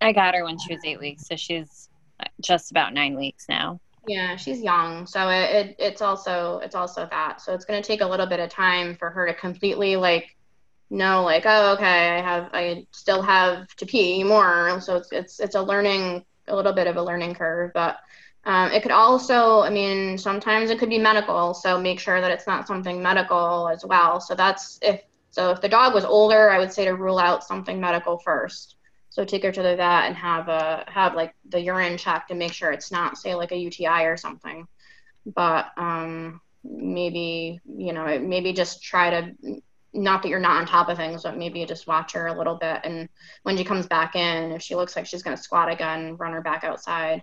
I 0.00 0.12
got 0.12 0.34
her 0.34 0.44
when 0.44 0.58
she 0.58 0.74
was 0.74 0.84
eight 0.84 1.00
weeks 1.00 1.26
so 1.26 1.36
she's 1.36 1.88
uh, 2.20 2.28
just 2.40 2.70
about 2.70 2.94
nine 2.94 3.16
weeks 3.16 3.46
now. 3.48 3.80
Yeah, 4.08 4.36
she's 4.36 4.62
young, 4.62 5.04
so 5.04 5.28
it, 5.28 5.50
it, 5.50 5.76
it's 5.80 6.00
also 6.00 6.58
it's 6.58 6.76
also 6.76 7.08
that. 7.10 7.40
So 7.40 7.52
it's 7.54 7.64
going 7.64 7.82
to 7.82 7.86
take 7.86 8.02
a 8.02 8.06
little 8.06 8.26
bit 8.26 8.38
of 8.38 8.50
time 8.50 8.94
for 8.94 9.10
her 9.10 9.26
to 9.26 9.34
completely 9.34 9.96
like 9.96 10.36
know 10.88 11.24
like 11.24 11.42
oh 11.46 11.72
okay 11.72 12.10
i 12.10 12.22
have 12.22 12.48
i 12.52 12.86
still 12.92 13.20
have 13.20 13.66
to 13.76 13.86
pee 13.86 14.22
more. 14.22 14.80
So 14.80 14.96
it's 14.96 15.08
it's, 15.10 15.40
it's 15.40 15.54
a 15.56 15.62
learning 15.62 16.24
a 16.48 16.54
little 16.54 16.72
bit 16.72 16.86
of 16.86 16.96
a 16.96 17.02
learning 17.02 17.34
curve 17.34 17.72
but 17.74 17.96
um, 18.46 18.70
it 18.72 18.82
could 18.82 18.92
also 18.92 19.60
i 19.60 19.70
mean 19.70 20.16
sometimes 20.16 20.70
it 20.70 20.78
could 20.78 20.88
be 20.88 20.98
medical 20.98 21.52
so 21.52 21.78
make 21.78 22.00
sure 22.00 22.20
that 22.20 22.30
it's 22.30 22.46
not 22.46 22.66
something 22.66 23.02
medical 23.02 23.68
as 23.68 23.84
well 23.84 24.20
so 24.20 24.34
that's 24.34 24.78
if 24.82 25.02
so 25.30 25.50
if 25.50 25.60
the 25.60 25.68
dog 25.68 25.92
was 25.92 26.04
older 26.04 26.50
i 26.50 26.58
would 26.58 26.72
say 26.72 26.84
to 26.84 26.92
rule 26.92 27.18
out 27.18 27.44
something 27.44 27.78
medical 27.78 28.18
first 28.18 28.76
so 29.10 29.24
take 29.24 29.42
her 29.42 29.52
to 29.52 29.62
the 29.62 29.76
vet 29.76 30.04
and 30.04 30.16
have 30.16 30.48
a 30.48 30.84
have 30.88 31.14
like 31.14 31.34
the 31.50 31.60
urine 31.60 31.98
checked 31.98 32.30
and 32.30 32.38
make 32.38 32.52
sure 32.52 32.70
it's 32.70 32.90
not 32.90 33.18
say 33.18 33.34
like 33.34 33.52
a 33.52 33.56
uti 33.56 33.86
or 33.86 34.16
something 34.16 34.66
but 35.34 35.72
um, 35.76 36.40
maybe 36.64 37.60
you 37.66 37.92
know 37.92 38.18
maybe 38.18 38.52
just 38.52 38.82
try 38.82 39.10
to 39.10 39.60
not 39.96 40.22
that 40.22 40.28
you're 40.28 40.38
not 40.38 40.58
on 40.58 40.66
top 40.66 40.88
of 40.88 40.96
things, 40.96 41.22
but 41.22 41.36
maybe 41.36 41.64
just 41.64 41.86
watch 41.86 42.12
her 42.12 42.26
a 42.26 42.36
little 42.36 42.56
bit. 42.56 42.80
And 42.84 43.08
when 43.42 43.56
she 43.56 43.64
comes 43.64 43.86
back 43.86 44.14
in, 44.14 44.52
if 44.52 44.62
she 44.62 44.74
looks 44.74 44.94
like 44.94 45.06
she's 45.06 45.22
going 45.22 45.36
to 45.36 45.42
squat 45.42 45.70
again, 45.70 46.16
run 46.16 46.32
her 46.32 46.42
back 46.42 46.64
outside. 46.64 47.22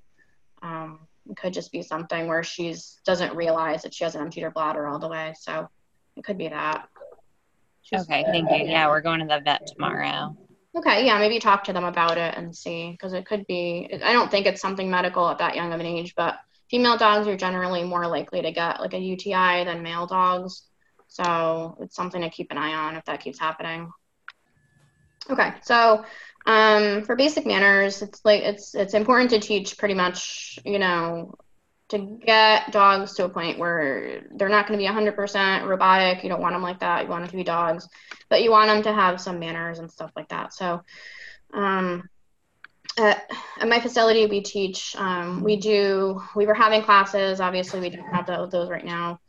Um, 0.61 1.01
it 1.29 1.37
could 1.37 1.53
just 1.53 1.71
be 1.71 1.81
something 1.81 2.27
where 2.27 2.43
she's 2.43 2.99
doesn't 3.05 3.35
realize 3.35 3.83
that 3.83 3.93
she 3.93 4.03
hasn't 4.03 4.23
emptied 4.23 4.41
her 4.41 4.51
bladder 4.51 4.87
all 4.87 4.99
the 4.99 5.07
way. 5.07 5.33
So 5.39 5.67
it 6.15 6.23
could 6.23 6.37
be 6.37 6.49
that. 6.49 6.87
She's, 7.81 8.01
okay, 8.01 8.23
thank 8.23 8.49
you. 8.49 8.69
Yeah, 8.69 8.87
we're 8.87 9.01
going 9.01 9.19
to 9.19 9.25
the 9.25 9.41
vet 9.43 9.67
tomorrow. 9.67 10.35
Okay, 10.75 11.05
yeah, 11.05 11.19
maybe 11.19 11.39
talk 11.39 11.63
to 11.65 11.73
them 11.73 11.83
about 11.83 12.17
it 12.17 12.35
and 12.35 12.55
see 12.55 12.91
because 12.91 13.13
it 13.13 13.25
could 13.25 13.45
be. 13.47 13.89
I 14.03 14.13
don't 14.13 14.31
think 14.31 14.45
it's 14.45 14.61
something 14.61 14.89
medical 14.89 15.29
at 15.29 15.37
that 15.37 15.55
young 15.55 15.71
of 15.71 15.79
an 15.79 15.85
age, 15.85 16.13
but 16.15 16.39
female 16.69 16.97
dogs 16.97 17.27
are 17.27 17.37
generally 17.37 17.83
more 17.83 18.07
likely 18.07 18.41
to 18.41 18.51
get 18.51 18.79
like 18.79 18.93
a 18.93 18.99
UTI 18.99 19.63
than 19.65 19.83
male 19.83 20.07
dogs. 20.07 20.63
So 21.07 21.77
it's 21.79 21.95
something 21.95 22.21
to 22.21 22.29
keep 22.29 22.51
an 22.51 22.57
eye 22.57 22.73
on 22.73 22.95
if 22.95 23.05
that 23.05 23.21
keeps 23.21 23.39
happening. 23.39 23.91
Okay, 25.29 25.53
so 25.61 26.03
um, 26.45 27.03
for 27.03 27.15
basic 27.15 27.45
manners, 27.45 28.01
it's 28.01 28.23
like 28.25 28.41
it's 28.41 28.75
it's 28.75 28.93
important 28.93 29.29
to 29.31 29.39
teach 29.39 29.77
pretty 29.77 29.93
much, 29.93 30.59
you 30.65 30.79
know, 30.79 31.35
to 31.89 32.19
get 32.25 32.71
dogs 32.71 33.13
to 33.13 33.25
a 33.25 33.29
point 33.29 33.59
where 33.59 34.23
they're 34.35 34.49
not 34.49 34.67
going 34.67 34.79
to 34.79 34.83
be 34.83 34.91
100% 34.91 35.67
robotic. 35.67 36.23
You 36.23 36.29
don't 36.29 36.41
want 36.41 36.55
them 36.55 36.63
like 36.63 36.79
that. 36.79 37.03
You 37.03 37.09
want 37.09 37.23
them 37.23 37.31
to 37.31 37.37
be 37.37 37.43
dogs, 37.43 37.87
but 38.29 38.41
you 38.41 38.51
want 38.51 38.67
them 38.67 38.83
to 38.83 38.93
have 38.93 39.21
some 39.21 39.39
manners 39.39 39.79
and 39.79 39.91
stuff 39.91 40.11
like 40.15 40.29
that. 40.29 40.53
So 40.53 40.81
um, 41.53 42.09
at, 42.97 43.29
at, 43.59 43.67
my 43.67 43.79
facility, 43.79 44.25
we 44.25 44.41
teach. 44.41 44.95
Um, 44.97 45.43
we 45.43 45.55
do. 45.57 46.21
We 46.35 46.45
were 46.45 46.53
having 46.53 46.81
classes. 46.81 47.39
Obviously, 47.39 47.79
we 47.79 47.89
don't 47.89 48.13
have 48.13 48.25
those 48.25 48.69
right 48.69 48.85
now. 48.85 49.19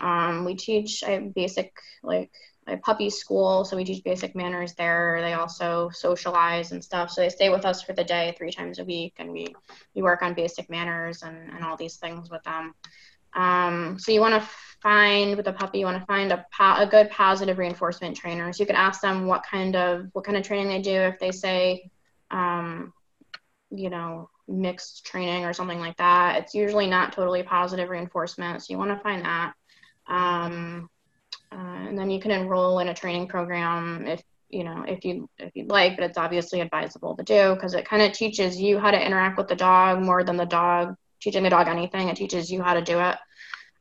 Um, 0.00 0.44
we 0.44 0.54
teach 0.54 1.02
a 1.02 1.18
basic 1.18 1.72
like 2.02 2.30
a 2.68 2.76
puppy 2.76 3.10
school, 3.10 3.64
so 3.64 3.76
we 3.76 3.84
teach 3.84 4.04
basic 4.04 4.36
manners 4.36 4.74
there. 4.74 5.20
They 5.20 5.32
also 5.32 5.90
socialize 5.92 6.72
and 6.72 6.82
stuff. 6.82 7.10
So 7.10 7.20
they 7.20 7.28
stay 7.28 7.50
with 7.50 7.64
us 7.64 7.82
for 7.82 7.92
the 7.92 8.04
day 8.04 8.34
three 8.38 8.52
times 8.52 8.78
a 8.78 8.84
week, 8.84 9.14
and 9.18 9.32
we 9.32 9.54
we 9.94 10.02
work 10.02 10.22
on 10.22 10.34
basic 10.34 10.70
manners 10.70 11.22
and, 11.22 11.50
and 11.50 11.64
all 11.64 11.76
these 11.76 11.96
things 11.96 12.30
with 12.30 12.42
them. 12.44 12.74
Um, 13.34 13.98
so 13.98 14.12
you 14.12 14.20
want 14.20 14.40
to 14.40 14.48
find 14.82 15.36
with 15.36 15.48
a 15.48 15.52
puppy, 15.52 15.78
you 15.80 15.86
want 15.86 16.00
to 16.00 16.06
find 16.06 16.32
a, 16.32 16.44
po- 16.56 16.82
a 16.82 16.86
good 16.86 17.10
positive 17.10 17.58
reinforcement 17.58 18.16
trainer. 18.16 18.52
So 18.52 18.62
you 18.62 18.66
can 18.66 18.76
ask 18.76 19.00
them 19.00 19.26
what 19.26 19.42
kind 19.42 19.74
of 19.74 20.06
what 20.12 20.24
kind 20.24 20.36
of 20.36 20.44
training 20.44 20.68
they 20.68 20.82
do. 20.82 20.96
If 20.96 21.18
they 21.18 21.30
say, 21.30 21.90
um, 22.30 22.92
you 23.70 23.90
know, 23.90 24.28
mixed 24.46 25.06
training 25.06 25.44
or 25.44 25.52
something 25.52 25.80
like 25.80 25.96
that, 25.96 26.42
it's 26.42 26.54
usually 26.54 26.86
not 26.86 27.12
totally 27.12 27.42
positive 27.42 27.88
reinforcement. 27.88 28.62
So 28.62 28.72
you 28.72 28.78
want 28.78 28.90
to 28.90 29.02
find 29.02 29.24
that. 29.24 29.54
Um, 30.06 30.90
uh, 31.52 31.88
and 31.88 31.98
then 31.98 32.10
you 32.10 32.20
can 32.20 32.30
enroll 32.30 32.78
in 32.78 32.88
a 32.88 32.94
training 32.94 33.28
program 33.28 34.06
if 34.06 34.22
you 34.48 34.64
know 34.64 34.84
if 34.86 35.04
you 35.04 35.28
if 35.38 35.52
you'd 35.54 35.68
like, 35.68 35.96
but 35.96 36.04
it's 36.04 36.18
obviously 36.18 36.60
advisable 36.60 37.16
to 37.16 37.22
do 37.22 37.54
because 37.54 37.74
it 37.74 37.86
kind 37.88 38.02
of 38.02 38.12
teaches 38.12 38.60
you 38.60 38.78
how 38.78 38.90
to 38.90 39.06
interact 39.06 39.36
with 39.38 39.48
the 39.48 39.56
dog 39.56 40.00
more 40.02 40.24
than 40.24 40.36
the 40.36 40.46
dog 40.46 40.96
teaching 41.20 41.42
the 41.42 41.50
dog 41.50 41.68
anything. 41.68 42.08
It 42.08 42.16
teaches 42.16 42.50
you 42.50 42.62
how 42.62 42.74
to 42.74 42.82
do 42.82 42.98
it. 43.00 43.16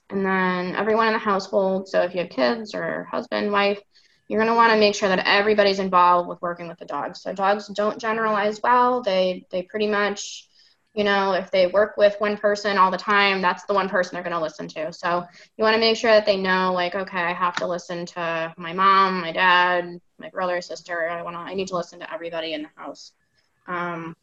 And 0.10 0.26
then 0.26 0.76
everyone 0.76 1.08
in 1.08 1.14
the 1.14 1.20
household. 1.20 1.88
So 1.88 2.02
if 2.02 2.14
you 2.14 2.22
have 2.22 2.30
kids 2.30 2.76
or 2.76 3.08
husband, 3.10 3.52
wife, 3.52 3.80
you're 4.28 4.40
going 4.40 4.52
to 4.52 4.56
want 4.56 4.72
to 4.74 4.80
make 4.80 4.96
sure 4.96 5.10
that 5.10 5.26
everybody's 5.26 5.80
involved 5.80 6.30
with 6.30 6.42
working 6.42 6.68
with 6.68 6.78
the 6.78 6.86
dogs. 6.86 7.22
So 7.22 7.34
dogs 7.34 7.68
don't 7.68 8.00
generalize 8.00 8.62
well. 8.62 9.02
They 9.02 9.46
they 9.52 9.64
pretty 9.64 9.88
much 9.88 10.48
you 10.94 11.04
know 11.04 11.34
if 11.34 11.50
they 11.52 11.68
work 11.68 11.96
with 11.98 12.16
one 12.20 12.38
person 12.38 12.78
all 12.78 12.92
the 12.92 12.98
time 12.98 13.42
that's 13.42 13.64
the 13.64 13.74
one 13.74 13.88
person 13.88 14.14
they're 14.14 14.24
going 14.24 14.36
to 14.36 14.42
listen 14.42 14.68
to. 14.68 14.92
So 14.92 15.26
you 15.58 15.64
want 15.64 15.76
to 15.76 15.80
make 15.80 15.98
sure 15.98 16.12
that 16.12 16.26
they 16.26 16.38
know 16.38 16.74
like 16.74 16.96
okay 16.96 17.22
i 17.22 17.34
have 17.34 17.56
to 17.56 17.68
listen 17.68 18.06
to 18.08 18.54
my 18.58 18.74
mom 18.74 19.22
my 19.22 19.32
dad 19.32 20.00
my 20.20 20.30
brother 20.30 20.62
sister. 20.62 21.10
I 21.10 21.22
want 21.22 21.36
to 21.36 21.40
i 21.40 21.54
need 21.54 21.68
to 21.70 21.76
listen 21.76 22.00
to 22.00 22.14
everybody 22.14 22.54
in 22.54 22.64
the 22.64 22.70
house. 22.76 23.14
Um, 23.68 24.16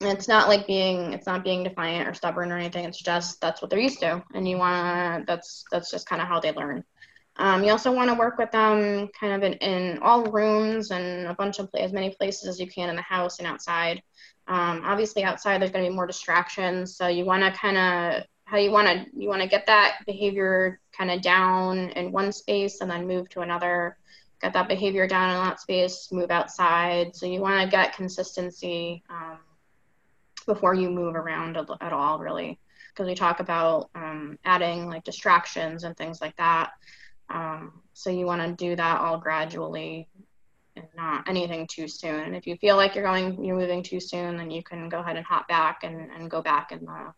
it's 0.00 0.28
not 0.28 0.48
like 0.48 0.66
being 0.66 1.12
it's 1.12 1.26
not 1.26 1.44
being 1.44 1.62
defiant 1.62 2.08
or 2.08 2.14
stubborn 2.14 2.50
or 2.50 2.56
anything. 2.56 2.84
It's 2.84 3.02
just 3.02 3.40
that's 3.40 3.60
what 3.60 3.70
they're 3.70 3.78
used 3.78 4.00
to. 4.00 4.22
And 4.34 4.48
you 4.48 4.56
want 4.56 5.20
to 5.20 5.24
that's 5.26 5.64
that's 5.70 5.90
just 5.90 6.08
kind 6.08 6.22
of 6.22 6.28
how 6.28 6.40
they 6.40 6.52
learn. 6.52 6.84
Um, 7.36 7.64
you 7.64 7.70
also 7.70 7.92
want 7.92 8.10
to 8.10 8.14
work 8.14 8.38
with 8.38 8.50
them 8.50 9.08
kind 9.18 9.32
of 9.32 9.42
in, 9.42 9.54
in 9.58 9.98
all 10.02 10.24
rooms 10.24 10.90
and 10.90 11.26
a 11.26 11.34
bunch 11.34 11.58
of 11.58 11.68
as 11.74 11.92
many 11.92 12.10
places 12.10 12.48
as 12.48 12.60
you 12.60 12.66
can 12.66 12.90
in 12.90 12.96
the 12.96 13.02
house 13.02 13.38
and 13.38 13.46
outside 13.46 14.02
um, 14.50 14.82
obviously 14.84 15.22
outside 15.22 15.60
there's 15.60 15.70
going 15.70 15.84
to 15.84 15.90
be 15.90 15.94
more 15.94 16.08
distractions, 16.08 16.96
so 16.96 17.06
you 17.06 17.24
want 17.24 17.42
to 17.44 17.58
kind 17.58 17.78
of 17.78 18.24
how 18.44 18.56
you 18.56 18.72
want 18.72 18.88
to 18.88 19.06
you 19.16 19.28
want 19.28 19.40
to 19.40 19.48
get 19.48 19.64
that 19.66 20.00
behavior 20.06 20.80
kind 20.90 21.08
of 21.08 21.22
down 21.22 21.90
in 21.90 22.10
one 22.10 22.32
space 22.32 22.80
and 22.80 22.90
then 22.90 23.06
move 23.06 23.28
to 23.30 23.40
another. 23.40 23.96
Get 24.42 24.52
that 24.54 24.68
behavior 24.68 25.06
down 25.06 25.30
in 25.30 25.36
that 25.36 25.60
space, 25.60 26.08
move 26.10 26.30
outside. 26.30 27.14
So 27.14 27.26
you 27.26 27.40
want 27.40 27.62
to 27.62 27.70
get 27.70 27.94
consistency 27.94 29.04
um, 29.08 29.38
before 30.46 30.74
you 30.74 30.90
move 30.90 31.14
around 31.14 31.56
at 31.58 31.92
all, 31.92 32.18
really, 32.18 32.58
because 32.88 33.06
we 33.06 33.14
talk 33.14 33.38
about 33.38 33.90
um, 33.94 34.36
adding 34.44 34.88
like 34.88 35.04
distractions 35.04 35.84
and 35.84 35.96
things 35.96 36.20
like 36.20 36.36
that. 36.38 36.70
Um, 37.28 37.82
so 37.92 38.10
you 38.10 38.26
want 38.26 38.40
to 38.40 38.64
do 38.64 38.74
that 38.74 39.00
all 39.00 39.18
gradually 39.18 40.08
and 40.80 40.88
not 40.96 41.28
anything 41.28 41.66
too 41.66 41.88
soon. 41.88 42.20
And 42.20 42.36
if 42.36 42.46
you 42.46 42.56
feel 42.56 42.76
like 42.76 42.94
you're 42.94 43.04
going, 43.04 43.44
you're 43.44 43.58
moving 43.58 43.82
too 43.82 44.00
soon, 44.00 44.36
then 44.36 44.50
you 44.50 44.62
can 44.62 44.88
go 44.88 45.00
ahead 45.00 45.16
and 45.16 45.26
hop 45.26 45.48
back 45.48 45.80
and, 45.84 46.10
and 46.10 46.30
go 46.30 46.42
back 46.42 46.72
and 46.72 46.88
uh, 46.88 47.12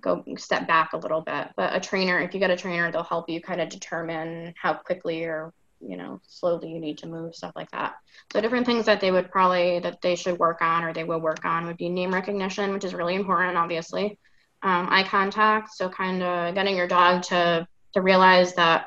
go 0.00 0.24
step 0.36 0.66
back 0.66 0.92
a 0.92 0.98
little 0.98 1.20
bit. 1.20 1.48
But 1.56 1.74
a 1.74 1.80
trainer, 1.80 2.20
if 2.20 2.34
you 2.34 2.40
get 2.40 2.50
a 2.50 2.56
trainer, 2.56 2.90
they'll 2.92 3.02
help 3.02 3.28
you 3.28 3.40
kind 3.40 3.60
of 3.60 3.68
determine 3.68 4.54
how 4.60 4.74
quickly 4.74 5.24
or 5.24 5.52
you 5.80 5.96
know 5.96 6.20
slowly 6.26 6.70
you 6.70 6.80
need 6.80 6.96
to 6.98 7.06
move 7.06 7.34
stuff 7.34 7.52
like 7.54 7.70
that 7.70 7.96
so 8.32 8.40
different 8.40 8.64
things 8.64 8.86
that 8.86 8.98
they 8.98 9.10
would 9.10 9.30
probably 9.30 9.78
that 9.80 10.00
they 10.00 10.16
should 10.16 10.38
work 10.38 10.62
on 10.62 10.82
or 10.82 10.94
they 10.94 11.04
will 11.04 11.20
work 11.20 11.44
on 11.44 11.66
would 11.66 11.76
be 11.76 11.90
name 11.90 12.14
recognition 12.14 12.72
which 12.72 12.84
is 12.84 12.94
really 12.94 13.14
important 13.14 13.58
obviously 13.58 14.18
um, 14.62 14.86
eye 14.88 15.02
contact 15.02 15.68
so 15.74 15.88
kind 15.88 16.22
of 16.22 16.54
getting 16.54 16.76
your 16.76 16.88
dog 16.88 17.22
to 17.22 17.66
to 17.92 18.00
realize 18.00 18.54
that 18.54 18.86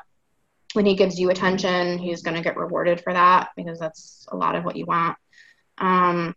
when 0.72 0.86
he 0.86 0.94
gives 0.94 1.18
you 1.18 1.30
attention, 1.30 1.98
he's 1.98 2.22
going 2.22 2.36
to 2.36 2.42
get 2.42 2.56
rewarded 2.56 3.00
for 3.00 3.12
that 3.12 3.50
because 3.56 3.78
that's 3.78 4.26
a 4.30 4.36
lot 4.36 4.54
of 4.54 4.64
what 4.64 4.76
you 4.76 4.86
want. 4.86 5.16
Um, 5.78 6.34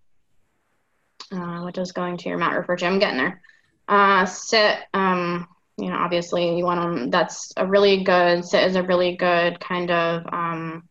uh, 1.32 1.62
what 1.62 1.74
does 1.74 1.92
going 1.92 2.18
to 2.18 2.30
your 2.30 2.38
mat 2.38 2.56
refer 2.56 2.76
to? 2.76 2.86
I'm 2.86 3.00
getting 3.00 3.18
there. 3.18 3.42
Uh, 3.88 4.26
sit, 4.26 4.78
um, 4.94 5.48
you 5.78 5.90
know, 5.90 5.98
obviously 5.98 6.58
you 6.58 6.64
want 6.64 6.80
them, 6.80 7.10
that's 7.10 7.52
a 7.58 7.68
really 7.68 8.04
good, 8.04 8.46
sit 8.46 8.64
is 8.64 8.76
a 8.76 8.84
really 8.84 9.16
good 9.16 9.60
kind 9.60 9.92
of 9.92 10.24
um, 10.32 10.88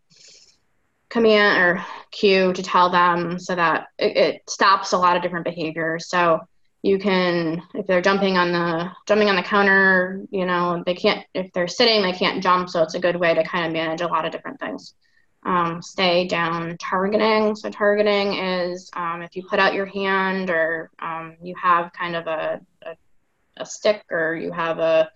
command 1.09 1.63
or 1.63 1.85
cue 2.11 2.53
to 2.53 2.63
tell 2.63 2.91
them 2.91 3.39
so 3.39 3.55
that 3.55 3.87
it, 3.99 4.17
it 4.17 4.51
stops 4.51 4.93
a 4.93 4.99
lot 4.99 5.17
of 5.17 5.23
different 5.23 5.45
behaviors. 5.45 6.09
So 6.09 6.41
you 6.83 6.99
can 6.99 7.63
if 7.75 7.87
they're 7.87 8.03
jumping 8.03 8.37
on 8.37 8.53
the 8.53 8.91
jumping 9.07 9.29
on 9.29 9.37
the 9.37 9.43
counter 9.43 10.25
you 10.31 10.45
know 10.45 10.83
they 10.85 10.95
can't 10.95 11.25
if 11.33 11.53
they're 11.53 11.69
sitting 11.69 12.03
they 12.03 12.13
can't 12.13 12.43
jump 12.43 12.69
so 12.69 12.83
it's 12.83 12.95
a 12.95 13.01
good 13.01 13.17
way 13.17 13.35
to 13.35 13.45
kind 13.45 13.67
of 13.67 13.73
manage 13.73 14.01
a 14.01 14.07
lot 14.07 14.25
of 14.25 14.33
different 14.33 14.61
things. 14.61 14.95
Um, 15.45 15.83
stay 15.83 16.29
down 16.29 16.77
targeting. 16.79 17.57
So 17.57 17.69
targeting 17.69 18.35
is 18.35 18.91
um, 18.95 19.23
if 19.23 19.35
you 19.35 19.45
put 19.45 19.59
out 19.59 19.75
your 19.75 19.87
hand 19.87 20.51
or 20.51 20.91
um, 21.01 21.37
you 21.43 21.55
have 21.61 21.93
kind 21.93 22.15
of 22.15 22.29
a, 22.29 22.61
a, 22.83 22.97
a 23.57 23.67
stick 23.67 24.05
or 24.09 24.37
you 24.37 24.53
have 24.53 24.79
a 24.79 25.11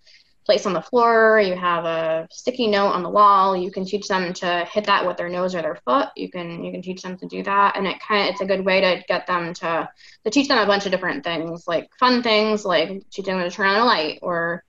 place 0.46 0.64
on 0.64 0.72
the 0.72 0.80
floor, 0.80 1.40
you 1.40 1.56
have 1.56 1.84
a 1.84 2.26
sticky 2.30 2.68
note 2.68 2.92
on 2.92 3.02
the 3.02 3.10
wall, 3.10 3.56
you 3.56 3.70
can 3.70 3.84
teach 3.84 4.06
them 4.06 4.32
to 4.32 4.64
hit 4.70 4.84
that 4.84 5.06
with 5.06 5.16
their 5.16 5.28
nose 5.28 5.54
or 5.54 5.60
their 5.60 5.78
foot. 5.84 6.08
You 6.16 6.30
can 6.30 6.64
you 6.64 6.72
can 6.72 6.80
teach 6.80 7.02
them 7.02 7.18
to 7.18 7.26
do 7.26 7.42
that 7.42 7.76
and 7.76 7.86
it 7.86 8.00
kind 8.00 8.28
of 8.28 8.32
it's 8.32 8.40
a 8.40 8.46
good 8.46 8.64
way 8.64 8.80
to 8.80 9.04
get 9.08 9.26
them 9.26 9.52
to 9.54 9.88
to 10.24 10.30
teach 10.30 10.48
them 10.48 10.58
a 10.58 10.66
bunch 10.66 10.86
of 10.86 10.92
different 10.92 11.24
things, 11.24 11.64
like 11.66 11.90
fun 11.98 12.22
things 12.22 12.64
like 12.64 13.10
teaching 13.10 13.36
them 13.36 13.48
to 13.48 13.54
turn 13.54 13.68
on 13.68 13.80
a 13.80 13.84
light 13.84 14.20
or 14.22 14.64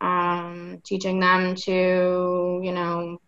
um, 0.00 0.80
teaching 0.84 1.20
them 1.20 1.54
to, 1.54 2.60
you 2.62 2.72
know, 2.72 3.18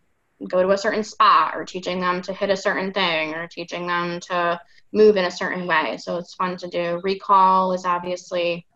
go 0.48 0.62
to 0.62 0.70
a 0.70 0.78
certain 0.78 1.04
spot 1.04 1.54
or 1.54 1.64
teaching 1.64 2.00
them 2.00 2.22
to 2.22 2.32
hit 2.32 2.50
a 2.50 2.56
certain 2.56 2.92
thing 2.92 3.34
or 3.34 3.46
teaching 3.46 3.86
them 3.86 4.18
to 4.20 4.60
move 4.92 5.16
in 5.16 5.24
a 5.24 5.30
certain 5.30 5.66
way. 5.66 5.96
So 5.98 6.16
it's 6.16 6.34
fun 6.34 6.56
to 6.58 6.68
do. 6.68 7.00
Recall 7.02 7.72
is 7.72 7.84
obviously 7.84 8.66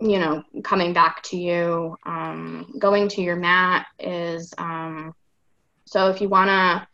you 0.00 0.18
know, 0.18 0.42
coming 0.62 0.92
back 0.92 1.22
to 1.24 1.36
you, 1.36 1.96
um, 2.06 2.74
going 2.78 3.08
to 3.08 3.22
your 3.22 3.36
mat 3.36 3.86
is 3.98 4.54
um, 4.58 5.14
so 5.86 6.08
if 6.08 6.20
you 6.20 6.28
want 6.28 6.48
to 6.48 6.86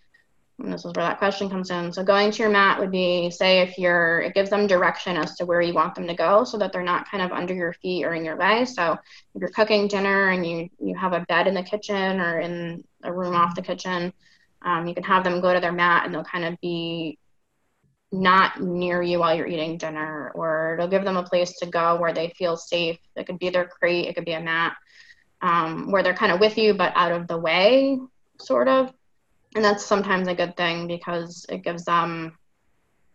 this 0.59 0.85
is 0.85 0.93
where 0.95 1.05
that 1.05 1.19
question 1.19 1.51
comes 1.51 1.71
in. 1.71 1.93
So 1.93 2.05
going 2.05 2.31
to 2.31 2.43
your 2.43 2.51
mat 2.51 2.79
would 2.79 2.93
be, 2.93 3.29
say, 3.31 3.61
if 3.61 3.77
you're, 3.77 4.21
it 4.21 4.35
gives 4.35 4.51
them 4.51 4.67
direction 4.67 5.17
as 5.17 5.35
to 5.37 5.45
where 5.45 5.61
you 5.61 5.75
want 5.75 5.97
them 5.97 6.07
to 6.07 6.15
go, 6.15 6.45
so 6.45 6.59
that 6.59 6.73
they're 6.73 6.83
not 6.83 7.11
kind 7.11 7.23
of 7.25 7.33
under 7.33 7.55
your 7.55 7.73
feet 7.73 8.05
or 8.05 8.15
in 8.15 8.25
your 8.25 8.37
way. 8.37 8.65
So 8.65 8.93
if 8.93 9.41
you're 9.41 9.51
cooking 9.51 9.89
dinner 9.89 10.31
and 10.31 10.47
you 10.47 10.69
you 10.79 10.97
have 10.97 11.13
a 11.13 11.21
bed 11.29 11.49
in 11.49 11.55
the 11.55 11.63
kitchen 11.63 12.21
or 12.21 12.39
in 12.39 12.85
a 13.03 13.13
room 13.13 13.35
off 13.35 13.57
the 13.57 13.63
kitchen, 13.63 14.13
um, 14.63 14.87
you 14.87 14.95
can 14.95 15.03
have 15.03 15.25
them 15.25 15.41
go 15.41 15.53
to 15.53 15.61
their 15.61 15.73
mat 15.73 16.05
and 16.05 16.15
they'll 16.15 16.25
kind 16.25 16.45
of 16.45 16.61
be 16.61 17.19
not 18.15 18.61
near 18.61 19.03
you 19.03 19.19
while 19.19 19.35
you're 19.35 19.47
eating 19.47 19.77
dinner, 19.77 20.31
or 20.35 20.75
it'll 20.75 20.89
give 20.89 21.05
them 21.05 21.17
a 21.17 21.25
place 21.25 21.59
to 21.59 21.67
go 21.67 21.97
where 21.97 22.13
they 22.13 22.33
feel 22.37 22.57
safe. 22.57 22.99
It 23.17 23.27
could 23.27 23.39
be 23.39 23.51
their 23.51 23.67
crate, 23.67 24.07
it 24.07 24.15
could 24.15 24.25
be 24.25 24.33
a 24.33 24.41
mat, 24.41 24.75
um, 25.43 25.91
where 25.91 26.03
they're 26.03 26.15
kind 26.15 26.33
of 26.33 26.41
with 26.41 26.57
you 26.57 26.75
but 26.75 26.93
out 26.95 27.13
of 27.13 27.27
the 27.27 27.39
way, 27.39 27.99
sort 28.41 28.69
of. 28.69 28.93
And 29.55 29.65
that's 29.65 29.85
sometimes 29.85 30.29
a 30.29 30.35
good 30.35 30.57
thing 30.57 30.87
because 30.87 31.47
it 31.49 31.63
gives 31.63 31.85
them 31.85 32.37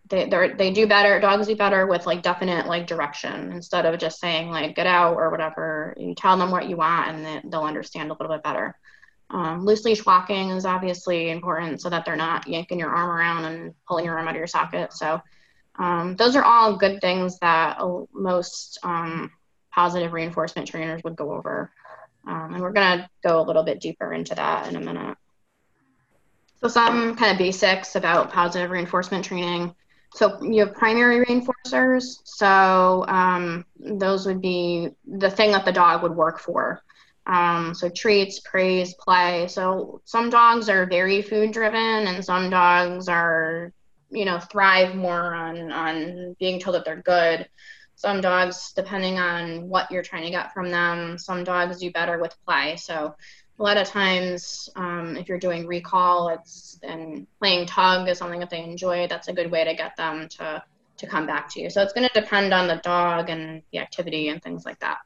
they 0.09 0.27
they 0.57 0.71
do 0.71 0.87
better 0.87 1.19
dogs 1.19 1.45
do 1.45 1.55
better 1.55 1.85
with 1.85 2.07
like 2.07 2.23
definite 2.23 2.65
like 2.65 2.87
direction 2.87 3.51
instead 3.51 3.85
of 3.85 3.99
just 3.99 4.19
saying 4.19 4.49
like 4.49 4.75
get 4.75 4.87
out 4.87 5.15
or 5.15 5.29
whatever. 5.29 5.93
You 5.97 6.15
tell 6.15 6.37
them 6.37 6.51
what 6.51 6.67
you 6.67 6.77
want 6.77 7.09
and 7.09 7.25
they, 7.25 7.41
they'll 7.47 7.61
understand 7.61 8.09
a 8.09 8.13
little 8.13 8.33
bit 8.33 8.43
better 8.43 8.75
um, 9.31 9.65
loose 9.65 9.85
leash 9.85 10.05
walking 10.05 10.49
is 10.49 10.65
obviously 10.65 11.29
important 11.29 11.81
so 11.81 11.89
that 11.89 12.05
they're 12.05 12.15
not 12.15 12.47
yanking 12.47 12.79
your 12.79 12.89
arm 12.89 13.09
around 13.09 13.45
and 13.45 13.73
pulling 13.87 14.05
your 14.05 14.17
arm 14.17 14.27
out 14.27 14.35
of 14.35 14.37
your 14.37 14.47
socket 14.47 14.93
so 14.93 15.21
um, 15.77 16.15
those 16.17 16.35
are 16.35 16.43
all 16.43 16.75
good 16.75 16.99
things 16.99 17.39
that 17.39 17.79
most 18.13 18.79
um, 18.83 19.31
positive 19.71 20.13
reinforcement 20.13 20.67
trainers 20.67 21.03
would 21.03 21.15
go 21.15 21.31
over 21.31 21.71
um, 22.27 22.53
and 22.53 22.61
we're 22.61 22.73
going 22.73 22.99
to 22.99 23.09
go 23.23 23.39
a 23.39 23.45
little 23.45 23.63
bit 23.63 23.79
deeper 23.79 24.13
into 24.13 24.35
that 24.35 24.67
in 24.67 24.75
a 24.75 24.81
minute 24.81 25.17
so 26.61 26.67
some 26.67 27.15
kind 27.15 27.31
of 27.31 27.37
basics 27.37 27.95
about 27.95 28.31
positive 28.31 28.69
reinforcement 28.69 29.23
training. 29.23 29.73
So 30.13 30.41
you 30.43 30.65
have 30.65 30.73
primary 30.73 31.25
reinforcers. 31.25 32.19
So 32.25 33.05
um, 33.07 33.65
those 33.79 34.25
would 34.25 34.41
be 34.41 34.89
the 35.07 35.29
thing 35.29 35.51
that 35.51 35.63
the 35.63 35.71
dog 35.71 36.03
would 36.03 36.15
work 36.15 36.39
for. 36.39 36.81
Um, 37.29 37.75
so 37.75 37.89
treats, 37.89 38.39
praise, 38.39 38.95
play. 38.95 39.47
So 39.47 40.01
some 40.03 40.31
dogs 40.31 40.67
are 40.67 40.87
very 40.87 41.21
food 41.21 41.51
driven, 41.51 42.07
and 42.07 42.25
some 42.25 42.49
dogs 42.49 43.07
are, 43.07 43.71
you 44.09 44.25
know, 44.25 44.39
thrive 44.39 44.95
more 44.95 45.35
on 45.35 45.71
on 45.71 46.35
being 46.39 46.59
told 46.59 46.75
that 46.75 46.85
they're 46.85 47.03
good. 47.03 47.47
Some 47.95 48.21
dogs, 48.21 48.73
depending 48.75 49.19
on 49.19 49.69
what 49.69 49.91
you're 49.91 50.01
trying 50.01 50.23
to 50.23 50.31
get 50.31 50.53
from 50.53 50.71
them, 50.71 51.19
some 51.19 51.43
dogs 51.43 51.79
do 51.79 51.91
better 51.91 52.17
with 52.17 52.35
play. 52.45 52.77
So 52.77 53.13
a 53.59 53.63
lot 53.63 53.77
of 53.77 53.87
times 53.87 54.69
um, 54.75 55.15
if 55.17 55.27
you're 55.27 55.37
doing 55.37 55.67
recall 55.67 56.29
it's 56.29 56.79
and 56.81 57.27
playing 57.39 57.67
tug 57.67 58.07
is 58.07 58.17
something 58.17 58.39
that 58.39 58.49
they 58.49 58.63
enjoy 58.63 59.05
that's 59.07 59.27
a 59.27 59.33
good 59.33 59.51
way 59.51 59.65
to 59.65 59.75
get 59.75 59.95
them 59.97 60.29
to 60.29 60.63
to 60.95 61.07
come 61.07 61.25
back 61.27 61.49
to 61.49 61.61
you 61.61 61.69
so 61.69 61.81
it's 61.81 61.93
going 61.93 62.07
to 62.07 62.21
depend 62.21 62.53
on 62.53 62.67
the 62.67 62.77
dog 62.77 63.29
and 63.29 63.61
the 63.71 63.79
activity 63.79 64.29
and 64.29 64.41
things 64.41 64.65
like 64.65 64.79
that 64.79 64.99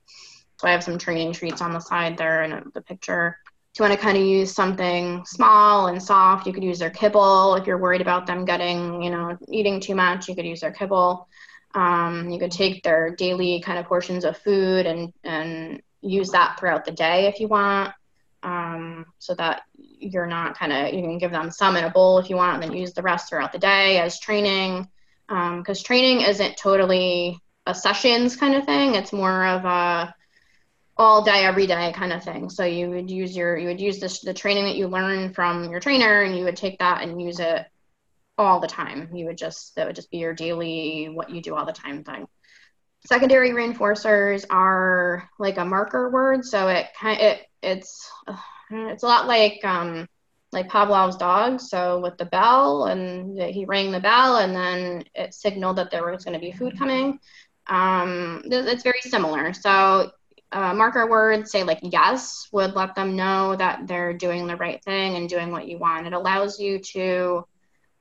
so 0.63 0.69
i 0.69 0.71
have 0.71 0.83
some 0.83 0.97
training 0.97 1.33
treats 1.33 1.61
on 1.61 1.73
the 1.73 1.79
side 1.79 2.17
there 2.17 2.43
in 2.43 2.71
the 2.73 2.81
picture. 2.81 3.37
If 3.73 3.79
you 3.79 3.83
want 3.83 3.99
to 3.99 4.05
kind 4.05 4.17
of 4.17 4.23
use 4.23 4.53
something 4.53 5.25
small 5.25 5.87
and 5.87 6.01
soft 6.01 6.47
you 6.47 6.53
could 6.53 6.63
use 6.63 6.79
their 6.79 6.89
kibble 6.89 7.55
if 7.55 7.67
you're 7.67 7.79
worried 7.79 8.01
about 8.01 8.25
them 8.25 8.45
getting 8.45 9.03
you 9.03 9.09
know 9.09 9.37
eating 9.51 9.81
too 9.81 9.95
much 9.95 10.29
you 10.29 10.35
could 10.35 10.45
use 10.45 10.61
their 10.61 10.71
kibble. 10.71 11.27
Um, 11.75 12.29
you 12.29 12.37
could 12.39 12.51
take 12.51 12.83
their 12.83 13.15
daily 13.15 13.59
kind 13.61 13.79
of 13.79 13.85
portions 13.87 14.23
of 14.23 14.37
food 14.37 14.85
and 14.85 15.11
and 15.23 15.81
use 16.01 16.29
that 16.29 16.57
throughout 16.59 16.85
the 16.85 16.91
day 16.91 17.27
if 17.27 17.39
you 17.41 17.47
want. 17.49 17.93
Um, 18.43 19.05
so 19.19 19.33
that 19.35 19.63
you're 19.75 20.27
not 20.27 20.57
kind 20.57 20.71
of 20.71 20.93
you 20.93 21.01
can 21.01 21.17
give 21.17 21.31
them 21.31 21.49
some 21.51 21.75
in 21.75 21.83
a 21.83 21.89
bowl 21.89 22.19
if 22.19 22.29
you 22.29 22.35
want 22.37 22.55
and 22.55 22.71
then 22.71 22.77
use 22.77 22.93
the 22.93 23.01
rest 23.01 23.27
throughout 23.27 23.51
the 23.51 23.59
day 23.59 23.99
as 23.99 24.19
training. 24.19 24.87
Because 25.27 25.79
um, 25.79 25.83
training 25.83 26.21
isn't 26.21 26.57
totally 26.57 27.39
a 27.65 27.73
sessions 27.73 28.35
kind 28.35 28.55
of 28.55 28.65
thing. 28.65 28.95
It's 28.95 29.13
more 29.13 29.45
of 29.45 29.65
a 29.65 30.13
all 30.97 31.23
day 31.23 31.45
every 31.45 31.65
day 31.65 31.91
kind 31.95 32.13
of 32.13 32.23
thing 32.23 32.49
so 32.49 32.63
you 32.63 32.89
would 32.89 33.09
use 33.09 33.35
your 33.35 33.57
you 33.57 33.67
would 33.67 33.81
use 33.81 33.99
this 33.99 34.19
the 34.21 34.33
training 34.33 34.65
that 34.65 34.75
you 34.75 34.87
learn 34.87 35.33
from 35.33 35.69
your 35.71 35.79
trainer 35.79 36.21
and 36.21 36.37
you 36.37 36.43
would 36.43 36.55
take 36.55 36.77
that 36.79 37.01
and 37.01 37.21
use 37.21 37.39
it 37.39 37.65
all 38.37 38.59
the 38.59 38.67
time 38.67 39.09
you 39.13 39.25
would 39.25 39.37
just 39.37 39.75
that 39.75 39.87
would 39.87 39.95
just 39.95 40.11
be 40.11 40.17
your 40.17 40.33
daily 40.33 41.09
what 41.11 41.29
you 41.29 41.41
do 41.41 41.55
all 41.55 41.65
the 41.65 41.73
time 41.73 42.03
thing 42.03 42.27
secondary 43.05 43.51
reinforcers 43.51 44.45
are 44.49 45.29
like 45.39 45.57
a 45.57 45.65
marker 45.65 46.09
word 46.09 46.45
so 46.45 46.67
it 46.67 46.87
kind 46.99 47.19
it 47.19 47.41
it's 47.63 48.09
uh, 48.27 48.37
it's 48.71 49.03
a 49.03 49.07
lot 49.07 49.27
like 49.27 49.63
um, 49.63 50.07
like 50.53 50.69
Pavlov's 50.69 51.17
dog. 51.17 51.59
So 51.59 51.99
with 51.99 52.17
the 52.17 52.25
bell, 52.25 52.85
and 52.85 53.39
he 53.39 53.65
rang 53.65 53.91
the 53.91 53.99
bell, 53.99 54.37
and 54.37 54.55
then 54.55 55.03
it 55.15 55.33
signaled 55.33 55.77
that 55.77 55.91
there 55.91 56.09
was 56.09 56.23
going 56.23 56.35
to 56.35 56.39
be 56.39 56.51
food 56.51 56.77
coming. 56.77 57.19
Um, 57.67 58.43
it's 58.45 58.83
very 58.83 59.01
similar. 59.01 59.53
So 59.53 60.11
uh, 60.53 60.73
marker 60.73 61.09
words 61.09 61.51
say 61.51 61.63
like 61.63 61.79
yes 61.81 62.47
would 62.51 62.75
let 62.75 62.95
them 62.95 63.15
know 63.15 63.55
that 63.55 63.87
they're 63.87 64.13
doing 64.13 64.47
the 64.47 64.55
right 64.55 64.83
thing 64.83 65.15
and 65.15 65.27
doing 65.27 65.51
what 65.51 65.67
you 65.67 65.77
want. 65.77 66.07
It 66.07 66.13
allows 66.13 66.59
you 66.59 66.79
to 66.79 67.45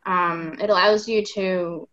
um, 0.05 0.59
it 0.61 0.71
allows 0.71 1.09
you 1.09 1.25
to 1.35 1.89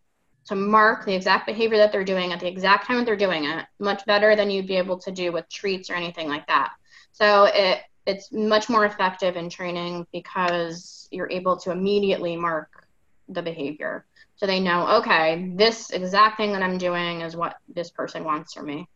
to 0.47 0.55
mark 0.55 1.05
the 1.05 1.13
exact 1.13 1.45
behavior 1.45 1.77
that 1.77 1.91
they're 1.91 2.03
doing 2.03 2.33
at 2.33 2.39
the 2.39 2.47
exact 2.47 2.87
time 2.87 2.97
that 2.97 3.05
they're 3.05 3.15
doing 3.15 3.45
it 3.45 3.65
much 3.79 4.05
better 4.05 4.35
than 4.35 4.49
you'd 4.49 4.67
be 4.67 4.77
able 4.77 4.97
to 4.97 5.11
do 5.11 5.31
with 5.31 5.47
treats 5.49 5.89
or 5.89 5.93
anything 5.93 6.27
like 6.27 6.45
that. 6.47 6.71
So 7.11 7.45
it 7.45 7.81
it's 8.05 8.31
much 8.31 8.69
more 8.69 8.85
effective 8.85 9.35
in 9.35 9.49
training 9.49 10.07
because 10.11 11.07
you're 11.11 11.29
able 11.29 11.57
to 11.57 11.71
immediately 11.71 12.35
mark 12.35 12.87
the 13.27 13.41
behavior. 13.43 14.05
So 14.37 14.47
they 14.47 14.59
know, 14.59 14.87
okay, 14.99 15.51
this 15.55 15.91
exact 15.91 16.37
thing 16.37 16.53
that 16.53 16.63
I'm 16.63 16.77
doing 16.77 17.21
is 17.21 17.35
what 17.35 17.57
this 17.67 17.91
person 17.91 18.23
wants 18.23 18.53
from 18.53 18.65
me. 18.65 18.87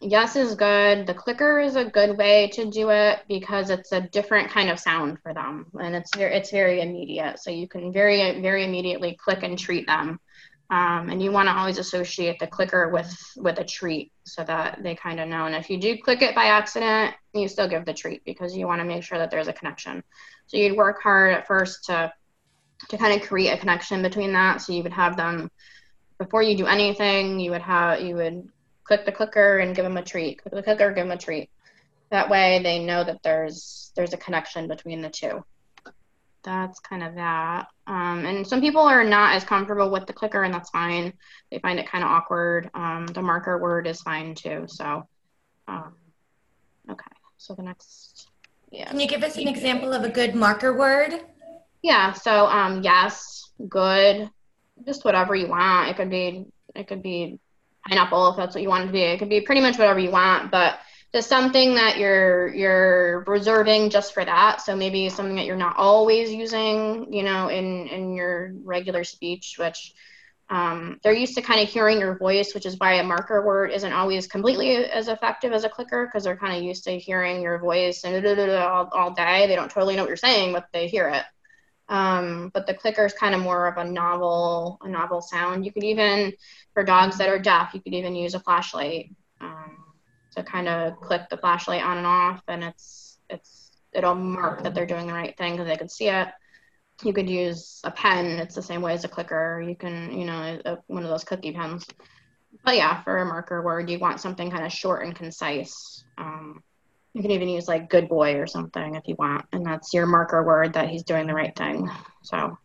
Yes 0.00 0.36
is 0.36 0.54
good. 0.54 1.06
The 1.06 1.14
clicker 1.14 1.58
is 1.58 1.74
a 1.74 1.84
good 1.84 2.16
way 2.16 2.48
to 2.54 2.70
do 2.70 2.90
it 2.90 3.20
because 3.28 3.70
it's 3.70 3.90
a 3.92 4.00
different 4.00 4.48
kind 4.48 4.70
of 4.70 4.78
sound 4.78 5.18
for 5.22 5.34
them 5.34 5.66
and 5.80 5.96
it's 5.96 6.14
very, 6.16 6.36
it's 6.36 6.50
very 6.50 6.80
immediate. 6.80 7.40
So 7.40 7.50
you 7.50 7.66
can 7.66 7.92
very 7.92 8.40
very 8.40 8.64
immediately 8.64 9.18
click 9.20 9.42
and 9.42 9.58
treat 9.58 9.86
them 9.86 10.20
um, 10.70 11.08
and 11.08 11.22
you 11.22 11.32
want 11.32 11.48
to 11.48 11.54
always 11.54 11.78
associate 11.78 12.38
the 12.38 12.46
clicker 12.46 12.88
with 12.88 13.16
with 13.36 13.58
a 13.58 13.64
treat 13.64 14.12
so 14.24 14.44
that 14.44 14.82
they 14.82 14.94
kind 14.94 15.18
of 15.18 15.28
know 15.28 15.46
and 15.46 15.54
if 15.54 15.70
you 15.70 15.78
do 15.78 15.96
click 15.98 16.22
it 16.22 16.34
by 16.34 16.44
accident 16.44 17.14
you 17.32 17.48
still 17.48 17.68
give 17.68 17.84
the 17.84 17.94
treat 17.94 18.22
because 18.24 18.56
you 18.56 18.66
want 18.66 18.80
to 18.80 18.84
make 18.84 19.02
sure 19.02 19.18
that 19.18 19.30
there's 19.30 19.48
a 19.48 19.52
connection 19.52 20.02
so 20.46 20.56
you'd 20.56 20.76
work 20.76 21.00
hard 21.02 21.32
at 21.32 21.46
first 21.46 21.84
to 21.84 22.12
to 22.88 22.98
kind 22.98 23.18
of 23.18 23.26
create 23.26 23.50
a 23.50 23.58
connection 23.58 24.02
between 24.02 24.32
that 24.32 24.60
so 24.60 24.72
you 24.72 24.82
would 24.82 24.92
have 24.92 25.16
them 25.16 25.50
before 26.18 26.42
you 26.42 26.56
do 26.56 26.66
anything 26.66 27.40
you 27.40 27.50
would 27.50 27.62
have 27.62 28.00
you 28.00 28.14
would 28.14 28.48
click 28.88 29.06
the 29.06 29.12
clicker 29.12 29.58
and 29.58 29.76
give 29.76 29.84
them 29.84 29.96
a 29.96 30.02
treat 30.02 30.42
click 30.42 30.54
the 30.54 30.62
clicker 30.62 30.88
give 30.88 31.04
them 31.06 31.16
a 31.16 31.16
treat 31.16 31.48
that 32.10 32.28
way 32.28 32.60
they 32.62 32.84
know 32.84 33.04
that 33.04 33.22
there's 33.22 33.92
there's 33.94 34.12
a 34.12 34.16
connection 34.16 34.66
between 34.66 35.00
the 35.00 35.10
two 35.10 35.44
that's 36.48 36.80
kind 36.80 37.02
of 37.02 37.14
that. 37.16 37.68
Um, 37.86 38.24
and 38.24 38.46
some 38.46 38.60
people 38.60 38.82
are 38.82 39.04
not 39.04 39.34
as 39.34 39.44
comfortable 39.44 39.90
with 39.90 40.06
the 40.06 40.12
clicker, 40.12 40.42
and 40.42 40.52
that's 40.52 40.70
fine. 40.70 41.12
They 41.50 41.58
find 41.58 41.78
it 41.78 41.88
kind 41.88 42.04
of 42.04 42.10
awkward. 42.10 42.70
Um, 42.74 43.06
the 43.06 43.22
marker 43.22 43.58
word 43.58 43.86
is 43.86 44.00
fine 44.00 44.34
too. 44.34 44.64
So, 44.66 45.06
um, 45.66 45.94
okay. 46.90 47.04
So 47.36 47.54
the 47.54 47.62
next, 47.62 48.28
yeah. 48.70 48.90
Can 48.90 49.00
you 49.00 49.08
give 49.08 49.22
us 49.22 49.36
an 49.36 49.48
example 49.48 49.92
of 49.92 50.04
a 50.04 50.08
good 50.08 50.34
marker 50.34 50.76
word? 50.76 51.20
Yeah. 51.82 52.12
So, 52.12 52.46
um, 52.46 52.82
yes, 52.82 53.50
good, 53.68 54.30
just 54.86 55.04
whatever 55.04 55.34
you 55.34 55.48
want. 55.48 55.90
It 55.90 55.96
could 55.96 56.10
be, 56.10 56.46
it 56.74 56.88
could 56.88 57.02
be 57.02 57.38
pineapple 57.88 58.30
if 58.30 58.36
that's 58.36 58.54
what 58.54 58.62
you 58.62 58.68
want 58.68 58.86
to 58.86 58.92
be. 58.92 59.02
It 59.02 59.18
could 59.18 59.28
be 59.28 59.40
pretty 59.40 59.60
much 59.60 59.78
whatever 59.78 59.98
you 59.98 60.10
want, 60.10 60.50
but 60.50 60.78
just 61.12 61.28
something 61.28 61.74
that 61.74 61.96
you're 61.98 62.48
you're 62.54 63.24
reserving 63.26 63.90
just 63.90 64.12
for 64.12 64.24
that. 64.24 64.60
So 64.60 64.76
maybe 64.76 65.08
something 65.08 65.36
that 65.36 65.46
you're 65.46 65.56
not 65.56 65.76
always 65.76 66.32
using 66.32 67.12
you 67.12 67.22
know 67.22 67.48
in 67.48 67.88
in 67.88 68.14
your 68.14 68.52
regular 68.64 69.04
speech 69.04 69.56
which 69.58 69.94
um, 70.50 70.98
they're 71.02 71.12
used 71.12 71.34
to 71.34 71.42
kind 71.42 71.60
of 71.60 71.68
hearing 71.68 72.00
your 72.00 72.16
voice 72.16 72.54
which 72.54 72.64
is 72.64 72.78
why 72.78 72.94
a 72.94 73.04
marker 73.04 73.44
word 73.44 73.70
isn't 73.70 73.92
always 73.92 74.26
completely 74.26 74.76
as 74.76 75.08
effective 75.08 75.52
as 75.52 75.64
a 75.64 75.68
clicker 75.68 76.06
because 76.06 76.24
they're 76.24 76.36
kind 76.36 76.56
of 76.56 76.62
used 76.62 76.84
to 76.84 76.98
hearing 76.98 77.42
your 77.42 77.58
voice 77.58 78.04
and 78.04 78.26
all, 78.50 78.88
all 78.92 79.10
day. 79.12 79.46
They 79.46 79.56
don't 79.56 79.70
totally 79.70 79.96
know 79.96 80.02
what 80.02 80.08
you're 80.08 80.16
saying 80.16 80.52
but 80.52 80.66
they 80.72 80.88
hear 80.88 81.08
it. 81.08 81.24
Um, 81.90 82.50
but 82.52 82.66
the 82.66 82.74
clicker 82.74 83.06
is 83.06 83.14
kind 83.14 83.34
of 83.34 83.40
more 83.40 83.66
of 83.66 83.78
a 83.78 83.90
novel 83.90 84.78
a 84.82 84.88
novel 84.88 85.22
sound. 85.22 85.64
You 85.64 85.72
could 85.72 85.84
even 85.84 86.34
for 86.78 86.84
dogs 86.84 87.18
that 87.18 87.28
are 87.28 87.40
deaf 87.40 87.74
you 87.74 87.80
could 87.80 87.92
even 87.92 88.14
use 88.14 88.34
a 88.34 88.38
flashlight 88.38 89.10
um, 89.40 89.78
to 90.30 90.44
kind 90.44 90.68
of 90.68 90.94
click 91.00 91.22
the 91.28 91.36
flashlight 91.36 91.82
on 91.82 91.98
and 91.98 92.06
off 92.06 92.40
and 92.46 92.62
it's 92.62 93.18
it's 93.28 93.72
it'll 93.92 94.14
mark 94.14 94.62
that 94.62 94.76
they're 94.76 94.86
doing 94.86 95.08
the 95.08 95.12
right 95.12 95.36
thing 95.36 95.54
because 95.54 95.66
they 95.66 95.76
can 95.76 95.88
see 95.88 96.06
it. 96.06 96.28
You 97.02 97.12
could 97.12 97.28
use 97.28 97.80
a 97.82 97.90
pen 97.90 98.26
it's 98.38 98.54
the 98.54 98.62
same 98.62 98.80
way 98.80 98.92
as 98.92 99.02
a 99.02 99.08
clicker. 99.08 99.60
You 99.60 99.74
can 99.74 100.16
you 100.16 100.24
know 100.24 100.60
a, 100.64 100.78
one 100.86 101.02
of 101.02 101.10
those 101.10 101.24
cookie 101.24 101.50
pens. 101.50 101.84
But 102.64 102.76
yeah 102.76 103.02
for 103.02 103.18
a 103.18 103.24
marker 103.24 103.60
word 103.60 103.90
you 103.90 103.98
want 103.98 104.20
something 104.20 104.48
kind 104.48 104.64
of 104.64 104.70
short 104.70 105.04
and 105.04 105.16
concise. 105.16 106.04
Um, 106.16 106.62
You 107.12 107.22
can 107.22 107.32
even 107.32 107.48
use 107.48 107.66
like 107.66 107.90
good 107.90 108.08
boy 108.08 108.36
or 108.36 108.46
something 108.46 108.94
if 108.94 109.08
you 109.08 109.16
want, 109.18 109.46
and 109.52 109.66
that's 109.66 109.92
your 109.92 110.06
marker 110.06 110.44
word 110.44 110.74
that 110.74 110.90
he's 110.90 111.02
doing 111.02 111.26
the 111.26 111.34
right 111.34 111.56
thing. 111.56 111.90
So, 112.22 112.56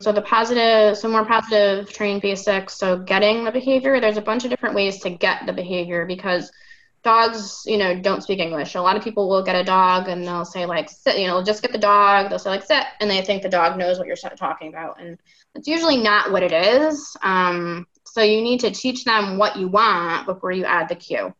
so 0.00 0.12
the 0.12 0.22
positive, 0.22 0.96
some 0.96 1.12
more 1.12 1.26
positive 1.26 1.92
training 1.92 2.20
basics. 2.20 2.74
So 2.74 2.98
getting 2.98 3.44
the 3.44 3.52
behavior, 3.52 4.00
there's 4.00 4.16
a 4.16 4.22
bunch 4.22 4.44
of 4.44 4.50
different 4.50 4.74
ways 4.74 5.00
to 5.00 5.10
get 5.10 5.44
the 5.44 5.52
behavior 5.52 6.06
because 6.06 6.50
dogs, 7.02 7.62
you 7.66 7.76
know, 7.76 8.00
don't 8.00 8.22
speak 8.22 8.38
English. 8.38 8.74
A 8.74 8.80
lot 8.80 8.96
of 8.96 9.04
people 9.04 9.28
will 9.28 9.42
get 9.42 9.56
a 9.56 9.64
dog 9.64 10.08
and 10.08 10.24
they'll 10.24 10.46
say 10.46 10.64
like 10.64 10.88
sit, 10.88 11.18
you 11.18 11.26
know, 11.26 11.42
just 11.42 11.62
get 11.62 11.72
the 11.72 11.78
dog. 11.78 12.30
They'll 12.30 12.38
say 12.38 12.50
like 12.50 12.64
sit, 12.64 12.84
and 13.00 13.10
they 13.10 13.22
think 13.22 13.42
the 13.42 13.48
dog 13.48 13.78
knows 13.78 13.98
what 13.98 14.06
you're 14.06 14.16
talking 14.16 14.68
about, 14.68 15.00
and 15.00 15.18
it's 15.54 15.68
usually 15.68 15.98
not 15.98 16.32
what 16.32 16.42
it 16.42 16.52
is. 16.52 17.16
Um, 17.22 17.86
so 18.04 18.22
you 18.22 18.40
need 18.42 18.60
to 18.60 18.70
teach 18.70 19.04
them 19.04 19.38
what 19.38 19.56
you 19.56 19.68
want 19.68 20.26
before 20.26 20.52
you 20.52 20.64
add 20.64 20.88
the 20.88 20.94
cue. 20.94 21.34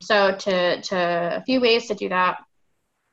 So 0.00 0.34
to 0.34 0.82
to 0.82 0.96
a 1.36 1.42
few 1.44 1.60
ways 1.60 1.88
to 1.88 1.94
do 1.94 2.08
that. 2.10 2.38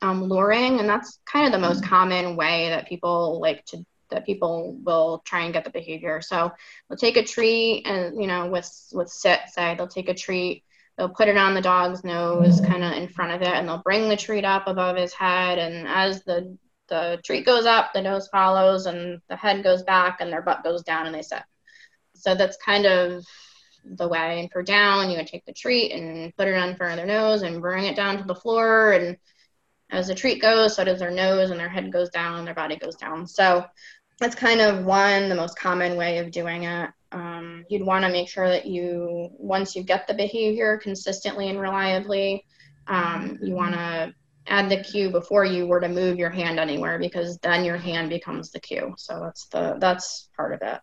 Um, 0.02 0.24
luring, 0.24 0.80
and 0.80 0.88
that's 0.88 1.18
kind 1.26 1.44
of 1.44 1.52
the 1.52 1.58
most 1.58 1.84
common 1.84 2.34
way 2.34 2.70
that 2.70 2.88
people 2.88 3.38
like 3.38 3.62
to 3.66 3.84
that 4.10 4.26
people 4.26 4.76
will 4.82 5.22
try 5.24 5.42
and 5.42 5.52
get 5.52 5.64
the 5.64 5.70
behavior. 5.70 6.20
So 6.20 6.52
they'll 6.88 6.96
take 6.98 7.16
a 7.16 7.24
treat 7.24 7.86
and 7.86 8.20
you 8.20 8.26
know 8.26 8.48
with 8.48 8.70
with 8.92 9.08
sit 9.08 9.40
say 9.48 9.74
they'll 9.74 9.88
take 9.88 10.08
a 10.08 10.14
treat. 10.14 10.64
They'll 10.96 11.08
put 11.08 11.28
it 11.28 11.36
on 11.36 11.54
the 11.54 11.62
dog's 11.62 12.04
nose 12.04 12.60
mm-hmm. 12.60 12.70
kind 12.70 12.84
of 12.84 12.92
in 12.92 13.08
front 13.08 13.32
of 13.32 13.42
it 13.42 13.48
and 13.48 13.66
they'll 13.66 13.82
bring 13.82 14.08
the 14.08 14.16
treat 14.16 14.44
up 14.44 14.66
above 14.66 14.96
his 14.96 15.14
head 15.14 15.58
and 15.58 15.88
as 15.88 16.24
the 16.24 16.56
the 16.88 17.20
treat 17.24 17.46
goes 17.46 17.66
up 17.66 17.92
the 17.94 18.02
nose 18.02 18.28
follows 18.28 18.86
and 18.86 19.20
the 19.28 19.36
head 19.36 19.62
goes 19.62 19.82
back 19.84 20.20
and 20.20 20.32
their 20.32 20.42
butt 20.42 20.64
goes 20.64 20.82
down 20.82 21.06
and 21.06 21.14
they 21.14 21.22
sit. 21.22 21.42
So 22.16 22.34
that's 22.34 22.58
kind 22.58 22.84
of 22.84 23.24
the 23.84 24.08
way 24.08 24.40
and 24.40 24.50
for 24.50 24.62
down. 24.62 25.10
You 25.10 25.16
would 25.16 25.26
take 25.26 25.46
the 25.46 25.52
treat 25.52 25.92
and 25.92 26.36
put 26.36 26.48
it 26.48 26.54
on 26.54 26.76
front 26.76 26.92
of 26.92 26.96
their 26.98 27.06
nose 27.06 27.42
and 27.42 27.62
bring 27.62 27.84
it 27.84 27.96
down 27.96 28.18
to 28.18 28.24
the 28.24 28.34
floor 28.34 28.92
and 28.92 29.16
as 29.90 30.08
the 30.08 30.14
treat 30.14 30.40
goes 30.40 30.76
so 30.76 30.84
does 30.84 31.00
their 31.00 31.10
nose 31.10 31.50
and 31.50 31.58
their 31.58 31.68
head 31.68 31.92
goes 31.92 32.10
down 32.10 32.38
and 32.38 32.46
their 32.46 32.54
body 32.54 32.76
goes 32.76 32.96
down. 32.96 33.26
So 33.26 33.64
that's 34.20 34.34
kind 34.34 34.60
of 34.60 34.84
one 34.84 35.28
the 35.28 35.34
most 35.34 35.58
common 35.58 35.96
way 35.96 36.18
of 36.18 36.30
doing 36.30 36.64
it 36.64 36.90
um, 37.12 37.64
you'd 37.68 37.84
want 37.84 38.04
to 38.04 38.10
make 38.10 38.28
sure 38.28 38.48
that 38.48 38.66
you, 38.66 39.30
once 39.32 39.74
you 39.74 39.82
get 39.82 40.06
the 40.06 40.14
behavior 40.14 40.78
consistently 40.78 41.48
and 41.48 41.60
reliably, 41.60 42.44
um, 42.86 43.38
you 43.42 43.54
want 43.54 43.74
to 43.74 44.14
add 44.46 44.68
the 44.68 44.82
cue 44.82 45.10
before 45.10 45.44
you 45.44 45.66
were 45.66 45.80
to 45.80 45.88
move 45.88 46.18
your 46.18 46.30
hand 46.30 46.58
anywhere 46.58 46.98
because 46.98 47.38
then 47.38 47.64
your 47.64 47.76
hand 47.76 48.10
becomes 48.10 48.50
the 48.50 48.60
cue. 48.60 48.94
So 48.96 49.20
that's 49.22 49.46
the 49.46 49.76
that's 49.78 50.28
part 50.36 50.54
of 50.54 50.62
it. 50.62 50.80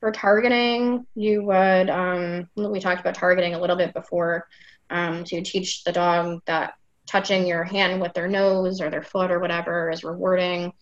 For 0.00 0.12
targeting, 0.12 1.06
you 1.14 1.44
would 1.44 1.90
um, 1.90 2.48
we 2.56 2.80
talked 2.80 3.00
about 3.00 3.14
targeting 3.14 3.54
a 3.54 3.60
little 3.60 3.76
bit 3.76 3.94
before 3.94 4.46
um, 4.90 5.24
to 5.24 5.42
teach 5.42 5.84
the 5.84 5.92
dog 5.92 6.40
that 6.46 6.74
touching 7.06 7.46
your 7.46 7.64
hand 7.64 8.00
with 8.00 8.12
their 8.12 8.28
nose 8.28 8.80
or 8.80 8.90
their 8.90 9.02
foot 9.02 9.30
or 9.30 9.40
whatever 9.40 9.90
is 9.90 10.04
rewarding, 10.04 10.72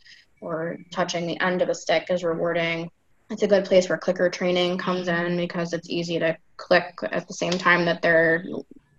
or 0.40 0.78
touching 0.90 1.26
the 1.26 1.40
end 1.40 1.62
of 1.62 1.68
a 1.68 1.74
stick 1.74 2.06
is 2.10 2.24
rewarding 2.24 2.90
it's 3.30 3.42
a 3.42 3.48
good 3.48 3.64
place 3.64 3.88
where 3.88 3.98
clicker 3.98 4.30
training 4.30 4.78
comes 4.78 5.08
in 5.08 5.36
because 5.36 5.72
it's 5.72 5.90
easy 5.90 6.18
to 6.18 6.36
click 6.56 6.98
at 7.10 7.26
the 7.26 7.34
same 7.34 7.52
time 7.52 7.84
that 7.84 8.02
they're 8.02 8.44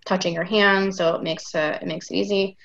touching 0.05 0.33
your 0.33 0.43
hand, 0.43 0.93
so 0.93 1.15
it 1.15 1.23
makes 1.23 1.53
it, 1.55 1.81
it 1.81 1.87
makes 1.87 2.11
it 2.11 2.15
easy. 2.15 2.57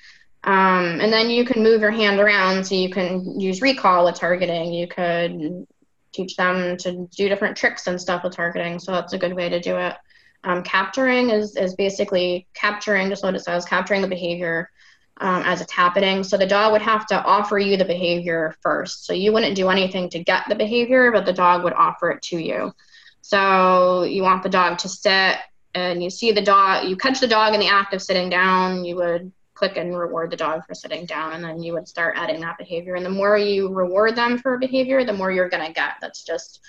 Um, 0.43 0.99
and 0.99 1.11
then 1.11 1.29
you 1.29 1.45
can 1.45 1.63
move 1.63 1.81
your 1.81 1.91
hand 1.91 2.19
around, 2.19 2.65
so 2.65 2.75
you 2.75 2.89
can 2.89 3.39
use 3.39 3.61
recall 3.61 4.05
with 4.05 4.15
targeting. 4.15 4.73
You 4.73 4.87
could 4.87 5.65
teach 6.11 6.35
them 6.35 6.77
to 6.77 7.07
do 7.15 7.29
different 7.29 7.55
tricks 7.55 7.87
and 7.87 7.99
stuff 7.99 8.23
with 8.23 8.35
targeting, 8.35 8.79
so 8.79 8.91
that's 8.91 9.13
a 9.13 9.17
good 9.17 9.33
way 9.33 9.49
to 9.49 9.59
do 9.59 9.77
it. 9.77 9.95
Um, 10.43 10.63
capturing 10.63 11.29
is, 11.29 11.55
is 11.55 11.75
basically 11.75 12.45
capturing, 12.53 13.09
just 13.09 13.23
what 13.23 13.35
it 13.35 13.39
says, 13.39 13.63
capturing 13.63 14.01
the 14.01 14.09
behavior 14.09 14.69
um, 15.17 15.43
as 15.43 15.61
it's 15.61 15.71
happening. 15.71 16.23
So 16.23 16.37
the 16.37 16.47
dog 16.47 16.71
would 16.71 16.81
have 16.81 17.05
to 17.07 17.23
offer 17.23 17.59
you 17.59 17.77
the 17.77 17.85
behavior 17.85 18.55
first. 18.61 19.05
So 19.05 19.13
you 19.13 19.31
wouldn't 19.31 19.55
do 19.55 19.69
anything 19.69 20.09
to 20.09 20.23
get 20.23 20.43
the 20.49 20.55
behavior, 20.55 21.11
but 21.11 21.25
the 21.25 21.33
dog 21.33 21.63
would 21.63 21.73
offer 21.73 22.11
it 22.11 22.21
to 22.23 22.37
you. 22.37 22.73
So 23.21 24.03
you 24.03 24.23
want 24.23 24.43
the 24.43 24.49
dog 24.49 24.77
to 24.79 24.89
sit 24.89 25.37
and 25.75 26.03
you 26.03 26.09
see 26.09 26.31
the 26.31 26.41
dog, 26.41 26.87
you 26.87 26.95
catch 26.97 27.19
the 27.19 27.27
dog 27.27 27.53
in 27.53 27.59
the 27.59 27.67
act 27.67 27.93
of 27.93 28.01
sitting 28.01 28.29
down, 28.29 28.83
you 28.83 28.95
would 28.95 29.31
click 29.53 29.77
and 29.77 29.97
reward 29.97 30.31
the 30.31 30.37
dog 30.37 30.65
for 30.65 30.73
sitting 30.73 31.05
down 31.05 31.33
and 31.33 31.43
then 31.43 31.61
you 31.61 31.73
would 31.73 31.87
start 31.87 32.15
adding 32.17 32.41
that 32.41 32.57
behavior. 32.57 32.95
And 32.95 33.05
the 33.05 33.09
more 33.09 33.37
you 33.37 33.71
reward 33.71 34.15
them 34.15 34.37
for 34.37 34.55
a 34.55 34.59
behavior, 34.59 35.05
the 35.05 35.13
more 35.13 35.31
you're 35.31 35.49
going 35.49 35.65
to 35.65 35.73
get. 35.73 35.93
That's 36.01 36.23
just 36.23 36.59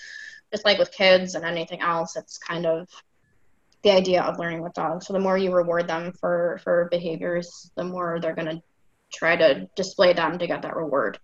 just 0.52 0.64
like 0.64 0.78
with 0.78 0.92
kids 0.92 1.34
and 1.34 1.44
anything 1.44 1.80
else, 1.80 2.14
it's 2.14 2.38
kind 2.38 2.66
of 2.66 2.88
the 3.84 3.92
idea 3.92 4.22
of 4.22 4.38
learning 4.38 4.62
with 4.62 4.74
dogs. 4.74 5.06
So 5.06 5.12
the 5.12 5.20
more 5.20 5.38
you 5.38 5.54
reward 5.54 5.86
them 5.86 6.12
for 6.12 6.58
for 6.64 6.88
behaviors, 6.90 7.70
the 7.76 7.84
more 7.84 8.18
they're 8.20 8.34
going 8.34 8.56
to 8.56 8.62
try 9.12 9.36
to 9.36 9.68
display 9.76 10.12
them 10.12 10.38
to 10.38 10.46
get 10.46 10.62
that 10.62 10.74
reward. 10.74 11.18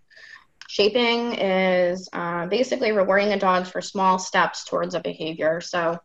Shaping 0.69 1.35
is 1.35 2.09
uh, 2.13 2.47
basically 2.47 2.93
rewarding 2.93 3.29
the 3.29 3.37
dogs 3.37 3.69
for 3.69 3.81
small 3.81 4.19
steps 4.21 4.65
towards 4.65 4.95
a 4.95 5.01
behavior. 5.01 5.61
So, 5.61 5.99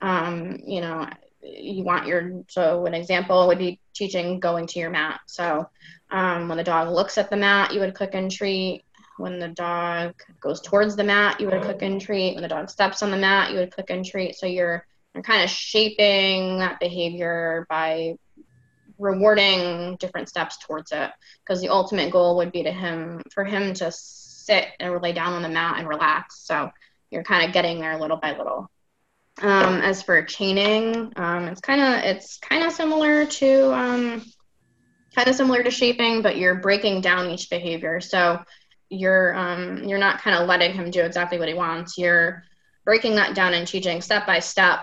um, 0.00 0.60
you 0.64 0.80
know, 0.80 1.08
you 1.42 1.82
want 1.82 2.06
your 2.06 2.44
so 2.48 2.86
an 2.86 2.94
example 2.94 3.48
would 3.48 3.58
be 3.58 3.80
teaching 3.92 4.38
going 4.38 4.66
to 4.68 4.78
your 4.78 4.90
mat. 4.90 5.20
So, 5.26 5.68
um, 6.10 6.48
when 6.48 6.58
the 6.58 6.64
dog 6.64 6.90
looks 6.90 7.18
at 7.18 7.28
the 7.28 7.36
mat, 7.36 7.74
you 7.74 7.80
would 7.80 7.94
click 7.94 8.14
and 8.14 8.30
treat. 8.30 8.84
When 9.16 9.38
the 9.38 9.48
dog 9.48 10.14
goes 10.40 10.60
towards 10.60 10.96
the 10.96 11.04
mat, 11.04 11.40
you 11.40 11.48
would 11.48 11.62
click 11.62 11.82
and 11.82 12.00
treat. 12.00 12.34
When 12.34 12.42
the 12.42 12.48
dog 12.48 12.68
steps 12.68 13.02
on 13.02 13.10
the 13.10 13.16
mat, 13.16 13.50
you 13.50 13.58
would 13.58 13.72
click 13.72 13.90
and 13.90 14.04
treat. 14.04 14.34
So 14.36 14.46
you're 14.46 14.86
and 15.14 15.24
kind 15.24 15.42
of 15.42 15.50
shaping 15.50 16.58
that 16.58 16.80
behavior 16.80 17.66
by 17.68 18.16
rewarding 18.98 19.96
different 19.96 20.28
steps 20.28 20.58
towards 20.58 20.92
it. 20.92 21.10
Because 21.40 21.60
the 21.60 21.68
ultimate 21.68 22.10
goal 22.10 22.36
would 22.36 22.52
be 22.52 22.62
to 22.62 22.72
him 22.72 23.22
for 23.32 23.44
him 23.44 23.74
to 23.74 23.90
sit 23.92 24.68
and 24.80 25.00
lay 25.02 25.12
down 25.12 25.32
on 25.32 25.42
the 25.42 25.48
mat 25.48 25.78
and 25.78 25.88
relax. 25.88 26.40
So 26.46 26.70
you're 27.10 27.24
kind 27.24 27.46
of 27.46 27.52
getting 27.52 27.80
there 27.80 27.98
little 27.98 28.16
by 28.16 28.36
little. 28.36 28.70
Um, 29.42 29.80
as 29.80 30.00
for 30.00 30.22
chaining 30.22 31.12
um, 31.16 31.48
it's 31.48 31.60
kind 31.60 31.80
of 31.80 32.04
it's 32.04 32.38
kind 32.38 32.62
of 32.62 32.70
similar 32.70 33.26
to 33.26 33.74
um, 33.74 34.24
kind 35.12 35.26
of 35.26 35.34
similar 35.34 35.60
to 35.64 35.72
shaping 35.72 36.22
but 36.22 36.36
you're 36.36 36.54
breaking 36.54 37.00
down 37.00 37.30
each 37.30 37.50
behavior. 37.50 38.00
So 38.00 38.40
you're 38.90 39.34
um, 39.34 39.82
you're 39.84 39.98
not 39.98 40.20
kind 40.20 40.36
of 40.36 40.46
letting 40.48 40.72
him 40.72 40.90
do 40.90 41.02
exactly 41.02 41.38
what 41.38 41.48
he 41.48 41.54
wants. 41.54 41.98
You're 41.98 42.44
breaking 42.84 43.16
that 43.16 43.34
down 43.34 43.54
and 43.54 43.66
teaching 43.66 44.00
step 44.00 44.26
by 44.26 44.38
step 44.38 44.80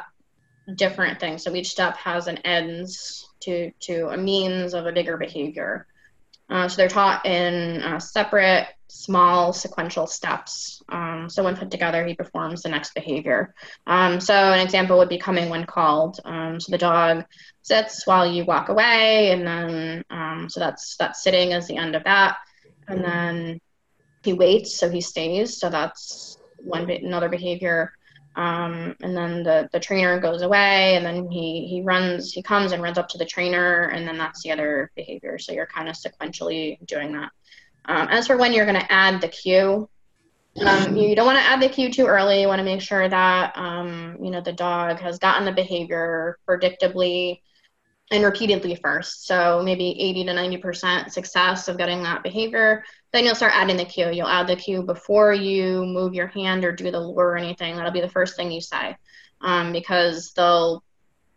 different 0.75 1.19
things. 1.19 1.43
So 1.43 1.55
each 1.55 1.69
step 1.69 1.97
has 1.97 2.27
an 2.27 2.38
ends 2.39 3.27
to 3.41 3.71
to 3.81 4.10
a 4.10 4.17
means 4.17 4.73
of 4.73 4.86
a 4.86 4.91
bigger 4.91 5.17
behavior. 5.17 5.88
Uh, 6.49 6.67
so 6.67 6.75
they're 6.75 6.89
taught 6.89 7.25
in 7.25 7.81
uh, 7.81 7.97
separate, 7.97 8.67
small, 8.89 9.53
sequential 9.53 10.05
steps. 10.05 10.84
Um, 10.89 11.29
so 11.29 11.43
when 11.45 11.55
put 11.55 11.71
together, 11.71 12.05
he 12.05 12.13
performs 12.13 12.62
the 12.62 12.67
next 12.67 12.93
behavior. 12.93 13.55
Um, 13.88 14.19
so 14.19 14.34
an 14.34 14.60
example 14.60 14.97
would 14.97 15.07
be 15.07 15.17
coming 15.17 15.49
when 15.49 15.65
called. 15.65 16.19
Um, 16.25 16.60
so 16.60 16.71
the 16.71 16.77
dog 16.77 17.23
sits 17.62 18.05
while 18.05 18.29
you 18.29 18.43
walk 18.43 18.67
away, 18.67 19.31
and 19.31 19.47
then 19.47 20.03
um, 20.10 20.47
so 20.49 20.60
that's 20.60 20.97
that's 20.97 21.23
sitting 21.23 21.51
is 21.51 21.67
the 21.67 21.77
end 21.77 21.95
of 21.95 22.03
that, 22.03 22.36
and 22.88 23.01
then 23.01 23.62
he 24.23 24.34
waits, 24.34 24.77
so 24.77 24.89
he 24.89 24.99
stays. 24.99 25.57
So 25.57 25.69
that's 25.69 26.38
one 26.57 26.89
another 26.89 27.29
behavior. 27.29 27.93
Um, 28.36 28.96
and 29.02 29.15
then 29.15 29.44
the, 29.44 29.70
the 29.74 29.80
trainer 29.80 30.20
goes 30.20 30.41
away 30.41 30.96
and 30.96 31.06
then 31.06 31.30
he, 31.30 31.67
he 31.67 31.82
runs, 31.82 32.32
he 32.32 32.41
comes 32.41 32.72
and 32.72 32.82
runs 32.82 32.98
up 32.98 33.10
to 33.10 33.17
the 33.17 33.26
trainer 33.26 33.89
and 33.89 34.08
then 34.08 34.17
that's 34.17 34.41
the 34.41 34.52
other 34.52 34.91
behavior. 34.96 35.38
So 35.38 35.52
you're 35.52 35.65
kind 35.65 35.89
of 35.89 35.96
sequentially 35.96 36.86
doing 36.86 37.12
that. 37.13 37.32
Um, 37.86 38.08
as 38.10 38.28
for 38.28 38.38
when 38.38 38.54
you're 38.54 38.65
going 38.65 38.80
to 38.80 38.91
add 38.91 39.20
the 39.20 39.28
cue, 39.28 39.89
um, 40.65 40.96
you 40.96 41.15
don't 41.15 41.26
want 41.26 41.39
to 41.39 41.46
add 41.46 41.62
the 41.62 41.70
cue 41.70 41.91
too 41.91 42.06
early. 42.06 42.41
You 42.41 42.48
want 42.48 42.60
to 42.60 42.65
make 42.65 42.82
sure 42.82 43.08
that, 43.08 43.58
um, 43.58 44.17
you 44.22 44.32
know, 44.32 44.41
the 44.41 44.54
dog 44.54 45.00
has 45.00 45.17
gotten 45.17 45.46
the 45.46 45.52
behavior 45.52 46.38
predictably 46.48 47.39
and 48.12 48.24
repeatedly 48.24 48.76
first. 48.76 49.26
So 49.26 49.62
maybe 49.63 50.00
80 50.00 50.26
to 50.26 50.32
90% 50.34 51.12
success 51.12 51.67
of 51.67 51.78
getting 51.78 52.04
that 52.04 52.24
behavior. 52.24 52.84
Then 53.13 53.26
you'll 53.26 53.36
start 53.36 53.54
adding 53.56 53.78
the 53.78 53.86
cue. 53.86 54.10
You'll 54.10 54.28
add 54.28 54.47
the 54.47 54.56
cue 54.56 54.84
before 54.84 55.34
you 55.34 55.86
move 55.86 56.13
your 56.13 56.28
hand 56.28 56.63
or 56.63 56.71
do 56.71 56.91
the 56.91 57.00
lure 57.00 57.32
or 57.32 57.38
anything. 57.38 57.76
That'll 57.76 57.91
be 57.91 58.02
the 58.02 58.10
first 58.10 58.36
thing 58.36 58.52
you 58.52 58.62
say 58.62 58.95
um, 59.41 59.71
because 59.74 60.32
they'll 60.34 60.84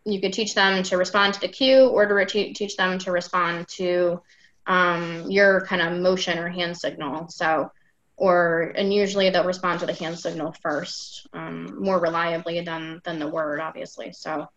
you 0.05 0.21
could 0.21 0.33
teach 0.33 0.53
them 0.53 0.83
to 0.83 0.97
respond 0.97 1.33
to 1.33 1.39
the 1.41 1.47
cue 1.47 1.87
or 1.87 2.05
to 2.05 2.13
re- 2.13 2.25
teach 2.25 2.77
them 2.77 2.99
to 2.99 3.11
respond 3.11 3.67
to 3.67 4.21
um, 4.67 5.29
your 5.29 5.65
kind 5.65 5.81
of 5.81 5.99
motion 5.99 6.37
or 6.37 6.47
hand 6.47 6.77
signal. 6.77 7.27
So, 7.29 7.71
or 8.15 8.73
and 8.75 8.93
usually 8.93 9.29
they'll 9.29 9.43
respond 9.43 9.79
to 9.79 9.85
the 9.85 9.93
hand 9.93 10.19
signal 10.19 10.55
first, 10.61 11.27
um, 11.33 11.83
more 11.83 11.99
reliably 11.99 12.61
than 12.61 13.01
than 13.03 13.19
the 13.19 13.27
word, 13.27 13.59
obviously. 13.59 14.13
So 14.13 14.47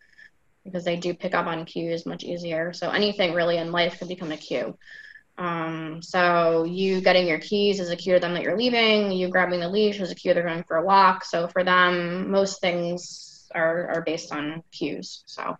because 0.64 0.84
they 0.84 0.96
do 0.96 1.14
pick 1.14 1.34
up 1.34 1.46
on 1.46 1.64
cues 1.64 2.04
much 2.06 2.24
easier. 2.24 2.72
So 2.72 2.90
anything 2.90 3.32
really 3.32 3.56
in 3.56 3.72
life 3.72 3.98
can 3.98 4.08
become 4.08 4.32
a 4.32 4.36
cue. 4.36 4.76
Um, 5.38 6.02
so 6.02 6.64
you 6.64 7.00
getting 7.00 7.26
your 7.28 7.38
keys 7.38 7.80
is 7.80 7.90
a 7.90 7.96
cue 7.96 8.14
to 8.14 8.20
them 8.20 8.34
that 8.34 8.42
you're 8.42 8.56
leaving. 8.58 9.12
You 9.12 9.28
grabbing 9.28 9.60
the 9.60 9.68
leash 9.68 10.00
is 10.00 10.10
a 10.10 10.16
cue 10.16 10.34
they're 10.34 10.42
going 10.44 10.64
for 10.64 10.76
a 10.78 10.84
walk. 10.84 11.24
So 11.24 11.48
for 11.48 11.64
them, 11.64 12.30
most 12.30 12.60
things 12.60 13.48
are, 13.54 13.88
are 13.96 14.02
based 14.02 14.32
on 14.32 14.62
cues. 14.72 15.22
So 15.26 15.56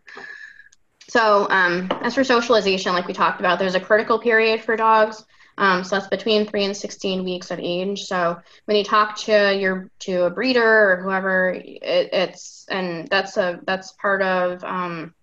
So, 1.09 1.49
um, 1.51 1.89
as 2.03 2.15
for 2.15 2.25
socialization, 2.25 2.93
like 2.93 3.07
we 3.07 3.15
talked 3.15 3.41
about, 3.41 3.59
there's 3.59 3.75
a 3.75 3.81
critical 3.81 4.19
period 4.19 4.63
for 4.63 4.77
dogs. 4.77 5.25
Um, 5.59 5.85
so 5.85 5.97
that's 5.97 6.09
between 6.09 6.47
three 6.47 6.65
and 6.65 6.77
16 6.77 7.25
weeks 7.25 7.51
of 7.51 7.59
age. 7.61 8.03
So 8.05 8.39
when 8.67 8.77
you 8.77 8.85
talk 8.85 9.17
to 9.23 9.57
your 9.57 9.91
to 10.01 10.25
a 10.25 10.31
breeder 10.31 10.93
or 10.93 11.03
whoever, 11.03 11.51
it, 11.51 12.11
it's 12.13 12.67
and 12.71 13.09
that's 13.09 13.37
a 13.37 13.61
that's 13.67 13.93
part 13.93 14.23
of 14.23 14.65
um, 14.65 15.15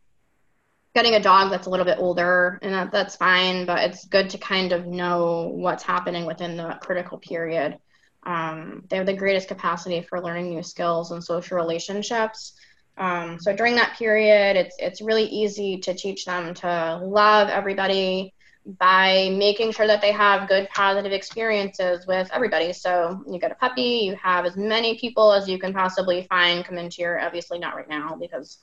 getting 0.95 1.15
a 1.15 1.19
dog 1.19 1.51
that's 1.51 1.67
a 1.67 1.69
little 1.69 1.85
bit 1.85 1.99
older, 1.99 2.57
and 2.63 2.73
that, 2.73 2.91
that's 2.91 3.15
fine. 3.17 3.65
But 3.65 3.83
it's 3.83 4.05
good 4.05 4.29
to 4.31 4.37
kind 4.37 4.71
of 4.71 4.87
know 4.87 5.51
what's 5.53 5.83
happening 5.83 6.25
within 6.25 6.57
the 6.57 6.79
critical 6.81 7.19
period. 7.19 7.77
Um, 8.23 8.83
they 8.89 8.97
have 8.97 9.05
the 9.05 9.13
greatest 9.13 9.47
capacity 9.47 10.01
for 10.01 10.19
learning 10.21 10.49
new 10.49 10.63
skills 10.63 11.11
and 11.11 11.23
social 11.23 11.57
relationships. 11.57 12.53
Um, 12.97 13.37
so 13.39 13.53
during 13.53 13.75
that 13.75 13.97
period, 13.99 14.55
it's 14.55 14.75
it's 14.79 15.01
really 15.01 15.25
easy 15.25 15.77
to 15.79 15.93
teach 15.93 16.25
them 16.25 16.53
to 16.55 16.99
love 17.03 17.49
everybody 17.49 18.33
by 18.79 19.29
making 19.37 19.71
sure 19.73 19.85
that 19.85 20.01
they 20.01 20.11
have 20.11 20.47
good 20.47 20.67
positive 20.73 21.11
experiences 21.11 22.07
with 22.07 22.27
everybody. 22.33 22.73
So 22.73 23.21
you 23.29 23.37
get 23.37 23.51
a 23.51 23.55
puppy, 23.55 24.01
you 24.05 24.15
have 24.15 24.45
as 24.45 24.57
many 24.57 24.97
people 24.97 25.33
as 25.33 25.47
you 25.47 25.59
can 25.59 25.71
possibly 25.71 26.25
find 26.29 26.65
come 26.65 26.79
into 26.79 27.01
your 27.01 27.19
obviously 27.19 27.59
not 27.59 27.75
right 27.75 27.87
now 27.87 28.15
because 28.19 28.57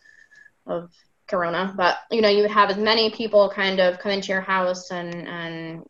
of 0.67 0.91
corona, 1.33 1.73
but 1.77 1.97
you 2.11 2.21
know, 2.21 2.29
you 2.29 2.43
would 2.43 2.51
have 2.51 2.71
as 2.71 2.77
many 2.77 3.11
people 3.11 3.51
kind 3.55 3.81
of 3.81 3.99
come 3.99 4.13
into 4.13 4.29
your 4.29 4.43
house 4.43 4.91
and 4.91 5.27
and 5.27 5.83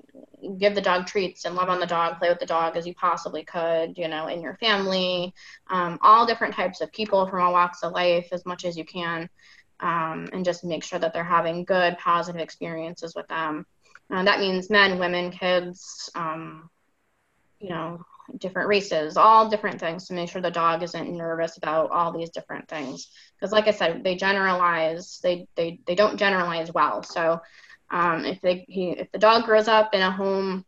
give 0.58 0.74
the 0.74 0.80
dog 0.80 1.06
treats 1.06 1.44
and 1.44 1.54
love 1.54 1.68
on 1.68 1.80
the 1.80 1.86
dog, 1.86 2.18
play 2.18 2.28
with 2.28 2.40
the 2.40 2.46
dog 2.46 2.76
as 2.76 2.86
you 2.86 2.94
possibly 2.94 3.44
could, 3.44 3.96
you 3.96 4.08
know, 4.08 4.26
in 4.28 4.40
your 4.40 4.56
family, 4.56 5.34
um, 5.68 5.98
all 6.02 6.26
different 6.26 6.54
types 6.54 6.80
of 6.80 6.92
people 6.92 7.28
from 7.28 7.42
all 7.42 7.52
walks 7.52 7.82
of 7.82 7.92
life 7.92 8.28
as 8.32 8.44
much 8.46 8.64
as 8.64 8.76
you 8.76 8.84
can. 8.84 9.28
Um, 9.80 10.28
and 10.32 10.44
just 10.44 10.62
make 10.64 10.84
sure 10.84 11.00
that 11.00 11.12
they're 11.12 11.24
having 11.24 11.64
good 11.64 11.98
positive 11.98 12.40
experiences 12.40 13.16
with 13.16 13.26
them. 13.26 13.66
Uh, 14.12 14.22
that 14.22 14.38
means 14.38 14.70
men, 14.70 14.98
women, 15.00 15.32
kids, 15.32 16.08
um, 16.14 16.70
you 17.58 17.70
know, 17.70 18.04
different 18.38 18.68
races, 18.68 19.16
all 19.16 19.48
different 19.48 19.80
things 19.80 20.06
to 20.06 20.14
make 20.14 20.30
sure 20.30 20.40
the 20.42 20.50
dog 20.50 20.82
isn't 20.82 21.16
nervous 21.16 21.56
about 21.56 21.90
all 21.90 22.12
these 22.12 22.30
different 22.30 22.68
things. 22.68 23.08
Because, 23.34 23.52
like 23.52 23.68
I 23.68 23.72
said, 23.72 24.04
they 24.04 24.16
generalize. 24.16 25.20
They 25.22 25.46
they 25.56 25.80
they 25.86 25.94
don't 25.94 26.18
generalize 26.18 26.72
well. 26.72 27.02
So, 27.02 27.40
um, 27.90 28.24
if 28.24 28.40
they 28.40 28.64
he, 28.68 28.90
if 28.90 29.10
the 29.12 29.18
dog 29.18 29.44
grows 29.44 29.68
up 29.68 29.94
in 29.94 30.02
a 30.02 30.10
home 30.10 30.64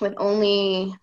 with 0.00 0.14
only 0.16 0.94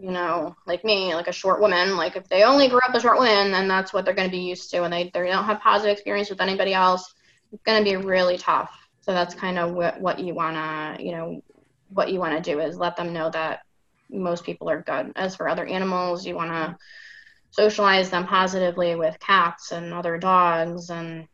you 0.00 0.10
know, 0.10 0.56
like 0.66 0.82
me, 0.82 1.14
like 1.14 1.28
a 1.28 1.32
short 1.32 1.60
woman, 1.60 1.96
like 1.96 2.16
if 2.16 2.26
they 2.28 2.42
only 2.42 2.68
grew 2.68 2.80
up 2.88 2.94
a 2.94 3.00
short 3.00 3.18
woman, 3.18 3.52
then 3.52 3.68
that's 3.68 3.92
what 3.92 4.04
they're 4.04 4.14
going 4.14 4.28
to 4.28 4.36
be 4.36 4.42
used 4.42 4.70
to, 4.70 4.84
and 4.84 4.92
they, 4.92 5.10
they 5.12 5.26
don't 5.26 5.44
have 5.44 5.60
positive 5.60 5.92
experience 5.92 6.30
with 6.30 6.40
anybody 6.40 6.72
else. 6.72 7.12
It's 7.52 7.62
going 7.64 7.84
to 7.84 7.90
be 7.90 7.96
really 7.96 8.38
tough. 8.38 8.74
So 9.02 9.12
that's 9.12 9.34
kind 9.34 9.58
of 9.58 9.72
what, 9.72 10.00
what 10.00 10.18
you 10.18 10.34
want 10.34 10.56
to, 10.56 11.04
you 11.04 11.12
know, 11.12 11.42
what 11.88 12.10
you 12.10 12.18
want 12.18 12.42
to 12.42 12.50
do 12.50 12.60
is 12.60 12.78
let 12.78 12.96
them 12.96 13.12
know 13.12 13.28
that 13.30 13.60
most 14.12 14.44
people 14.44 14.68
are 14.70 14.82
good. 14.82 15.12
As 15.16 15.36
for 15.36 15.48
other 15.48 15.66
animals, 15.66 16.26
you 16.26 16.34
want 16.34 16.50
to 16.50 16.76
socialize 17.50 18.10
them 18.10 18.26
positively 18.26 18.94
with 18.94 19.18
cats 19.18 19.72
and 19.72 19.92
other 19.92 20.18
dogs 20.18 20.90
and 20.90 21.26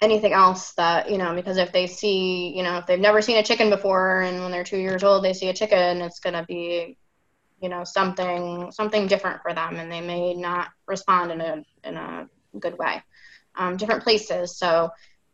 anything 0.00 0.32
else 0.32 0.72
that, 0.72 1.10
you 1.10 1.18
know, 1.18 1.34
because 1.34 1.56
if 1.56 1.72
they 1.72 1.86
see, 1.86 2.54
you 2.56 2.62
know, 2.62 2.78
if 2.78 2.86
they've 2.86 2.98
never 2.98 3.20
seen 3.20 3.36
a 3.36 3.42
chicken 3.42 3.70
before 3.70 4.22
and 4.22 4.40
when 4.40 4.50
they're 4.50 4.64
two 4.64 4.78
years 4.78 5.04
old, 5.04 5.22
they 5.22 5.32
see 5.32 5.48
a 5.48 5.54
chicken, 5.54 6.00
it's 6.00 6.20
going 6.20 6.34
to 6.34 6.44
be, 6.44 6.96
you 7.60 7.68
know, 7.68 7.84
something, 7.84 8.72
something 8.72 9.06
different 9.06 9.42
for 9.42 9.52
them 9.52 9.76
and 9.76 9.92
they 9.92 10.00
may 10.00 10.34
not 10.34 10.68
respond 10.86 11.30
in 11.32 11.40
a, 11.40 11.62
in 11.84 11.96
a 11.96 12.28
good 12.58 12.78
way. 12.78 13.02
Um, 13.56 13.76
different 13.76 14.02
places. 14.02 14.56
So 14.56 14.90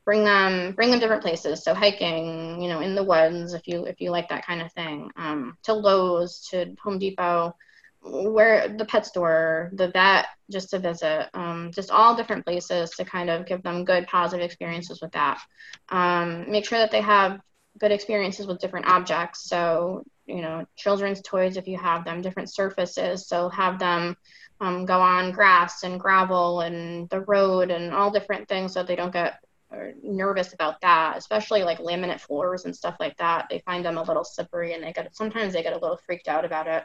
bring 0.06 0.24
them 0.24 0.72
bring 0.72 0.90
them 0.90 1.00
different 1.00 1.20
places. 1.20 1.62
So 1.62 1.74
hiking 1.74 2.62
you 2.62 2.68
know 2.70 2.80
in 2.80 2.94
the 2.94 3.04
woods 3.04 3.52
if 3.52 3.68
you 3.68 3.84
if 3.84 4.00
you 4.00 4.10
like 4.10 4.30
that 4.30 4.46
kind 4.46 4.62
of 4.62 4.72
thing 4.72 5.10
um, 5.16 5.58
to 5.64 5.74
lowes 5.74 6.48
to 6.50 6.74
home 6.82 6.98
depot 6.98 7.54
where 8.00 8.68
the 8.68 8.84
pet 8.84 9.04
store 9.04 9.68
the 9.74 9.88
vet 9.90 10.26
just 10.48 10.70
to 10.70 10.78
visit 10.78 11.28
um, 11.34 11.72
just 11.74 11.90
all 11.90 12.16
different 12.16 12.46
places 12.46 12.90
to 12.90 13.04
kind 13.04 13.28
of 13.28 13.46
give 13.46 13.62
them 13.64 13.84
good 13.84 14.06
positive 14.06 14.44
experiences 14.44 15.02
with 15.02 15.10
that. 15.12 15.40
Um, 15.88 16.50
make 16.50 16.64
sure 16.64 16.78
that 16.78 16.92
they 16.92 17.00
have 17.02 17.40
good 17.78 17.90
experiences 17.90 18.46
with 18.46 18.60
different 18.60 18.86
objects. 18.86 19.48
So 19.48 20.04
you 20.24 20.40
know 20.40 20.64
children's 20.76 21.20
toys 21.20 21.56
if 21.56 21.66
you 21.66 21.78
have 21.78 22.04
them 22.04 22.22
different 22.22 22.52
surfaces. 22.52 23.26
So 23.26 23.48
have 23.48 23.80
them 23.80 24.16
um, 24.60 24.86
go 24.86 25.00
on 25.00 25.32
grass 25.32 25.82
and 25.82 25.98
gravel 25.98 26.60
and 26.60 27.10
the 27.10 27.20
road 27.22 27.72
and 27.72 27.92
all 27.92 28.12
different 28.12 28.48
things 28.48 28.72
so 28.72 28.82
they 28.82 28.96
don't 28.96 29.12
get 29.12 29.40
are 29.70 29.92
nervous 30.02 30.52
about 30.52 30.80
that, 30.80 31.16
especially 31.16 31.62
like 31.62 31.78
laminate 31.78 32.20
floors 32.20 32.64
and 32.64 32.74
stuff 32.74 32.96
like 33.00 33.16
that. 33.18 33.46
They 33.50 33.60
find 33.60 33.84
them 33.84 33.98
a 33.98 34.02
little 34.02 34.24
slippery 34.24 34.74
and 34.74 34.82
they 34.82 34.92
get 34.92 35.14
sometimes 35.14 35.52
they 35.52 35.62
get 35.62 35.72
a 35.72 35.78
little 35.78 35.98
freaked 36.06 36.28
out 36.28 36.44
about 36.44 36.66
it. 36.66 36.84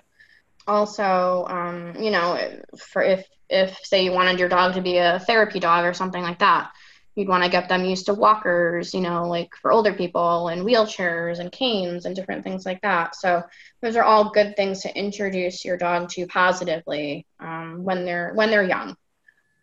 Also, 0.68 1.46
um, 1.48 1.96
you 2.00 2.12
know, 2.12 2.40
for 2.78 3.02
if 3.02 3.26
if 3.50 3.78
say 3.84 4.04
you 4.04 4.12
wanted 4.12 4.40
your 4.40 4.50
dog 4.50 4.74
to 4.76 4.82
be 4.82 4.98
a 4.98 5.20
therapy 5.20 5.60
dog 5.60 5.86
or 5.86 5.94
something 5.94 6.22
like 6.22 6.40
that, 6.40 6.72
you'd 7.16 7.28
want 7.28 7.44
to 7.44 7.50
get 7.50 7.68
them 7.68 7.84
used 7.84 8.06
to 8.06 8.14
walkers, 8.14 8.94
you 8.94 9.02
know, 9.02 9.28
like 9.28 9.50
for 9.62 9.72
older 9.72 9.94
people 9.94 10.48
and 10.48 10.62
wheelchairs 10.62 11.40
and 11.40 11.52
canes 11.52 12.06
and 12.06 12.16
different 12.16 12.44
things 12.44 12.66
like 12.66 12.82
that. 12.82 13.16
So 13.16 13.44
those 13.82 13.96
are 13.96 14.04
all 14.04 14.32
good 14.32 14.56
things 14.56 14.82
to 14.82 14.98
introduce 14.98 15.66
your 15.66 15.78
dog 15.78 16.10
to 16.10 16.26
positively 16.28 17.26
um, 17.40 17.84
when 17.84 18.06
they're 18.06 18.32
when 18.34 18.50
they're 18.50 18.64
young. 18.64 18.96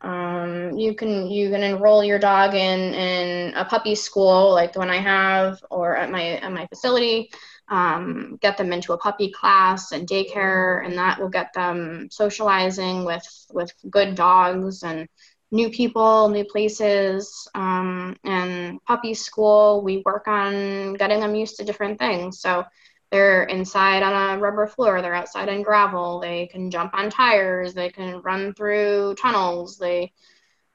Um, 0.00 0.76
you 0.78 0.94
can 0.94 1.28
you 1.28 1.50
can 1.50 1.62
enroll 1.62 2.04
your 2.04 2.18
dog 2.18 2.54
in 2.54 2.94
in 2.94 3.54
a 3.54 3.64
puppy 3.64 3.94
school 3.94 4.52
like 4.52 4.72
the 4.72 4.78
one 4.78 4.90
I 4.90 4.98
have, 4.98 5.62
or 5.70 5.96
at 5.96 6.10
my 6.10 6.38
at 6.38 6.52
my 6.52 6.66
facility. 6.66 7.30
Um, 7.68 8.38
get 8.40 8.56
them 8.56 8.72
into 8.72 8.94
a 8.94 8.98
puppy 8.98 9.30
class 9.30 9.92
and 9.92 10.08
daycare, 10.08 10.84
and 10.86 10.96
that 10.96 11.20
will 11.20 11.28
get 11.28 11.52
them 11.52 12.08
socializing 12.10 13.04
with 13.04 13.26
with 13.52 13.72
good 13.90 14.14
dogs 14.14 14.82
and 14.82 15.08
new 15.50 15.70
people, 15.70 16.28
new 16.28 16.44
places, 16.44 17.48
um, 17.54 18.16
and 18.24 18.82
puppy 18.84 19.14
school. 19.14 19.82
We 19.82 20.02
work 20.04 20.28
on 20.28 20.94
getting 20.94 21.20
them 21.20 21.34
used 21.34 21.56
to 21.56 21.64
different 21.64 21.98
things. 21.98 22.40
So 22.40 22.64
they're 23.10 23.44
inside 23.44 24.02
on 24.02 24.38
a 24.38 24.40
rubber 24.40 24.66
floor 24.66 25.00
they're 25.00 25.14
outside 25.14 25.48
on 25.48 25.62
gravel 25.62 26.20
they 26.20 26.46
can 26.46 26.70
jump 26.70 26.94
on 26.94 27.10
tires 27.10 27.74
they 27.74 27.88
can 27.90 28.20
run 28.22 28.52
through 28.54 29.14
tunnels 29.18 29.78
they 29.78 30.12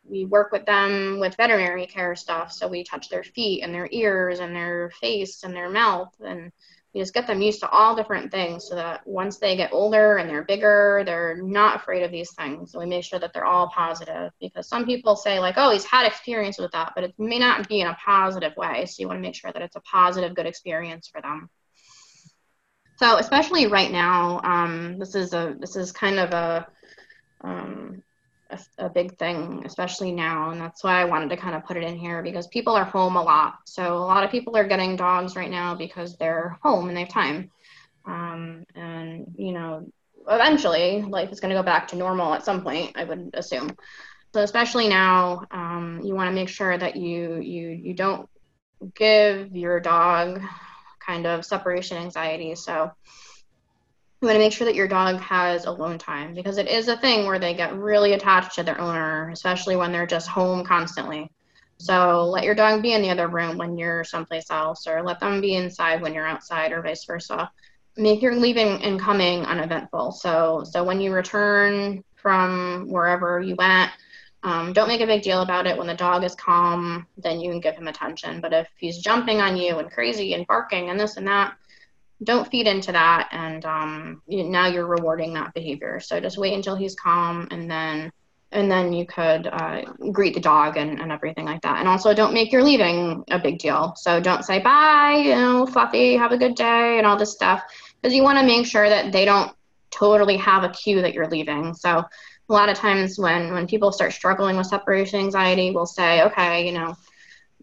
we 0.05 0.25
work 0.25 0.51
with 0.51 0.65
them 0.65 1.19
with 1.19 1.37
veterinary 1.37 1.85
care 1.85 2.15
stuff 2.15 2.51
so 2.51 2.67
we 2.67 2.83
touch 2.83 3.09
their 3.09 3.23
feet 3.23 3.61
and 3.63 3.73
their 3.73 3.87
ears 3.91 4.39
and 4.39 4.55
their 4.55 4.91
face 4.99 5.43
and 5.43 5.55
their 5.55 5.69
mouth 5.69 6.13
and 6.19 6.51
we 6.93 7.01
just 7.01 7.13
get 7.13 7.25
them 7.25 7.41
used 7.41 7.59
to 7.59 7.69
all 7.69 7.95
different 7.95 8.31
things 8.31 8.67
so 8.67 8.75
that 8.75 9.05
once 9.07 9.37
they 9.37 9.55
get 9.55 9.73
older 9.73 10.17
and 10.17 10.29
they're 10.29 10.43
bigger 10.43 11.03
they're 11.05 11.41
not 11.41 11.77
afraid 11.77 12.03
of 12.03 12.11
these 12.11 12.33
things 12.33 12.71
so 12.71 12.79
we 12.79 12.85
make 12.85 13.03
sure 13.03 13.19
that 13.19 13.33
they're 13.33 13.45
all 13.45 13.69
positive 13.69 14.31
because 14.39 14.67
some 14.67 14.85
people 14.85 15.15
say 15.15 15.39
like 15.39 15.55
oh 15.57 15.71
he's 15.71 15.85
had 15.85 16.05
experience 16.05 16.57
with 16.59 16.71
that 16.71 16.91
but 16.95 17.03
it 17.03 17.13
may 17.17 17.39
not 17.39 17.67
be 17.67 17.81
in 17.81 17.87
a 17.87 17.97
positive 18.05 18.55
way 18.57 18.85
so 18.85 19.01
you 19.01 19.07
want 19.07 19.17
to 19.17 19.21
make 19.21 19.35
sure 19.35 19.51
that 19.51 19.61
it's 19.61 19.75
a 19.75 19.81
positive 19.81 20.35
good 20.35 20.45
experience 20.45 21.07
for 21.07 21.21
them 21.21 21.49
so 22.97 23.17
especially 23.17 23.67
right 23.67 23.91
now, 23.91 24.39
um, 24.43 24.97
this 24.99 25.15
is 25.15 25.33
a 25.33 25.55
this 25.59 25.75
is 25.75 25.91
kind 25.91 26.19
of 26.19 26.31
a, 26.31 26.67
um, 27.41 28.03
a, 28.49 28.59
a 28.77 28.89
big 28.89 29.17
thing, 29.17 29.63
especially 29.65 30.11
now, 30.11 30.51
and 30.51 30.61
that's 30.61 30.83
why 30.83 31.01
I 31.01 31.05
wanted 31.05 31.29
to 31.29 31.37
kind 31.37 31.55
of 31.55 31.65
put 31.65 31.77
it 31.77 31.83
in 31.83 31.97
here 31.97 32.21
because 32.21 32.47
people 32.47 32.75
are 32.75 32.85
home 32.85 33.15
a 33.15 33.23
lot. 33.23 33.55
So 33.65 33.97
a 33.97 34.05
lot 34.05 34.23
of 34.23 34.31
people 34.31 34.55
are 34.55 34.67
getting 34.67 34.95
dogs 34.95 35.35
right 35.35 35.49
now 35.49 35.75
because 35.75 36.15
they're 36.17 36.57
home 36.61 36.87
and 36.87 36.95
they 36.95 37.01
have 37.01 37.09
time, 37.09 37.49
um, 38.05 38.65
and 38.75 39.33
you 39.37 39.53
know, 39.53 39.87
eventually 40.27 41.01
life 41.01 41.31
is 41.31 41.39
going 41.39 41.49
to 41.49 41.59
go 41.59 41.63
back 41.63 41.87
to 41.89 41.95
normal 41.95 42.33
at 42.33 42.45
some 42.45 42.61
point. 42.61 42.91
I 42.95 43.05
would 43.05 43.31
assume. 43.33 43.75
So 44.33 44.41
especially 44.41 44.87
now, 44.87 45.45
um, 45.51 46.01
you 46.03 46.15
want 46.15 46.27
to 46.27 46.33
make 46.33 46.49
sure 46.49 46.77
that 46.77 46.95
you 46.95 47.39
you 47.39 47.69
you 47.69 47.93
don't 47.95 48.29
give 48.95 49.55
your 49.55 49.79
dog 49.79 50.41
kind 51.05 51.25
of 51.25 51.45
separation 51.45 51.97
anxiety. 51.97 52.55
So 52.55 52.91
you 54.21 54.27
want 54.27 54.35
to 54.35 54.39
make 54.39 54.53
sure 54.53 54.65
that 54.65 54.75
your 54.75 54.87
dog 54.87 55.19
has 55.19 55.65
alone 55.65 55.97
time 55.97 56.33
because 56.33 56.57
it 56.57 56.69
is 56.69 56.87
a 56.87 56.97
thing 56.97 57.25
where 57.25 57.39
they 57.39 57.53
get 57.53 57.75
really 57.75 58.13
attached 58.13 58.55
to 58.55 58.63
their 58.63 58.79
owner, 58.79 59.29
especially 59.29 59.75
when 59.75 59.91
they're 59.91 60.07
just 60.07 60.29
home 60.29 60.63
constantly. 60.63 61.29
So 61.77 62.29
let 62.29 62.45
your 62.45 62.55
dog 62.55 62.81
be 62.81 62.93
in 62.93 63.01
the 63.01 63.09
other 63.09 63.27
room 63.27 63.57
when 63.57 63.77
you're 63.77 64.05
someplace 64.05 64.49
else, 64.49 64.87
or 64.87 65.03
let 65.03 65.19
them 65.19 65.41
be 65.41 65.55
inside 65.55 66.01
when 66.01 66.13
you're 66.13 66.25
outside, 66.25 66.71
or 66.71 66.81
vice 66.81 67.03
versa. 67.03 67.51
Make 67.97 68.21
your 68.21 68.35
leaving 68.35 68.81
and 68.81 68.99
coming 68.99 69.45
uneventful. 69.45 70.13
So 70.13 70.63
so 70.63 70.85
when 70.85 71.01
you 71.01 71.11
return 71.11 72.03
from 72.15 72.87
wherever 72.87 73.41
you 73.41 73.55
went, 73.55 73.91
um, 74.43 74.73
don't 74.73 74.87
make 74.89 75.01
a 75.01 75.07
big 75.07 75.23
deal 75.23 75.41
about 75.41 75.67
it. 75.67 75.77
When 75.77 75.87
the 75.87 75.95
dog 75.95 76.23
is 76.23 76.35
calm, 76.35 77.07
then 77.17 77.39
you 77.39 77.49
can 77.49 77.61
give 77.61 77.75
him 77.75 77.87
attention. 77.87 78.41
But 78.41 78.53
if 78.53 78.67
he's 78.77 78.97
jumping 78.97 79.39
on 79.39 79.55
you 79.55 79.79
and 79.79 79.89
crazy 79.89 80.33
and 80.33 80.45
barking 80.45 80.89
and 80.89 80.99
this 80.99 81.17
and 81.17 81.27
that, 81.27 81.55
don't 82.23 82.49
feed 82.49 82.67
into 82.67 82.91
that. 82.91 83.29
And 83.31 83.65
um, 83.65 84.21
you, 84.27 84.43
now 84.43 84.67
you're 84.67 84.85
rewarding 84.85 85.33
that 85.33 85.53
behavior. 85.53 85.99
So 85.99 86.19
just 86.19 86.37
wait 86.37 86.53
until 86.53 86.75
he's 86.75 86.95
calm 86.95 87.47
and 87.51 87.71
then 87.71 88.11
and 88.53 88.69
then 88.69 88.93
you 88.93 89.05
could 89.05 89.47
uh, 89.47 89.81
greet 90.11 90.35
the 90.35 90.39
dog 90.39 90.77
and, 90.77 91.01
and 91.01 91.11
everything 91.11 91.45
like 91.45 91.61
that. 91.63 91.79
And 91.79 91.87
also, 91.87 92.13
don't 92.13 92.33
make 92.33 92.51
your 92.51 92.61
leaving 92.61 93.23
a 93.31 93.39
big 93.39 93.57
deal. 93.57 93.93
So 93.97 94.19
don't 94.19 94.45
say 94.45 94.59
bye, 94.59 95.23
you 95.25 95.33
know, 95.35 95.65
Fluffy, 95.65 96.15
have 96.15 96.31
a 96.31 96.37
good 96.37 96.55
day, 96.55 96.99
and 96.99 97.07
all 97.07 97.17
this 97.17 97.31
stuff, 97.31 97.63
because 97.99 98.13
you 98.13 98.21
want 98.21 98.37
to 98.39 98.45
make 98.45 98.67
sure 98.67 98.87
that 98.87 99.11
they 99.11 99.25
don't 99.25 99.51
totally 99.89 100.37
have 100.37 100.63
a 100.63 100.69
cue 100.69 101.01
that 101.01 101.13
you're 101.13 101.29
leaving. 101.29 101.73
So 101.73 102.03
a 102.49 102.53
lot 102.53 102.69
of 102.69 102.77
times 102.77 103.17
when 103.17 103.53
when 103.53 103.67
people 103.67 103.91
start 103.91 104.13
struggling 104.13 104.57
with 104.57 104.67
separation 104.67 105.19
anxiety, 105.19 105.71
we'll 105.71 105.85
say, 105.85 106.23
okay, 106.23 106.65
you 106.65 106.73
know, 106.73 106.95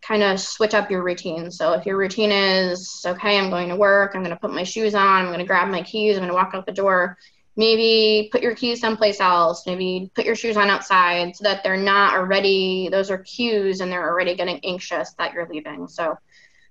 kind 0.02 0.22
of 0.22 0.40
switch 0.40 0.74
up 0.74 0.90
your 0.90 1.02
routine. 1.02 1.50
So 1.50 1.72
if 1.72 1.84
your 1.86 1.96
routine 1.96 2.32
is 2.32 3.02
okay, 3.06 3.38
I'm 3.38 3.50
going 3.50 3.68
to 3.68 3.76
work, 3.76 4.12
I'm 4.14 4.22
going 4.22 4.34
to 4.34 4.40
put 4.40 4.52
my 4.52 4.64
shoes 4.64 4.94
on, 4.94 5.22
I'm 5.22 5.26
going 5.26 5.40
to 5.40 5.44
grab 5.44 5.68
my 5.68 5.82
keys, 5.82 6.16
I'm 6.16 6.22
going 6.22 6.30
to 6.30 6.34
walk 6.34 6.54
out 6.54 6.66
the 6.66 6.72
door 6.72 7.18
maybe 7.56 8.28
put 8.30 8.42
your 8.42 8.54
keys 8.54 8.80
someplace 8.80 9.20
else 9.20 9.66
maybe 9.66 10.10
put 10.14 10.24
your 10.24 10.36
shoes 10.36 10.56
on 10.56 10.70
outside 10.70 11.34
so 11.34 11.44
that 11.44 11.62
they're 11.62 11.76
not 11.76 12.14
already 12.14 12.88
those 12.90 13.10
are 13.10 13.18
cues 13.18 13.80
and 13.80 13.90
they're 13.90 14.08
already 14.08 14.34
getting 14.34 14.60
anxious 14.64 15.12
that 15.18 15.34
you're 15.34 15.48
leaving 15.48 15.88
so 15.88 16.16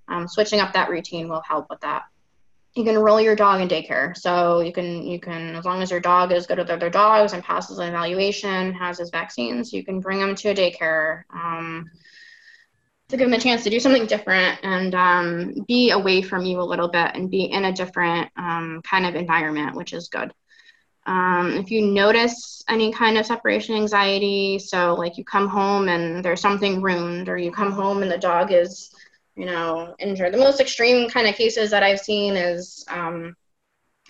um, 0.07 0.28
switching 0.28 0.60
up 0.60 0.74
that 0.74 0.89
routine 0.89 1.30
will 1.30 1.43
help 1.47 1.68
with 1.70 1.80
that 1.82 2.03
you 2.76 2.84
can 2.84 2.95
enroll 2.95 3.20
your 3.20 3.36
dog 3.36 3.61
in 3.61 3.67
daycare. 3.67 4.15
So 4.15 4.61
you 4.61 4.72
can 4.72 5.03
you 5.03 5.20
can 5.20 5.55
as 5.55 5.65
long 5.65 5.82
as 5.82 5.91
your 5.91 5.99
dog 5.99 6.32
is 6.32 6.47
good 6.47 6.59
with 6.59 6.70
other 6.70 6.89
dogs 6.89 7.34
and 7.34 7.43
passes 7.43 7.80
an 7.80 7.89
evaluation 7.89 8.74
has 8.74 8.99
his 8.99 9.09
vaccines 9.09 9.74
you 9.74 9.84
can 9.84 9.99
bring 9.99 10.20
them 10.20 10.36
to 10.36 10.49
a 10.49 10.55
daycare 10.55 11.24
um, 11.34 11.89
to 13.09 13.17
give 13.17 13.28
them 13.28 13.34
a 13.34 13.41
chance 13.41 13.63
to 13.63 13.72
do 13.72 13.80
something 13.80 14.05
different 14.05 14.59
and 14.63 14.93
um, 14.93 15.65
be 15.67 15.89
away 15.89 16.22
from 16.22 16.45
you 16.45 16.61
a 16.61 16.63
little 16.63 16.88
bit 16.88 17.11
and 17.15 17.32
be 17.32 17.45
in 17.45 17.65
a 17.65 17.74
different 17.74 18.30
um, 18.38 18.82
kind 18.84 19.05
of 19.05 19.15
environment 19.15 19.76
which 19.76 19.93
is 19.93 20.09
good. 20.09 20.32
Um, 21.05 21.53
if 21.53 21.72
you 21.72 21.82
notice 21.88 22.63
any 22.70 22.93
kind 22.93 23.17
of 23.17 23.26
separation 23.26 23.74
anxiety, 23.74 24.59
so 24.59 24.93
like 24.93 25.17
you 25.17 25.24
come 25.24 25.47
home 25.47 25.89
and 25.89 26.24
there's 26.24 26.41
something 26.41 26.84
ruined, 26.84 27.30
or 27.30 27.38
you 27.38 27.51
come 27.51 27.72
home 27.72 28.03
and 28.03 28.11
the 28.11 28.17
dog 28.17 28.51
is, 28.51 28.93
you 29.39 29.45
know, 29.45 29.95
injured. 29.99 30.33
The 30.33 30.37
most 30.37 30.59
extreme 30.59 31.09
kind 31.09 31.25
of 31.25 31.35
cases 31.35 31.71
that 31.71 31.81
I've 31.81 32.01
seen 32.01 32.35
is 32.35 32.83
um, 32.89 33.37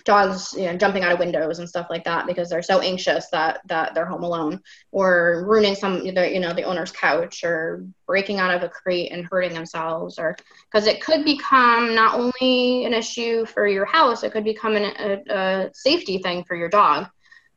dogs 0.05 0.55
you 0.57 0.65
know 0.65 0.75
jumping 0.75 1.03
out 1.03 1.11
of 1.11 1.19
windows 1.19 1.59
and 1.59 1.67
stuff 1.67 1.87
like 1.89 2.03
that 2.05 2.25
because 2.25 2.49
they're 2.49 2.61
so 2.61 2.79
anxious 2.79 3.27
that 3.29 3.59
that 3.67 3.93
they're 3.93 4.05
home 4.05 4.23
alone 4.23 4.59
or 4.91 5.45
ruining 5.47 5.75
some 5.75 6.01
you 6.05 6.11
know 6.11 6.53
the 6.53 6.63
owner's 6.63 6.91
couch 6.91 7.43
or 7.43 7.85
breaking 8.07 8.39
out 8.39 8.55
of 8.55 8.63
a 8.63 8.69
crate 8.69 9.11
and 9.11 9.27
hurting 9.29 9.53
themselves 9.53 10.17
or 10.17 10.35
because 10.71 10.87
it 10.87 11.01
could 11.01 11.23
become 11.25 11.93
not 11.93 12.15
only 12.15 12.85
an 12.85 12.93
issue 12.93 13.45
for 13.45 13.67
your 13.67 13.85
house 13.85 14.23
it 14.23 14.31
could 14.31 14.45
become 14.45 14.75
an, 14.75 14.85
a, 14.85 15.35
a 15.35 15.69
safety 15.73 16.17
thing 16.19 16.43
for 16.45 16.55
your 16.55 16.69
dog 16.69 17.07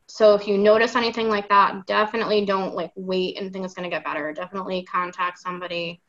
so 0.09 0.35
if 0.35 0.47
you 0.49 0.59
notice 0.59 0.97
anything 0.97 1.29
like 1.29 1.49
that 1.49 1.87
definitely 1.87 2.45
don't 2.45 2.75
like 2.75 2.91
wait 2.97 3.39
and 3.39 3.53
think 3.53 3.65
it's 3.65 3.75
going 3.75 3.89
to 3.89 3.95
get 3.95 4.05
better 4.05 4.33
definitely 4.33 4.85
contact 4.85 5.39
somebody 5.39 6.01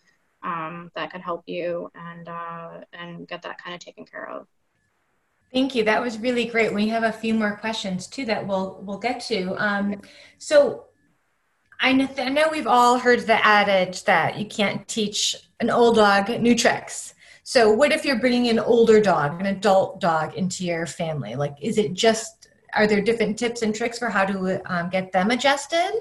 um, 0.43 0.91
that 0.95 1.11
could 1.11 1.21
help 1.21 1.43
you 1.47 1.91
and 1.95 2.27
uh, 2.27 2.81
and 2.93 3.27
get 3.27 3.41
that 3.41 3.61
kind 3.61 3.73
of 3.73 3.79
taken 3.79 4.05
care 4.05 4.29
of 4.29 4.47
Thank 5.53 5.75
you. 5.75 5.83
That 5.83 6.01
was 6.01 6.17
really 6.17 6.45
great. 6.45 6.73
We 6.73 6.87
have 6.87 7.03
a 7.03 7.11
few 7.11 7.35
more 7.35 7.55
questions 7.57 8.07
too 8.07 8.25
that 8.25 8.45
we'll 8.47 8.79
we'll 8.81 8.97
get 8.97 9.19
to. 9.27 9.53
Um, 9.63 10.01
so 10.39 10.85
I 11.79 11.93
know, 11.93 12.09
I 12.17 12.29
know 12.29 12.47
we've 12.51 12.65
all 12.65 12.97
heard 12.97 13.19
the 13.21 13.45
adage 13.45 14.03
that 14.05 14.39
you 14.39 14.47
can't 14.47 14.87
teach 14.87 15.35
an 15.59 15.69
old 15.69 15.97
dog 15.97 16.29
new 16.41 16.55
tricks. 16.55 17.13
So 17.43 17.71
what 17.71 17.91
if 17.91 18.03
you're 18.03 18.19
bringing 18.19 18.49
an 18.49 18.57
older 18.57 18.99
dog, 18.99 19.39
an 19.39 19.45
adult 19.45 20.01
dog, 20.01 20.33
into 20.33 20.65
your 20.65 20.87
family? 20.87 21.35
Like, 21.35 21.55
is 21.61 21.77
it 21.77 21.93
just 21.93 22.47
are 22.73 22.87
there 22.87 23.01
different 23.01 23.37
tips 23.37 23.61
and 23.61 23.75
tricks 23.75 23.99
for 23.99 24.09
how 24.09 24.25
to 24.25 24.59
um, 24.73 24.89
get 24.89 25.11
them 25.11 25.29
adjusted? 25.29 25.91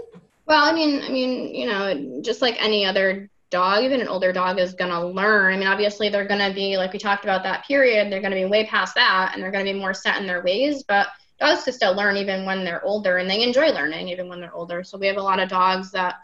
Well, 0.46 0.64
I 0.64 0.72
mean, 0.72 1.02
I 1.02 1.10
mean, 1.10 1.54
you 1.54 1.66
know, 1.66 2.22
just 2.22 2.40
like 2.40 2.56
any 2.58 2.86
other 2.86 3.28
dog, 3.52 3.84
even 3.84 4.00
an 4.00 4.08
older 4.08 4.32
dog, 4.32 4.58
is 4.58 4.74
going 4.74 4.90
to 4.90 5.06
learn. 5.06 5.54
I 5.54 5.56
mean, 5.56 5.68
obviously, 5.68 6.08
they're 6.08 6.26
going 6.26 6.40
to 6.40 6.52
be, 6.52 6.76
like 6.76 6.92
we 6.92 6.98
talked 6.98 7.22
about 7.22 7.44
that 7.44 7.64
period, 7.64 8.10
they're 8.10 8.20
going 8.20 8.32
to 8.32 8.36
be 8.36 8.46
way 8.46 8.66
past 8.66 8.96
that 8.96 9.30
and 9.32 9.42
they're 9.42 9.52
going 9.52 9.64
to 9.64 9.72
be 9.72 9.78
more 9.78 9.94
set 9.94 10.20
in 10.20 10.26
their 10.26 10.42
ways. 10.42 10.82
But 10.82 11.08
dogs 11.38 11.62
can 11.62 11.72
still 11.72 11.94
learn 11.94 12.16
even 12.16 12.44
when 12.44 12.64
they're 12.64 12.84
older 12.84 13.18
and 13.18 13.30
they 13.30 13.42
enjoy 13.42 13.68
learning 13.68 14.08
even 14.08 14.28
when 14.28 14.40
they're 14.40 14.54
older. 14.54 14.82
So 14.82 14.98
we 14.98 15.06
have 15.06 15.18
a 15.18 15.22
lot 15.22 15.38
of 15.38 15.48
dogs 15.48 15.92
that, 15.92 16.16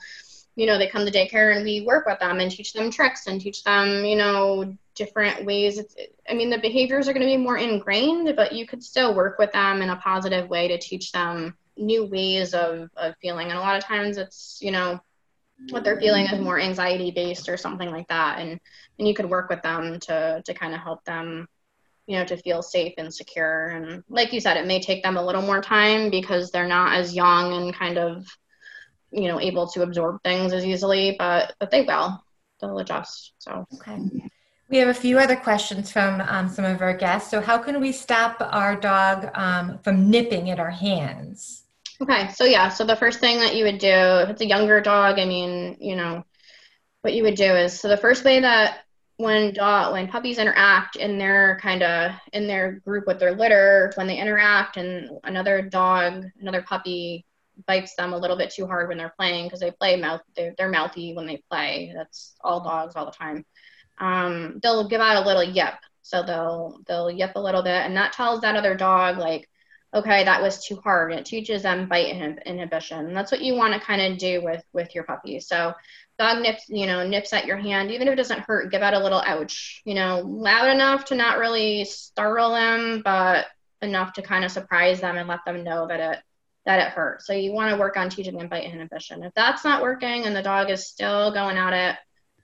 you 0.56 0.66
know, 0.66 0.78
they 0.78 0.88
come 0.88 1.06
to 1.06 1.12
daycare 1.12 1.54
and 1.54 1.64
we 1.64 1.82
work 1.82 2.06
with 2.06 2.18
them 2.18 2.40
and 2.40 2.50
teach 2.50 2.72
them 2.72 2.90
tricks 2.90 3.28
and 3.28 3.40
teach 3.40 3.62
them, 3.62 4.04
you 4.04 4.16
know, 4.16 4.76
different 4.94 5.44
ways. 5.44 5.78
It's, 5.78 5.94
I 6.28 6.34
mean, 6.34 6.50
the 6.50 6.58
behaviors 6.58 7.08
are 7.08 7.12
going 7.12 7.26
to 7.26 7.32
be 7.32 7.36
more 7.36 7.58
ingrained, 7.58 8.34
but 8.34 8.52
you 8.52 8.66
could 8.66 8.82
still 8.82 9.14
work 9.14 9.38
with 9.38 9.52
them 9.52 9.82
in 9.82 9.90
a 9.90 9.96
positive 9.96 10.48
way 10.48 10.66
to 10.68 10.78
teach 10.78 11.12
them 11.12 11.56
new 11.76 12.06
ways 12.06 12.54
of, 12.54 12.90
of 12.96 13.14
feeling. 13.22 13.50
And 13.50 13.58
a 13.58 13.62
lot 13.62 13.76
of 13.76 13.84
times 13.84 14.16
it's, 14.16 14.58
you 14.60 14.72
know, 14.72 15.00
what 15.70 15.84
they're 15.84 16.00
feeling 16.00 16.26
is 16.26 16.40
more 16.40 16.60
anxiety 16.60 17.10
based 17.10 17.48
or 17.48 17.56
something 17.56 17.90
like 17.90 18.06
that 18.08 18.38
and 18.38 18.60
and 18.98 19.08
you 19.08 19.14
could 19.14 19.28
work 19.28 19.48
with 19.50 19.60
them 19.62 19.98
to 20.00 20.42
to 20.44 20.54
kind 20.54 20.74
of 20.74 20.80
help 20.80 21.04
them 21.04 21.48
you 22.06 22.16
know 22.16 22.24
to 22.24 22.36
feel 22.36 22.62
safe 22.62 22.94
and 22.98 23.12
secure 23.12 23.68
and 23.68 24.02
like 24.08 24.32
you 24.32 24.40
said 24.40 24.56
it 24.56 24.66
may 24.66 24.80
take 24.80 25.02
them 25.02 25.16
a 25.16 25.24
little 25.24 25.42
more 25.42 25.60
time 25.60 26.10
because 26.10 26.50
they're 26.50 26.68
not 26.68 26.94
as 26.94 27.14
young 27.14 27.52
and 27.52 27.74
kind 27.74 27.98
of 27.98 28.26
you 29.10 29.28
know 29.28 29.40
able 29.40 29.66
to 29.66 29.82
absorb 29.82 30.22
things 30.22 30.52
as 30.52 30.64
easily 30.64 31.16
but 31.18 31.54
but 31.58 31.70
they 31.70 31.82
will. 31.82 32.22
They'll 32.60 32.78
adjust 32.78 33.34
so. 33.38 33.66
Okay. 33.74 33.98
We 34.68 34.78
have 34.78 34.88
a 34.88 34.94
few 34.94 35.18
other 35.18 35.36
questions 35.36 35.90
from 35.90 36.20
um, 36.20 36.48
some 36.48 36.64
of 36.64 36.82
our 36.82 36.92
guests. 36.92 37.30
So 37.30 37.40
how 37.40 37.56
can 37.56 37.80
we 37.80 37.90
stop 37.90 38.36
our 38.40 38.76
dog 38.76 39.30
um, 39.34 39.78
from 39.78 40.10
nipping 40.10 40.50
at 40.50 40.60
our 40.60 40.70
hands 40.70 41.57
Okay, 42.00 42.28
so 42.32 42.44
yeah, 42.44 42.68
so 42.68 42.84
the 42.84 42.94
first 42.94 43.18
thing 43.18 43.38
that 43.40 43.56
you 43.56 43.64
would 43.64 43.78
do, 43.78 43.88
if 43.88 44.30
it's 44.30 44.40
a 44.40 44.46
younger 44.46 44.80
dog, 44.80 45.18
I 45.18 45.24
mean, 45.24 45.76
you 45.80 45.96
know, 45.96 46.24
what 47.02 47.12
you 47.12 47.24
would 47.24 47.34
do 47.34 47.44
is 47.56 47.78
so 47.78 47.88
the 47.88 47.96
first 47.96 48.24
way 48.24 48.40
that 48.40 48.80
when 49.16 49.52
dog 49.52 49.92
when 49.92 50.06
puppies 50.06 50.38
interact 50.38 50.94
in 50.94 51.18
their 51.18 51.58
kind 51.60 51.82
of 51.82 52.12
in 52.32 52.46
their 52.46 52.80
group 52.80 53.04
with 53.06 53.18
their 53.18 53.34
litter, 53.34 53.92
when 53.96 54.06
they 54.06 54.16
interact 54.18 54.76
and 54.76 55.10
another 55.24 55.62
dog, 55.62 56.24
another 56.40 56.62
puppy 56.62 57.26
bites 57.66 57.96
them 57.96 58.12
a 58.12 58.18
little 58.18 58.36
bit 58.36 58.50
too 58.50 58.66
hard 58.66 58.88
when 58.88 58.98
they're 58.98 59.14
playing 59.18 59.46
because 59.46 59.58
they 59.60 59.72
play 59.72 60.00
mouth 60.00 60.20
they're, 60.36 60.54
they're 60.56 60.70
mouthy 60.70 61.14
when 61.14 61.26
they 61.26 61.42
play. 61.50 61.92
That's 61.96 62.36
all 62.42 62.62
dogs 62.62 62.94
all 62.94 63.06
the 63.06 63.10
time. 63.12 63.44
Um, 63.98 64.60
they'll 64.62 64.88
give 64.88 65.00
out 65.00 65.24
a 65.24 65.26
little 65.26 65.42
yip, 65.42 65.74
so 66.02 66.22
they'll 66.22 66.80
they'll 66.86 67.10
yip 67.10 67.32
a 67.34 67.42
little 67.42 67.62
bit, 67.62 67.84
and 67.86 67.96
that 67.96 68.12
tells 68.12 68.42
that 68.42 68.54
other 68.54 68.76
dog 68.76 69.18
like 69.18 69.48
okay, 69.94 70.24
that 70.24 70.42
was 70.42 70.64
too 70.64 70.76
hard. 70.76 71.12
It 71.12 71.24
teaches 71.24 71.62
them 71.62 71.88
bite 71.88 72.08
inhibition. 72.44 73.06
And 73.06 73.16
that's 73.16 73.32
what 73.32 73.40
you 73.40 73.54
want 73.54 73.74
to 73.74 73.80
kind 73.80 74.02
of 74.02 74.18
do 74.18 74.42
with 74.42 74.62
with 74.72 74.94
your 74.94 75.04
puppy. 75.04 75.40
So 75.40 75.72
dog 76.18 76.42
nips, 76.42 76.68
you 76.68 76.86
know, 76.86 77.06
nips 77.06 77.32
at 77.32 77.46
your 77.46 77.56
hand, 77.56 77.90
even 77.90 78.08
if 78.08 78.12
it 78.12 78.16
doesn't 78.16 78.40
hurt, 78.40 78.70
give 78.70 78.82
out 78.82 78.94
a 78.94 78.98
little 78.98 79.22
ouch, 79.24 79.82
you 79.84 79.94
know, 79.94 80.20
loud 80.20 80.68
enough 80.68 81.06
to 81.06 81.14
not 81.14 81.38
really 81.38 81.84
startle 81.84 82.50
them, 82.50 83.02
but 83.04 83.46
enough 83.80 84.12
to 84.14 84.22
kind 84.22 84.44
of 84.44 84.50
surprise 84.50 85.00
them 85.00 85.16
and 85.16 85.28
let 85.28 85.44
them 85.46 85.64
know 85.64 85.86
that 85.86 86.00
it 86.00 86.18
that 86.66 86.80
it 86.80 86.92
hurts. 86.92 87.26
So 87.26 87.32
you 87.32 87.52
want 87.52 87.72
to 87.72 87.80
work 87.80 87.96
on 87.96 88.10
teaching 88.10 88.36
them 88.36 88.48
bite 88.48 88.64
inhibition. 88.64 89.22
If 89.22 89.32
that's 89.34 89.64
not 89.64 89.80
working 89.80 90.24
and 90.24 90.36
the 90.36 90.42
dog 90.42 90.68
is 90.68 90.86
still 90.86 91.32
going 91.32 91.56
at 91.56 91.72
it, 91.72 91.96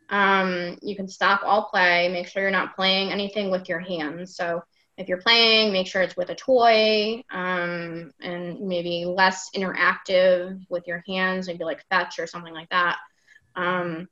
um, 0.08 0.78
you 0.80 0.96
can 0.96 1.08
stop 1.08 1.42
all 1.44 1.64
play. 1.64 2.08
Make 2.08 2.28
sure 2.28 2.40
you're 2.40 2.50
not 2.50 2.74
playing 2.74 3.10
anything 3.10 3.50
with 3.50 3.68
your 3.68 3.80
hands. 3.80 4.34
So 4.34 4.62
if 4.96 5.08
you're 5.08 5.20
playing, 5.20 5.72
make 5.72 5.86
sure 5.86 6.02
it's 6.02 6.16
with 6.16 6.30
a 6.30 6.34
toy 6.34 7.22
um, 7.30 8.12
and 8.20 8.60
maybe 8.60 9.04
less 9.06 9.50
interactive 9.54 10.64
with 10.68 10.86
your 10.86 11.02
hands, 11.06 11.48
maybe 11.48 11.64
like 11.64 11.84
fetch 11.90 12.18
or 12.18 12.26
something 12.26 12.54
like 12.54 12.68
that. 12.70 12.96
Um, 13.56 14.08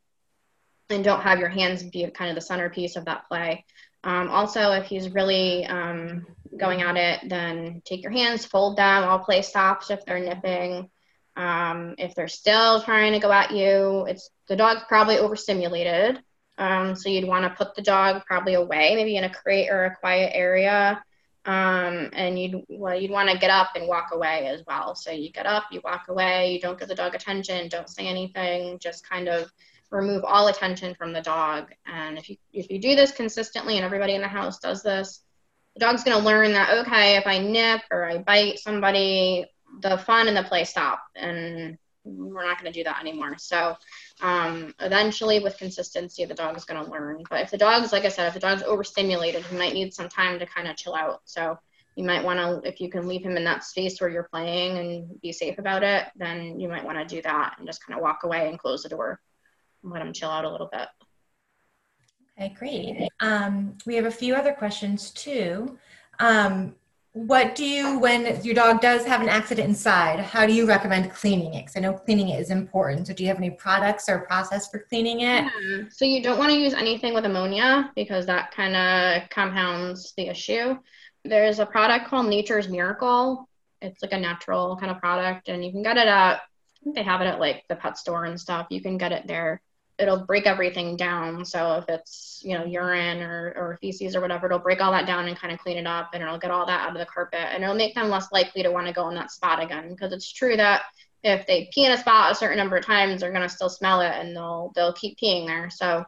and 0.90 1.04
don't 1.04 1.22
have 1.22 1.38
your 1.38 1.48
hands 1.48 1.82
be 1.82 2.08
kind 2.10 2.30
of 2.30 2.34
the 2.34 2.40
centerpiece 2.40 2.96
of 2.96 3.04
that 3.06 3.28
play. 3.28 3.64
Um, 4.04 4.28
also, 4.28 4.72
if 4.72 4.86
he's 4.86 5.10
really 5.10 5.64
um, 5.66 6.26
going 6.56 6.82
at 6.82 6.96
it, 6.96 7.28
then 7.28 7.82
take 7.84 8.02
your 8.02 8.12
hands, 8.12 8.44
fold 8.44 8.76
them, 8.76 9.04
all 9.04 9.20
play 9.20 9.42
stops 9.42 9.90
if 9.90 10.04
they're 10.04 10.18
nipping. 10.18 10.90
Um, 11.36 11.94
if 11.98 12.14
they're 12.14 12.28
still 12.28 12.82
trying 12.82 13.12
to 13.12 13.20
go 13.20 13.32
at 13.32 13.52
you, 13.52 14.04
it's 14.06 14.28
the 14.48 14.56
dog's 14.56 14.82
probably 14.88 15.18
overstimulated. 15.18 16.20
Um, 16.62 16.94
so 16.94 17.08
you'd 17.08 17.26
want 17.26 17.44
to 17.44 17.50
put 17.50 17.74
the 17.74 17.82
dog 17.82 18.24
probably 18.24 18.54
away, 18.54 18.94
maybe 18.94 19.16
in 19.16 19.24
a 19.24 19.34
crate 19.34 19.68
or 19.68 19.84
a 19.84 19.96
quiet 19.96 20.30
area. 20.32 21.02
Um, 21.44 22.10
and 22.12 22.38
you'd 22.38 22.62
well, 22.68 22.96
you'd 22.96 23.10
want 23.10 23.28
to 23.30 23.36
get 23.36 23.50
up 23.50 23.70
and 23.74 23.88
walk 23.88 24.10
away 24.12 24.46
as 24.46 24.62
well. 24.64 24.94
So 24.94 25.10
you 25.10 25.32
get 25.32 25.44
up, 25.44 25.64
you 25.72 25.80
walk 25.82 26.04
away, 26.08 26.52
you 26.52 26.60
don't 26.60 26.78
give 26.78 26.86
the 26.86 26.94
dog 26.94 27.16
attention, 27.16 27.68
don't 27.68 27.90
say 27.90 28.06
anything, 28.06 28.78
just 28.78 29.08
kind 29.08 29.28
of 29.28 29.50
remove 29.90 30.22
all 30.24 30.46
attention 30.46 30.94
from 30.94 31.12
the 31.12 31.20
dog. 31.20 31.72
And 31.84 32.16
if 32.16 32.30
you 32.30 32.36
if 32.52 32.70
you 32.70 32.78
do 32.78 32.94
this 32.94 33.10
consistently, 33.10 33.74
and 33.74 33.84
everybody 33.84 34.14
in 34.14 34.22
the 34.22 34.28
house 34.28 34.60
does 34.60 34.84
this, 34.84 35.24
the 35.74 35.80
dog's 35.80 36.04
going 36.04 36.16
to 36.16 36.24
learn 36.24 36.52
that 36.52 36.86
okay, 36.86 37.16
if 37.16 37.26
I 37.26 37.38
nip 37.38 37.80
or 37.90 38.04
I 38.04 38.18
bite 38.18 38.60
somebody, 38.60 39.46
the 39.80 39.98
fun 39.98 40.28
and 40.28 40.36
the 40.36 40.44
play 40.44 40.64
stop, 40.64 41.02
and 41.16 41.76
we're 42.05 42.46
not 42.46 42.61
going 42.61 42.72
to 42.72 42.78
do 42.78 42.84
that 42.84 43.00
anymore. 43.00 43.36
So 43.38 43.76
um, 44.20 44.74
eventually, 44.80 45.40
with 45.40 45.57
consistency, 45.57 46.24
the 46.24 46.34
dog 46.34 46.57
is 46.57 46.64
going 46.64 46.84
to 46.84 46.90
learn. 46.90 47.22
But 47.30 47.42
if 47.42 47.50
the 47.50 47.59
dog's, 47.59 47.92
like 47.92 48.05
I 48.05 48.09
said, 48.09 48.26
if 48.26 48.34
the 48.34 48.40
dog's 48.40 48.62
overstimulated, 48.62 49.44
he 49.44 49.57
might 49.57 49.74
need 49.74 49.94
some 49.94 50.09
time 50.09 50.38
to 50.38 50.46
kind 50.46 50.68
of 50.68 50.76
chill 50.76 50.94
out. 50.94 51.22
So 51.24 51.59
you 51.96 52.05
might 52.05 52.24
want 52.24 52.38
to 52.38 52.68
if 52.68 52.80
you 52.80 52.90
can 52.90 53.07
leave 53.07 53.22
him 53.22 53.36
in 53.36 53.44
that 53.44 53.64
space 53.64 54.00
where 54.00 54.11
you're 54.11 54.28
playing 54.32 54.78
and 54.78 55.20
be 55.20 55.32
safe 55.32 55.59
about 55.59 55.82
it 55.82 56.07
then 56.16 56.59
you 56.59 56.68
might 56.68 56.84
want 56.84 56.96
to 56.96 57.14
do 57.14 57.20
that 57.22 57.57
and 57.59 57.66
just 57.66 57.84
kind 57.84 57.96
of 57.96 58.03
walk 58.03 58.24
away 58.24 58.48
and 58.48 58.59
close 58.59 58.82
the 58.82 58.88
door 58.88 59.20
and 59.82 59.92
let 59.92 60.03
him 60.03 60.12
chill 60.12 60.30
out 60.30 60.44
a 60.44 60.50
little 60.50 60.70
bit 60.72 60.88
okay 62.38 62.55
great 62.59 63.09
um, 63.20 63.76
we 63.86 63.94
have 63.94 64.07
a 64.07 64.11
few 64.11 64.34
other 64.34 64.53
questions 64.53 65.11
too 65.11 65.78
um, 66.18 66.74
what 67.14 67.54
do 67.54 67.64
you 67.64 67.98
when 67.98 68.42
your 68.42 68.54
dog 68.54 68.80
does 68.80 69.04
have 69.04 69.20
an 69.20 69.28
accident 69.28 69.68
inside 69.68 70.18
how 70.18 70.46
do 70.46 70.52
you 70.54 70.66
recommend 70.66 71.10
cleaning 71.10 71.54
it? 71.54 71.60
Because 71.60 71.76
i 71.76 71.80
know 71.80 71.92
cleaning 71.92 72.30
it 72.30 72.40
is 72.40 72.50
important. 72.50 73.06
So 73.06 73.12
do 73.12 73.22
you 73.22 73.28
have 73.28 73.36
any 73.36 73.50
products 73.50 74.08
or 74.08 74.20
process 74.20 74.70
for 74.70 74.78
cleaning 74.78 75.20
it? 75.20 75.44
Yeah. 75.44 75.82
so 75.90 76.06
you 76.06 76.22
don't 76.22 76.38
want 76.38 76.50
to 76.52 76.56
use 76.56 76.72
anything 76.72 77.12
with 77.12 77.26
ammonia 77.26 77.92
because 77.94 78.24
that 78.26 78.50
kind 78.52 78.76
of 78.76 79.28
compounds 79.28 80.14
the 80.16 80.28
issue. 80.28 80.76
There's 81.24 81.58
a 81.58 81.66
product 81.66 82.08
called 82.08 82.28
nature's 82.28 82.68
miracle. 82.68 83.46
It's 83.82 84.02
like 84.02 84.12
a 84.12 84.18
natural 84.18 84.76
kind 84.78 84.90
of 84.90 84.98
product 84.98 85.48
and 85.48 85.62
you 85.62 85.70
can 85.70 85.82
get 85.82 85.98
it 85.98 86.08
at 86.08 86.40
they 86.94 87.02
have 87.02 87.20
it 87.20 87.26
at 87.26 87.38
like 87.38 87.62
the 87.68 87.76
pet 87.76 87.98
store 87.98 88.24
and 88.24 88.40
stuff. 88.40 88.66
You 88.70 88.80
can 88.80 88.96
get 88.96 89.12
it 89.12 89.26
there 89.26 89.60
it'll 90.03 90.26
break 90.26 90.46
everything 90.46 90.96
down. 90.96 91.44
So 91.44 91.76
if 91.76 91.84
it's, 91.88 92.42
you 92.44 92.59
know, 92.59 92.64
urine 92.64 93.22
or, 93.22 93.55
or 93.57 93.78
feces 93.80 94.16
or 94.16 94.20
whatever, 94.20 94.46
it'll 94.46 94.59
break 94.59 94.80
all 94.80 94.92
that 94.92 95.07
down 95.07 95.28
and 95.28 95.36
kind 95.36 95.55
of 95.55 95.61
clean 95.61 95.78
it 95.78 95.86
up 95.86 96.11
and 96.12 96.22
it'll 96.22 96.38
get 96.38 96.50
all 96.50 96.66
that 96.66 96.80
out 96.80 96.92
of 96.92 96.98
the 96.98 97.07
carpet 97.07 97.40
and 97.40 97.62
it'll 97.62 97.76
make 97.76 97.94
them 97.94 98.11
less 98.11 98.30
likely 98.32 98.62
to 98.62 98.70
want 98.70 98.86
to 98.86 98.92
go 98.92 99.09
in 99.09 99.14
that 99.14 99.30
spot 99.30 99.62
again. 99.62 99.90
Because 99.90 100.12
it's 100.12 100.30
true 100.30 100.57
that 100.57 100.82
if 101.22 101.46
they 101.46 101.70
pee 101.72 101.86
in 101.86 101.92
a 101.92 101.98
spot 101.98 102.32
a 102.32 102.34
certain 102.34 102.59
number 102.59 102.76
of 102.76 102.84
times, 102.84 103.20
they're 103.20 103.30
going 103.30 103.42
to 103.42 103.48
still 103.48 103.70
smell 103.70 104.00
it 104.00 104.12
and 104.12 104.36
they'll, 104.36 104.72
they'll 104.74 104.92
keep 104.92 105.18
peeing 105.18 105.46
there. 105.46 105.70
So 105.70 106.05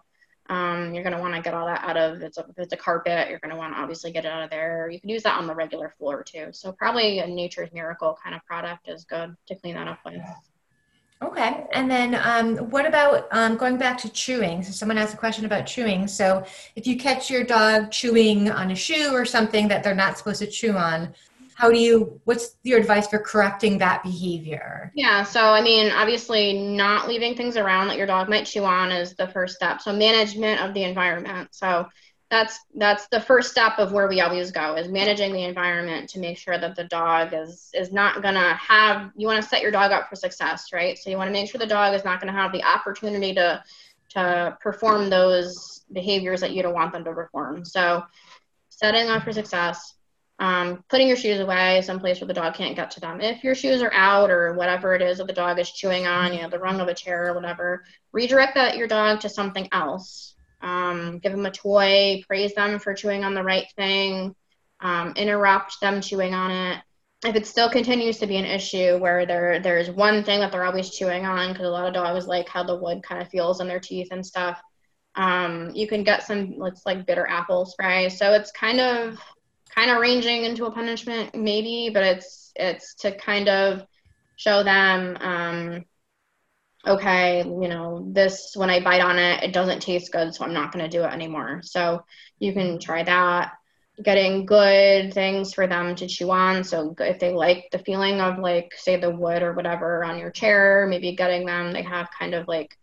um, 0.50 0.92
you're 0.92 1.04
going 1.04 1.16
to 1.16 1.22
want 1.22 1.34
to 1.34 1.40
get 1.40 1.54
all 1.54 1.66
that 1.66 1.84
out 1.84 1.96
of, 1.96 2.20
it's 2.20 2.36
a, 2.36 2.40
if 2.42 2.58
it's 2.58 2.72
a 2.72 2.76
carpet, 2.76 3.30
you're 3.30 3.38
going 3.38 3.52
to 3.52 3.56
want 3.56 3.74
to 3.74 3.80
obviously 3.80 4.10
get 4.10 4.24
it 4.24 4.32
out 4.32 4.42
of 4.42 4.50
there. 4.50 4.90
You 4.90 5.00
can 5.00 5.08
use 5.08 5.22
that 5.22 5.38
on 5.38 5.46
the 5.46 5.54
regular 5.54 5.94
floor 5.96 6.22
too. 6.22 6.48
So 6.52 6.72
probably 6.72 7.20
a 7.20 7.26
nature's 7.26 7.72
miracle 7.72 8.18
kind 8.22 8.34
of 8.34 8.44
product 8.44 8.88
is 8.88 9.04
good 9.04 9.34
to 9.46 9.54
clean 9.54 9.74
that 9.74 9.88
up 9.88 10.00
with. 10.04 10.20
Okay. 11.24 11.66
And 11.72 11.90
then 11.90 12.14
um, 12.22 12.70
what 12.70 12.84
about 12.86 13.28
um, 13.30 13.56
going 13.56 13.78
back 13.78 13.96
to 13.98 14.10
chewing? 14.10 14.62
So 14.62 14.72
someone 14.72 14.98
asked 14.98 15.14
a 15.14 15.16
question 15.16 15.46
about 15.46 15.66
chewing. 15.66 16.06
So 16.06 16.44
if 16.76 16.86
you 16.86 16.98
catch 16.98 17.30
your 17.30 17.44
dog 17.44 17.90
chewing 17.90 18.50
on 18.50 18.70
a 18.70 18.74
shoe 18.76 19.10
or 19.12 19.24
something 19.24 19.66
that 19.68 19.82
they're 19.82 19.94
not 19.94 20.18
supposed 20.18 20.40
to 20.40 20.46
chew 20.46 20.72
on, 20.72 21.14
how 21.54 21.70
do 21.70 21.78
you 21.78 22.20
what's 22.24 22.56
your 22.64 22.78
advice 22.78 23.06
for 23.06 23.18
correcting 23.18 23.78
that 23.78 24.02
behavior 24.02 24.90
yeah 24.94 25.22
so 25.22 25.40
i 25.40 25.62
mean 25.62 25.90
obviously 25.92 26.52
not 26.52 27.06
leaving 27.06 27.34
things 27.34 27.56
around 27.56 27.86
that 27.86 27.96
your 27.96 28.06
dog 28.06 28.28
might 28.28 28.44
chew 28.44 28.64
on 28.64 28.90
is 28.90 29.14
the 29.14 29.28
first 29.28 29.54
step 29.54 29.80
so 29.80 29.92
management 29.92 30.60
of 30.60 30.74
the 30.74 30.82
environment 30.82 31.48
so 31.52 31.86
that's 32.30 32.58
that's 32.76 33.06
the 33.08 33.20
first 33.20 33.50
step 33.50 33.78
of 33.78 33.92
where 33.92 34.08
we 34.08 34.20
always 34.20 34.50
go 34.50 34.76
is 34.76 34.88
managing 34.88 35.32
the 35.32 35.44
environment 35.44 36.08
to 36.10 36.18
make 36.18 36.38
sure 36.38 36.58
that 36.58 36.74
the 36.74 36.84
dog 36.84 37.32
is 37.32 37.70
is 37.74 37.92
not 37.92 38.22
gonna 38.22 38.54
have 38.54 39.10
you 39.16 39.26
want 39.26 39.42
to 39.42 39.48
set 39.48 39.62
your 39.62 39.70
dog 39.70 39.92
up 39.92 40.08
for 40.08 40.16
success 40.16 40.72
right? 40.72 40.98
So 40.98 41.10
you 41.10 41.16
want 41.16 41.28
to 41.28 41.32
make 41.32 41.50
sure 41.50 41.58
the 41.58 41.66
dog 41.66 41.94
is 41.94 42.04
not 42.04 42.20
going 42.20 42.32
to 42.32 42.38
have 42.38 42.52
the 42.52 42.62
opportunity 42.64 43.34
to 43.34 43.62
to 44.10 44.56
perform 44.60 45.10
those 45.10 45.84
behaviors 45.92 46.40
that 46.40 46.52
you 46.52 46.62
don't 46.62 46.74
want 46.74 46.92
them 46.92 47.04
to 47.04 47.12
perform. 47.12 47.64
So 47.64 48.02
setting 48.68 49.08
up 49.08 49.22
for 49.22 49.32
success 49.32 49.94
um, 50.40 50.82
putting 50.88 51.06
your 51.06 51.16
shoes 51.16 51.38
away 51.38 51.80
someplace 51.82 52.20
where 52.20 52.26
the 52.26 52.34
dog 52.34 52.54
can't 52.54 52.74
get 52.74 52.90
to 52.92 53.00
them. 53.00 53.20
If 53.20 53.44
your 53.44 53.54
shoes 53.54 53.82
are 53.82 53.92
out 53.92 54.30
or 54.30 54.54
whatever 54.54 54.94
it 54.94 55.02
is 55.02 55.18
that 55.18 55.28
the 55.28 55.32
dog 55.32 55.60
is 55.60 55.70
chewing 55.70 56.06
on 56.06 56.32
you 56.32 56.42
know 56.42 56.48
the 56.48 56.58
rung 56.58 56.80
of 56.80 56.88
a 56.88 56.94
chair 56.94 57.28
or 57.28 57.34
whatever 57.34 57.84
redirect 58.12 58.54
that 58.56 58.76
your 58.76 58.88
dog 58.88 59.20
to 59.20 59.28
something 59.28 59.68
else 59.72 60.33
um, 60.64 61.18
give 61.18 61.32
them 61.32 61.46
a 61.46 61.50
toy, 61.50 62.22
praise 62.26 62.54
them 62.54 62.78
for 62.78 62.94
chewing 62.94 63.22
on 63.22 63.34
the 63.34 63.42
right 63.42 63.66
thing, 63.76 64.34
um, 64.80 65.12
interrupt 65.14 65.80
them 65.80 66.00
chewing 66.00 66.34
on 66.34 66.50
it. 66.50 66.82
If 67.26 67.36
it 67.36 67.46
still 67.46 67.70
continues 67.70 68.18
to 68.18 68.26
be 68.26 68.36
an 68.36 68.44
issue 68.44 68.98
where 68.98 69.26
there 69.26 69.60
there's 69.60 69.90
one 69.90 70.24
thing 70.24 70.40
that 70.40 70.52
they're 70.52 70.64
always 70.64 70.90
chewing 70.90 71.26
on, 71.26 71.52
because 71.52 71.66
a 71.66 71.70
lot 71.70 71.86
of 71.86 71.94
dogs 71.94 72.26
like 72.26 72.48
how 72.48 72.64
the 72.64 72.76
wood 72.76 73.02
kind 73.02 73.22
of 73.22 73.28
feels 73.28 73.60
in 73.60 73.68
their 73.68 73.80
teeth 73.80 74.08
and 74.10 74.24
stuff, 74.24 74.60
um, 75.14 75.70
you 75.74 75.86
can 75.86 76.02
get 76.02 76.26
some 76.26 76.56
it's 76.62 76.86
like 76.86 77.06
bitter 77.06 77.26
apple 77.26 77.66
spray. 77.66 78.08
So 78.08 78.32
it's 78.32 78.50
kind 78.52 78.80
of 78.80 79.18
kind 79.74 79.90
of 79.90 80.00
ranging 80.00 80.44
into 80.44 80.66
a 80.66 80.70
punishment 80.70 81.34
maybe, 81.34 81.90
but 81.92 82.02
it's 82.02 82.52
it's 82.56 82.94
to 82.96 83.16
kind 83.16 83.48
of 83.48 83.86
show 84.36 84.62
them 84.62 85.16
um, 85.20 85.84
okay, 86.86 87.42
you 87.42 87.68
know, 87.68 88.06
this, 88.12 88.52
when 88.54 88.70
I 88.70 88.80
bite 88.80 89.00
on 89.00 89.18
it, 89.18 89.42
it 89.42 89.52
doesn't 89.52 89.80
taste 89.80 90.12
good, 90.12 90.34
so 90.34 90.44
I'm 90.44 90.52
not 90.52 90.72
going 90.72 90.84
to 90.84 90.90
do 90.90 91.04
it 91.04 91.12
anymore. 91.12 91.60
So 91.62 92.04
you 92.38 92.52
can 92.52 92.78
try 92.78 93.02
that. 93.02 93.52
Getting 94.02 94.44
good 94.44 95.14
things 95.14 95.54
for 95.54 95.66
them 95.68 95.94
to 95.94 96.08
chew 96.08 96.30
on. 96.30 96.64
So 96.64 96.94
if 96.98 97.20
they 97.20 97.32
like 97.32 97.68
the 97.70 97.78
feeling 97.78 98.20
of, 98.20 98.38
like, 98.38 98.72
say, 98.76 98.96
the 98.96 99.10
wood 99.10 99.42
or 99.42 99.52
whatever 99.52 100.04
on 100.04 100.18
your 100.18 100.30
chair, 100.30 100.86
maybe 100.88 101.14
getting 101.14 101.46
them, 101.46 101.72
they 101.72 101.82
have 101.82 102.08
kind 102.18 102.34
of 102.34 102.48
like 102.48 102.76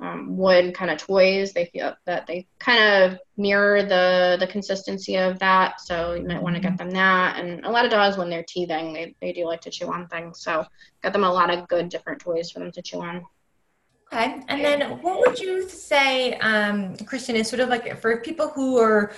um, 0.00 0.36
wood 0.36 0.74
kind 0.74 0.90
of 0.90 0.98
toys. 0.98 1.52
They 1.52 1.66
feel 1.66 1.94
that 2.06 2.26
they 2.26 2.46
kind 2.58 2.82
of 2.82 3.18
mirror 3.36 3.82
the 3.82 4.36
the 4.38 4.46
consistency 4.46 5.16
of 5.16 5.38
that. 5.38 5.80
So 5.80 6.14
you 6.14 6.26
might 6.26 6.42
want 6.42 6.56
to 6.56 6.62
get 6.62 6.78
them 6.78 6.90
that. 6.90 7.38
And 7.38 7.64
a 7.64 7.70
lot 7.70 7.84
of 7.84 7.90
dogs, 7.90 8.16
when 8.16 8.30
they're 8.30 8.44
teething, 8.46 8.92
they, 8.92 9.14
they 9.20 9.32
do 9.32 9.44
like 9.44 9.60
to 9.62 9.70
chew 9.70 9.92
on 9.92 10.08
things. 10.08 10.40
So 10.40 10.64
get 11.02 11.12
them 11.12 11.24
a 11.24 11.32
lot 11.32 11.52
of 11.52 11.68
good 11.68 11.88
different 11.88 12.20
toys 12.20 12.50
for 12.50 12.60
them 12.60 12.72
to 12.72 12.82
chew 12.82 13.00
on. 13.00 13.24
Okay. 14.12 14.42
And 14.48 14.64
then 14.64 14.98
what 15.02 15.20
would 15.20 15.38
you 15.38 15.68
say, 15.68 16.32
um, 16.34 16.96
Kristen, 16.96 17.36
is 17.36 17.48
sort 17.48 17.60
of 17.60 17.68
like 17.68 18.00
for 18.00 18.20
people 18.20 18.48
who 18.48 18.76
are 18.78 19.12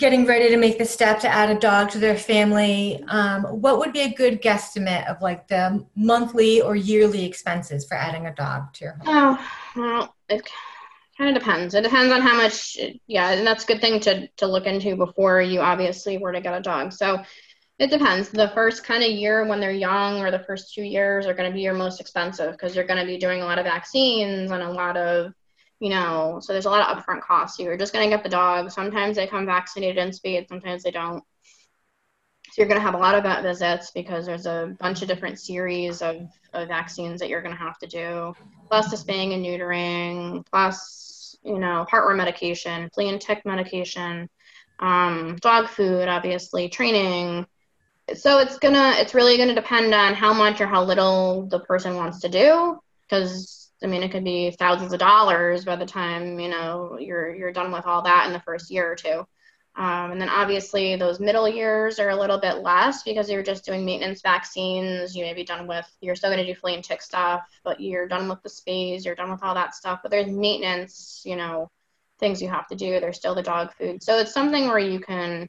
getting 0.00 0.24
ready 0.24 0.48
to 0.48 0.56
make 0.56 0.78
the 0.78 0.84
step 0.84 1.20
to 1.20 1.28
add 1.28 1.54
a 1.54 1.60
dog 1.60 1.90
to 1.90 1.98
their 1.98 2.16
family, 2.16 3.04
um, 3.08 3.44
what 3.44 3.78
would 3.78 3.92
be 3.92 4.00
a 4.00 4.14
good 4.14 4.40
guesstimate 4.40 5.06
of 5.06 5.20
like 5.20 5.46
the 5.46 5.86
monthly 5.94 6.62
or 6.62 6.74
yearly 6.74 7.24
expenses 7.24 7.86
for 7.86 7.96
adding 7.96 8.26
a 8.26 8.34
dog 8.34 8.72
to 8.72 8.84
your 8.84 8.94
home? 8.94 9.06
Oh, 9.06 9.46
well, 9.76 10.16
it 10.30 10.48
kind 11.18 11.36
of 11.36 11.40
depends. 11.40 11.74
It 11.74 11.82
depends 11.82 12.12
on 12.12 12.22
how 12.22 12.34
much, 12.34 12.78
yeah, 13.06 13.32
and 13.32 13.46
that's 13.46 13.64
a 13.64 13.66
good 13.66 13.82
thing 13.82 14.00
to, 14.00 14.26
to 14.38 14.46
look 14.46 14.64
into 14.64 14.96
before 14.96 15.42
you 15.42 15.60
obviously 15.60 16.16
were 16.16 16.32
to 16.32 16.40
get 16.40 16.56
a 16.56 16.62
dog. 16.62 16.92
So 16.94 17.22
it 17.78 17.90
depends. 17.90 18.30
The 18.30 18.48
first 18.54 18.84
kind 18.84 19.02
of 19.02 19.10
year 19.10 19.46
when 19.46 19.60
they're 19.60 19.70
young 19.70 20.20
or 20.20 20.30
the 20.30 20.44
first 20.46 20.72
two 20.74 20.82
years 20.82 21.26
are 21.26 21.34
going 21.34 21.50
to 21.50 21.54
be 21.54 21.60
your 21.60 21.74
most 21.74 22.00
expensive 22.00 22.52
because 22.52 22.74
you're 22.74 22.86
going 22.86 23.00
to 23.00 23.06
be 23.06 23.18
doing 23.18 23.42
a 23.42 23.44
lot 23.44 23.58
of 23.58 23.66
vaccines 23.66 24.50
and 24.50 24.62
a 24.62 24.70
lot 24.70 24.96
of, 24.96 25.34
you 25.80 25.88
know, 25.88 26.38
so 26.42 26.52
there's 26.52 26.66
a 26.66 26.70
lot 26.70 26.88
of 26.88 27.04
upfront 27.04 27.22
costs. 27.22 27.58
You're 27.58 27.76
just 27.76 27.92
going 27.92 28.08
to 28.08 28.14
get 28.14 28.22
the 28.22 28.28
dog. 28.28 28.70
Sometimes 28.70 29.16
they 29.16 29.26
come 29.26 29.46
vaccinated 29.46 29.98
in 29.98 30.12
speed, 30.12 30.46
sometimes 30.48 30.82
they 30.82 30.90
don't. 30.90 31.24
So 32.46 32.54
you're 32.58 32.68
going 32.68 32.80
to 32.80 32.84
have 32.84 32.94
a 32.94 32.98
lot 32.98 33.14
of 33.14 33.22
vet 33.22 33.42
visits 33.42 33.90
because 33.92 34.26
there's 34.26 34.46
a 34.46 34.74
bunch 34.80 35.02
of 35.02 35.08
different 35.08 35.38
series 35.38 36.02
of, 36.02 36.16
of 36.52 36.68
vaccines 36.68 37.20
that 37.20 37.28
you're 37.28 37.42
going 37.42 37.54
to 37.54 37.62
have 37.62 37.78
to 37.78 37.86
do, 37.86 38.34
plus 38.68 38.90
the 38.90 38.96
spaying 38.96 39.32
and 39.32 39.44
neutering, 39.44 40.44
plus, 40.46 41.36
you 41.44 41.58
know, 41.58 41.86
heartworm 41.90 42.16
medication, 42.16 42.90
flea 42.92 43.08
and 43.08 43.20
tick 43.20 43.42
medication, 43.46 44.28
um, 44.80 45.36
dog 45.40 45.68
food, 45.68 46.08
obviously, 46.08 46.68
training, 46.68 47.46
so 48.14 48.38
it's 48.38 48.58
gonna 48.58 48.94
it's 48.96 49.14
really 49.14 49.36
gonna 49.36 49.54
depend 49.54 49.94
on 49.94 50.14
how 50.14 50.32
much 50.32 50.60
or 50.60 50.66
how 50.66 50.82
little 50.82 51.46
the 51.46 51.60
person 51.60 51.94
wants 51.94 52.20
to 52.20 52.28
do 52.28 52.78
because 53.02 53.59
i 53.82 53.86
mean 53.86 54.02
it 54.02 54.10
could 54.10 54.24
be 54.24 54.50
thousands 54.52 54.92
of 54.92 54.98
dollars 54.98 55.64
by 55.64 55.76
the 55.76 55.86
time 55.86 56.38
you 56.38 56.48
know 56.48 56.96
you're 56.98 57.34
you're 57.34 57.52
done 57.52 57.72
with 57.72 57.86
all 57.86 58.02
that 58.02 58.26
in 58.26 58.32
the 58.32 58.40
first 58.40 58.70
year 58.70 58.90
or 58.90 58.94
two 58.94 59.24
um, 59.76 60.10
and 60.10 60.20
then 60.20 60.28
obviously 60.28 60.96
those 60.96 61.20
middle 61.20 61.48
years 61.48 62.00
are 62.00 62.10
a 62.10 62.16
little 62.16 62.40
bit 62.40 62.56
less 62.58 63.04
because 63.04 63.30
you're 63.30 63.42
just 63.42 63.64
doing 63.64 63.84
maintenance 63.84 64.20
vaccines 64.20 65.14
you 65.14 65.24
may 65.24 65.34
be 65.34 65.44
done 65.44 65.66
with 65.66 65.86
you're 66.00 66.16
still 66.16 66.30
going 66.30 66.44
to 66.44 66.52
do 66.52 66.58
flea 66.58 66.74
and 66.74 66.84
tick 66.84 67.00
stuff 67.00 67.42
but 67.62 67.80
you're 67.80 68.08
done 68.08 68.28
with 68.28 68.42
the 68.42 68.48
space 68.48 69.04
you're 69.04 69.14
done 69.14 69.30
with 69.30 69.42
all 69.42 69.54
that 69.54 69.74
stuff 69.74 70.00
but 70.02 70.10
there's 70.10 70.26
maintenance 70.26 71.22
you 71.24 71.36
know 71.36 71.70
things 72.18 72.42
you 72.42 72.48
have 72.48 72.66
to 72.66 72.74
do 72.74 73.00
there's 73.00 73.16
still 73.16 73.34
the 73.34 73.42
dog 73.42 73.72
food 73.74 74.02
so 74.02 74.18
it's 74.18 74.34
something 74.34 74.66
where 74.66 74.78
you 74.78 75.00
can 75.00 75.48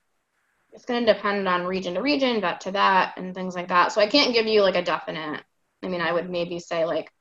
it's 0.74 0.86
going 0.86 1.06
to 1.06 1.14
depend 1.14 1.48
on 1.48 1.66
region 1.66 1.96
to 1.96 2.02
region, 2.02 2.42
vet 2.42 2.62
to 2.62 2.72
vet, 2.72 3.14
and 3.18 3.36
things 3.36 3.56
like 3.56 3.68
that. 3.70 3.92
So 3.92 4.02
I 4.02 4.08
can't 4.08 4.34
give 4.34 4.48
you 4.48 4.62
like 4.62 4.76
a 4.76 4.82
definite. 4.82 5.44
I 5.84 5.88
mean, 5.88 6.02
I 6.02 6.12
would 6.12 6.30
maybe 6.30 6.60
say 6.60 6.86
like 6.86 7.12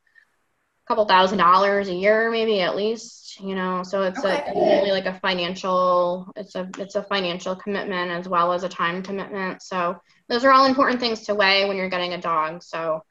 couple 0.87 1.05
thousand 1.05 1.37
dollars 1.37 1.87
a 1.87 1.93
year, 1.93 2.31
maybe 2.31 2.61
at 2.61 2.75
least. 2.75 3.39
You 3.39 3.55
know, 3.55 3.81
so 3.83 4.03
it's 4.03 4.19
okay. 4.19 4.43
a 4.47 4.53
really 4.53 4.91
like 4.91 5.05
a 5.05 5.17
financial. 5.19 6.31
It's 6.35 6.55
a 6.55 6.69
it's 6.77 6.95
a 6.95 7.03
financial 7.03 7.55
commitment 7.55 8.11
as 8.11 8.27
well 8.27 8.53
as 8.53 8.63
a 8.63 8.69
time 8.69 9.01
commitment. 9.01 9.61
So 9.61 9.99
those 10.27 10.43
are 10.43 10.51
all 10.51 10.65
important 10.65 10.99
things 10.99 11.21
to 11.25 11.35
weigh 11.35 11.67
when 11.67 11.77
you're 11.77 11.89
getting 11.89 12.13
a 12.13 12.21
dog. 12.21 12.61
So 12.61 13.03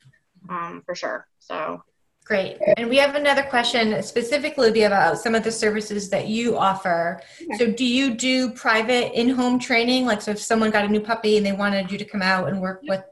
um, 0.49 0.83
for 0.85 0.95
sure. 0.95 1.27
So 1.39 1.83
Great. 2.31 2.59
And 2.77 2.89
we 2.89 2.97
have 2.99 3.17
another 3.17 3.43
question 3.43 4.01
specifically 4.05 4.85
about 4.85 5.19
some 5.19 5.35
of 5.35 5.43
the 5.43 5.51
services 5.51 6.11
that 6.11 6.29
you 6.29 6.57
offer. 6.57 7.21
So, 7.59 7.73
do 7.73 7.85
you 7.85 8.15
do 8.15 8.53
private 8.53 9.19
in 9.19 9.31
home 9.31 9.59
training? 9.59 10.07
Like, 10.07 10.23
so 10.23 10.31
if 10.31 10.39
someone 10.39 10.71
got 10.71 10.85
a 10.85 10.89
new 10.89 11.01
puppy 11.01 11.39
and 11.39 11.45
they 11.45 11.51
wanted 11.51 11.91
you 11.91 11.99
to 11.99 12.05
come 12.05 12.23
out 12.23 12.49
and 12.49 12.61
work 12.61 12.83
with 12.85 13.03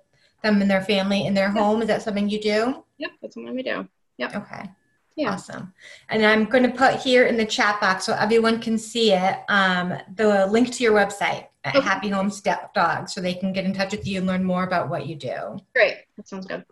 them 0.44 0.62
and 0.62 0.70
their 0.70 0.82
family 0.82 1.26
in 1.26 1.34
their 1.34 1.50
home, 1.50 1.82
is 1.82 1.88
that 1.88 2.02
something 2.02 2.28
you 2.28 2.40
do? 2.40 2.84
Yep, 2.98 3.11
that's 3.20 3.34
something 3.34 3.56
we 3.56 3.64
do. 3.64 3.88
Yep. 4.19 4.37
Okay. 4.37 4.71
Yeah. 5.16 5.33
Awesome. 5.33 5.73
And 6.11 6.25
I'm 6.25 6.45
going 6.45 6.62
to 6.62 6.71
put 6.71 6.95
here 6.97 7.27
in 7.27 7.37
the 7.37 7.45
chat 7.45 7.81
box 7.81 8.05
so 8.05 8.12
everyone 8.14 8.61
can 8.61 8.79
see 8.79 9.12
it 9.12 9.39
um, 9.49 9.95
the 10.14 10.47
link 10.47 10.71
to 10.73 10.83
your 10.85 10.93
website. 10.93 11.47
at 11.64 11.75
Okay. 11.75 11.85
Happy 11.85 12.09
Home 12.09 12.31
Step 12.31 12.73
Dog 12.73 13.09
so 13.09 13.21
they 13.21 13.35
can 13.35 13.53
get 13.53 13.64
in 13.64 13.73
touch 13.73 13.91
with 13.91 14.07
you 14.07 14.19
and 14.19 14.27
learn 14.29 14.45
more 14.45 14.62
about 14.62 14.89
what 14.89 15.07
you 15.07 15.16
do. 15.16 15.59
Great. 15.75 15.97
That 16.16 16.29
sounds 16.29 16.47
good. 16.47 16.64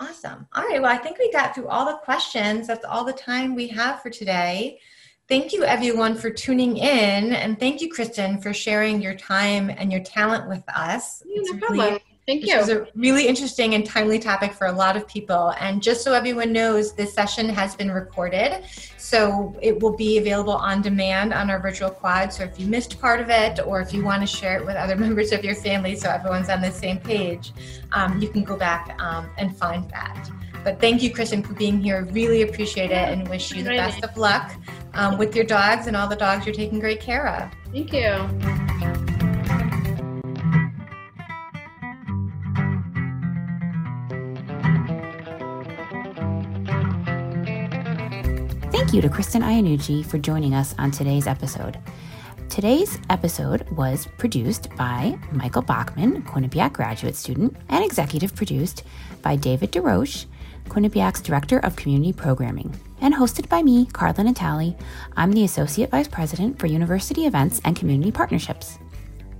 Awesome. 0.00 0.48
All 0.54 0.64
right. 0.64 0.82
Well, 0.82 0.90
I 0.90 0.96
think 0.96 1.18
we 1.18 1.30
got 1.30 1.54
through 1.54 1.68
all 1.68 1.86
the 1.86 1.98
questions. 1.98 2.66
That's 2.66 2.84
all 2.84 3.04
the 3.04 3.12
time 3.12 3.54
we 3.54 3.68
have 3.68 4.02
for 4.02 4.10
today. 4.10 4.80
Thank 5.28 5.52
you, 5.52 5.62
everyone, 5.64 6.16
for 6.16 6.30
tuning 6.30 6.76
in. 6.76 7.32
And 7.32 7.58
thank 7.60 7.80
you, 7.80 7.88
Kristen, 7.88 8.40
for 8.42 8.52
sharing 8.52 9.00
your 9.00 9.14
time 9.14 9.70
and 9.70 9.90
your 9.92 10.02
talent 10.02 10.48
with 10.48 10.64
us. 10.68 11.22
Yeah, 11.24 11.42
no 11.44 11.52
really- 11.52 11.58
problem. 11.78 11.98
Thank 12.26 12.40
This 12.40 12.50
you. 12.50 12.58
was 12.58 12.68
a 12.70 12.86
really 12.94 13.26
interesting 13.26 13.74
and 13.74 13.84
timely 13.84 14.18
topic 14.18 14.52
for 14.52 14.66
a 14.66 14.72
lot 14.72 14.96
of 14.96 15.06
people. 15.06 15.52
And 15.60 15.82
just 15.82 16.02
so 16.02 16.14
everyone 16.14 16.52
knows, 16.52 16.94
this 16.94 17.12
session 17.12 17.50
has 17.50 17.76
been 17.76 17.90
recorded. 17.90 18.64
So 18.96 19.54
it 19.60 19.78
will 19.80 19.94
be 19.94 20.16
available 20.16 20.54
on 20.54 20.80
demand 20.80 21.34
on 21.34 21.50
our 21.50 21.60
virtual 21.60 21.90
quad. 21.90 22.32
So 22.32 22.42
if 22.44 22.58
you 22.58 22.66
missed 22.66 22.98
part 22.98 23.20
of 23.20 23.28
it, 23.28 23.60
or 23.66 23.80
if 23.80 23.92
you 23.92 24.02
want 24.02 24.22
to 24.22 24.26
share 24.26 24.56
it 24.56 24.64
with 24.64 24.76
other 24.76 24.96
members 25.04 25.32
of 25.32 25.44
your 25.44 25.54
family 25.54 25.96
so 25.96 26.08
everyone's 26.08 26.48
on 26.48 26.62
the 26.62 26.72
same 26.72 26.98
page, 26.98 27.52
um, 27.92 28.20
you 28.20 28.28
can 28.28 28.42
go 28.42 28.56
back 28.56 28.98
um, 29.02 29.28
and 29.36 29.54
find 29.54 29.88
that. 29.90 30.30
But 30.64 30.80
thank 30.80 31.02
you, 31.02 31.12
Kristen, 31.12 31.42
for 31.42 31.52
being 31.52 31.78
here. 31.78 32.08
Really 32.12 32.40
appreciate 32.40 32.90
it 32.90 32.94
and 32.94 33.28
wish 33.28 33.52
you 33.52 33.62
the 33.62 33.70
best 33.70 34.02
of 34.02 34.16
luck 34.16 34.50
um, 34.94 35.18
with 35.18 35.36
your 35.36 35.44
dogs 35.44 35.88
and 35.88 35.94
all 35.94 36.08
the 36.08 36.16
dogs 36.16 36.46
you're 36.46 36.54
taking 36.54 36.80
great 36.80 37.00
care 37.00 37.28
of. 37.28 37.52
Thank 37.70 37.92
you. 37.92 39.03
You 48.94 49.00
to 49.00 49.08
Kristen 49.08 49.42
Iannucci 49.42 50.06
for 50.06 50.18
joining 50.18 50.54
us 50.54 50.72
on 50.78 50.92
today's 50.92 51.26
episode. 51.26 51.80
Today's 52.48 52.96
episode 53.10 53.68
was 53.70 54.06
produced 54.18 54.68
by 54.76 55.18
Michael 55.32 55.62
Bachmann, 55.62 56.22
Quinnipiac 56.22 56.74
graduate 56.74 57.16
student, 57.16 57.56
and 57.70 57.84
executive 57.84 58.36
produced 58.36 58.84
by 59.20 59.34
David 59.34 59.72
DesRoches, 59.72 60.26
Quinnipiac's 60.68 61.22
Director 61.22 61.58
of 61.58 61.74
Community 61.74 62.12
Programming, 62.12 62.72
and 63.00 63.12
hosted 63.12 63.48
by 63.48 63.64
me, 63.64 63.86
Karla 63.86 64.22
Natale. 64.22 64.76
I'm 65.16 65.32
the 65.32 65.42
Associate 65.42 65.90
Vice 65.90 66.06
President 66.06 66.60
for 66.60 66.68
University 66.68 67.26
Events 67.26 67.60
and 67.64 67.74
Community 67.74 68.12
Partnerships. 68.12 68.78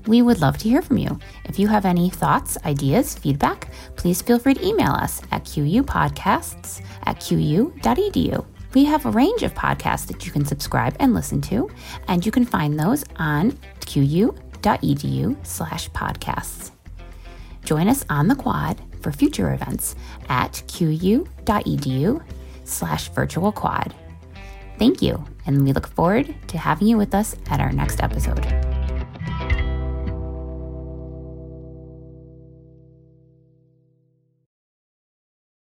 We 0.09 0.21
would 0.21 0.41
love 0.41 0.59
to 0.59 0.69
hear 0.69 0.83
from 0.83 0.99
you. 0.99 1.17
If 1.45 1.61
you 1.61 1.69
have 1.69 1.85
any 1.85 2.11
thoughts, 2.11 2.59
ideas, 2.65 3.15
feedback, 3.15 3.71
please 3.95 4.21
feel 4.21 4.41
free 4.41 4.55
to 4.55 4.67
email 4.67 4.91
us 4.91 5.23
at 5.31 5.45
qupodcasts 5.45 6.85
at 7.05 7.21
qu.edu. 7.21 8.45
We 8.75 8.85
have 8.85 9.07
a 9.07 9.11
range 9.11 9.43
of 9.45 9.55
podcasts 9.55 10.07
that 10.09 10.27
you 10.27 10.33
can 10.33 10.45
subscribe 10.45 10.97
and 10.99 11.14
listen 11.14 11.41
to, 11.43 11.70
and 12.09 12.27
you 12.27 12.33
can 12.33 12.45
find 12.45 12.79
those 12.79 13.05
on 13.16 13.57
qu.edu 13.87 15.47
slash 15.47 15.91
podcasts. 15.91 16.72
Join 17.64 17.89
us 17.89 18.05
on 18.11 18.29
the 18.29 18.35
quad 18.35 18.81
for 19.01 19.12
future 19.12 19.55
events 19.55 19.95
at 20.29 20.62
qu.edu 20.66 22.22
slash 22.64 23.09
virtual 23.11 23.53
quad. 23.53 23.95
Thank 24.79 25.01
you, 25.03 25.25
and 25.47 25.64
we 25.64 25.72
look 25.72 25.87
forward 25.87 26.35
to 26.49 26.59
having 26.59 26.89
you 26.89 26.99
with 26.99 27.14
us 27.14 27.37
at 27.51 27.61
our 27.61 27.70
next 27.70 28.03
episode. 28.03 28.74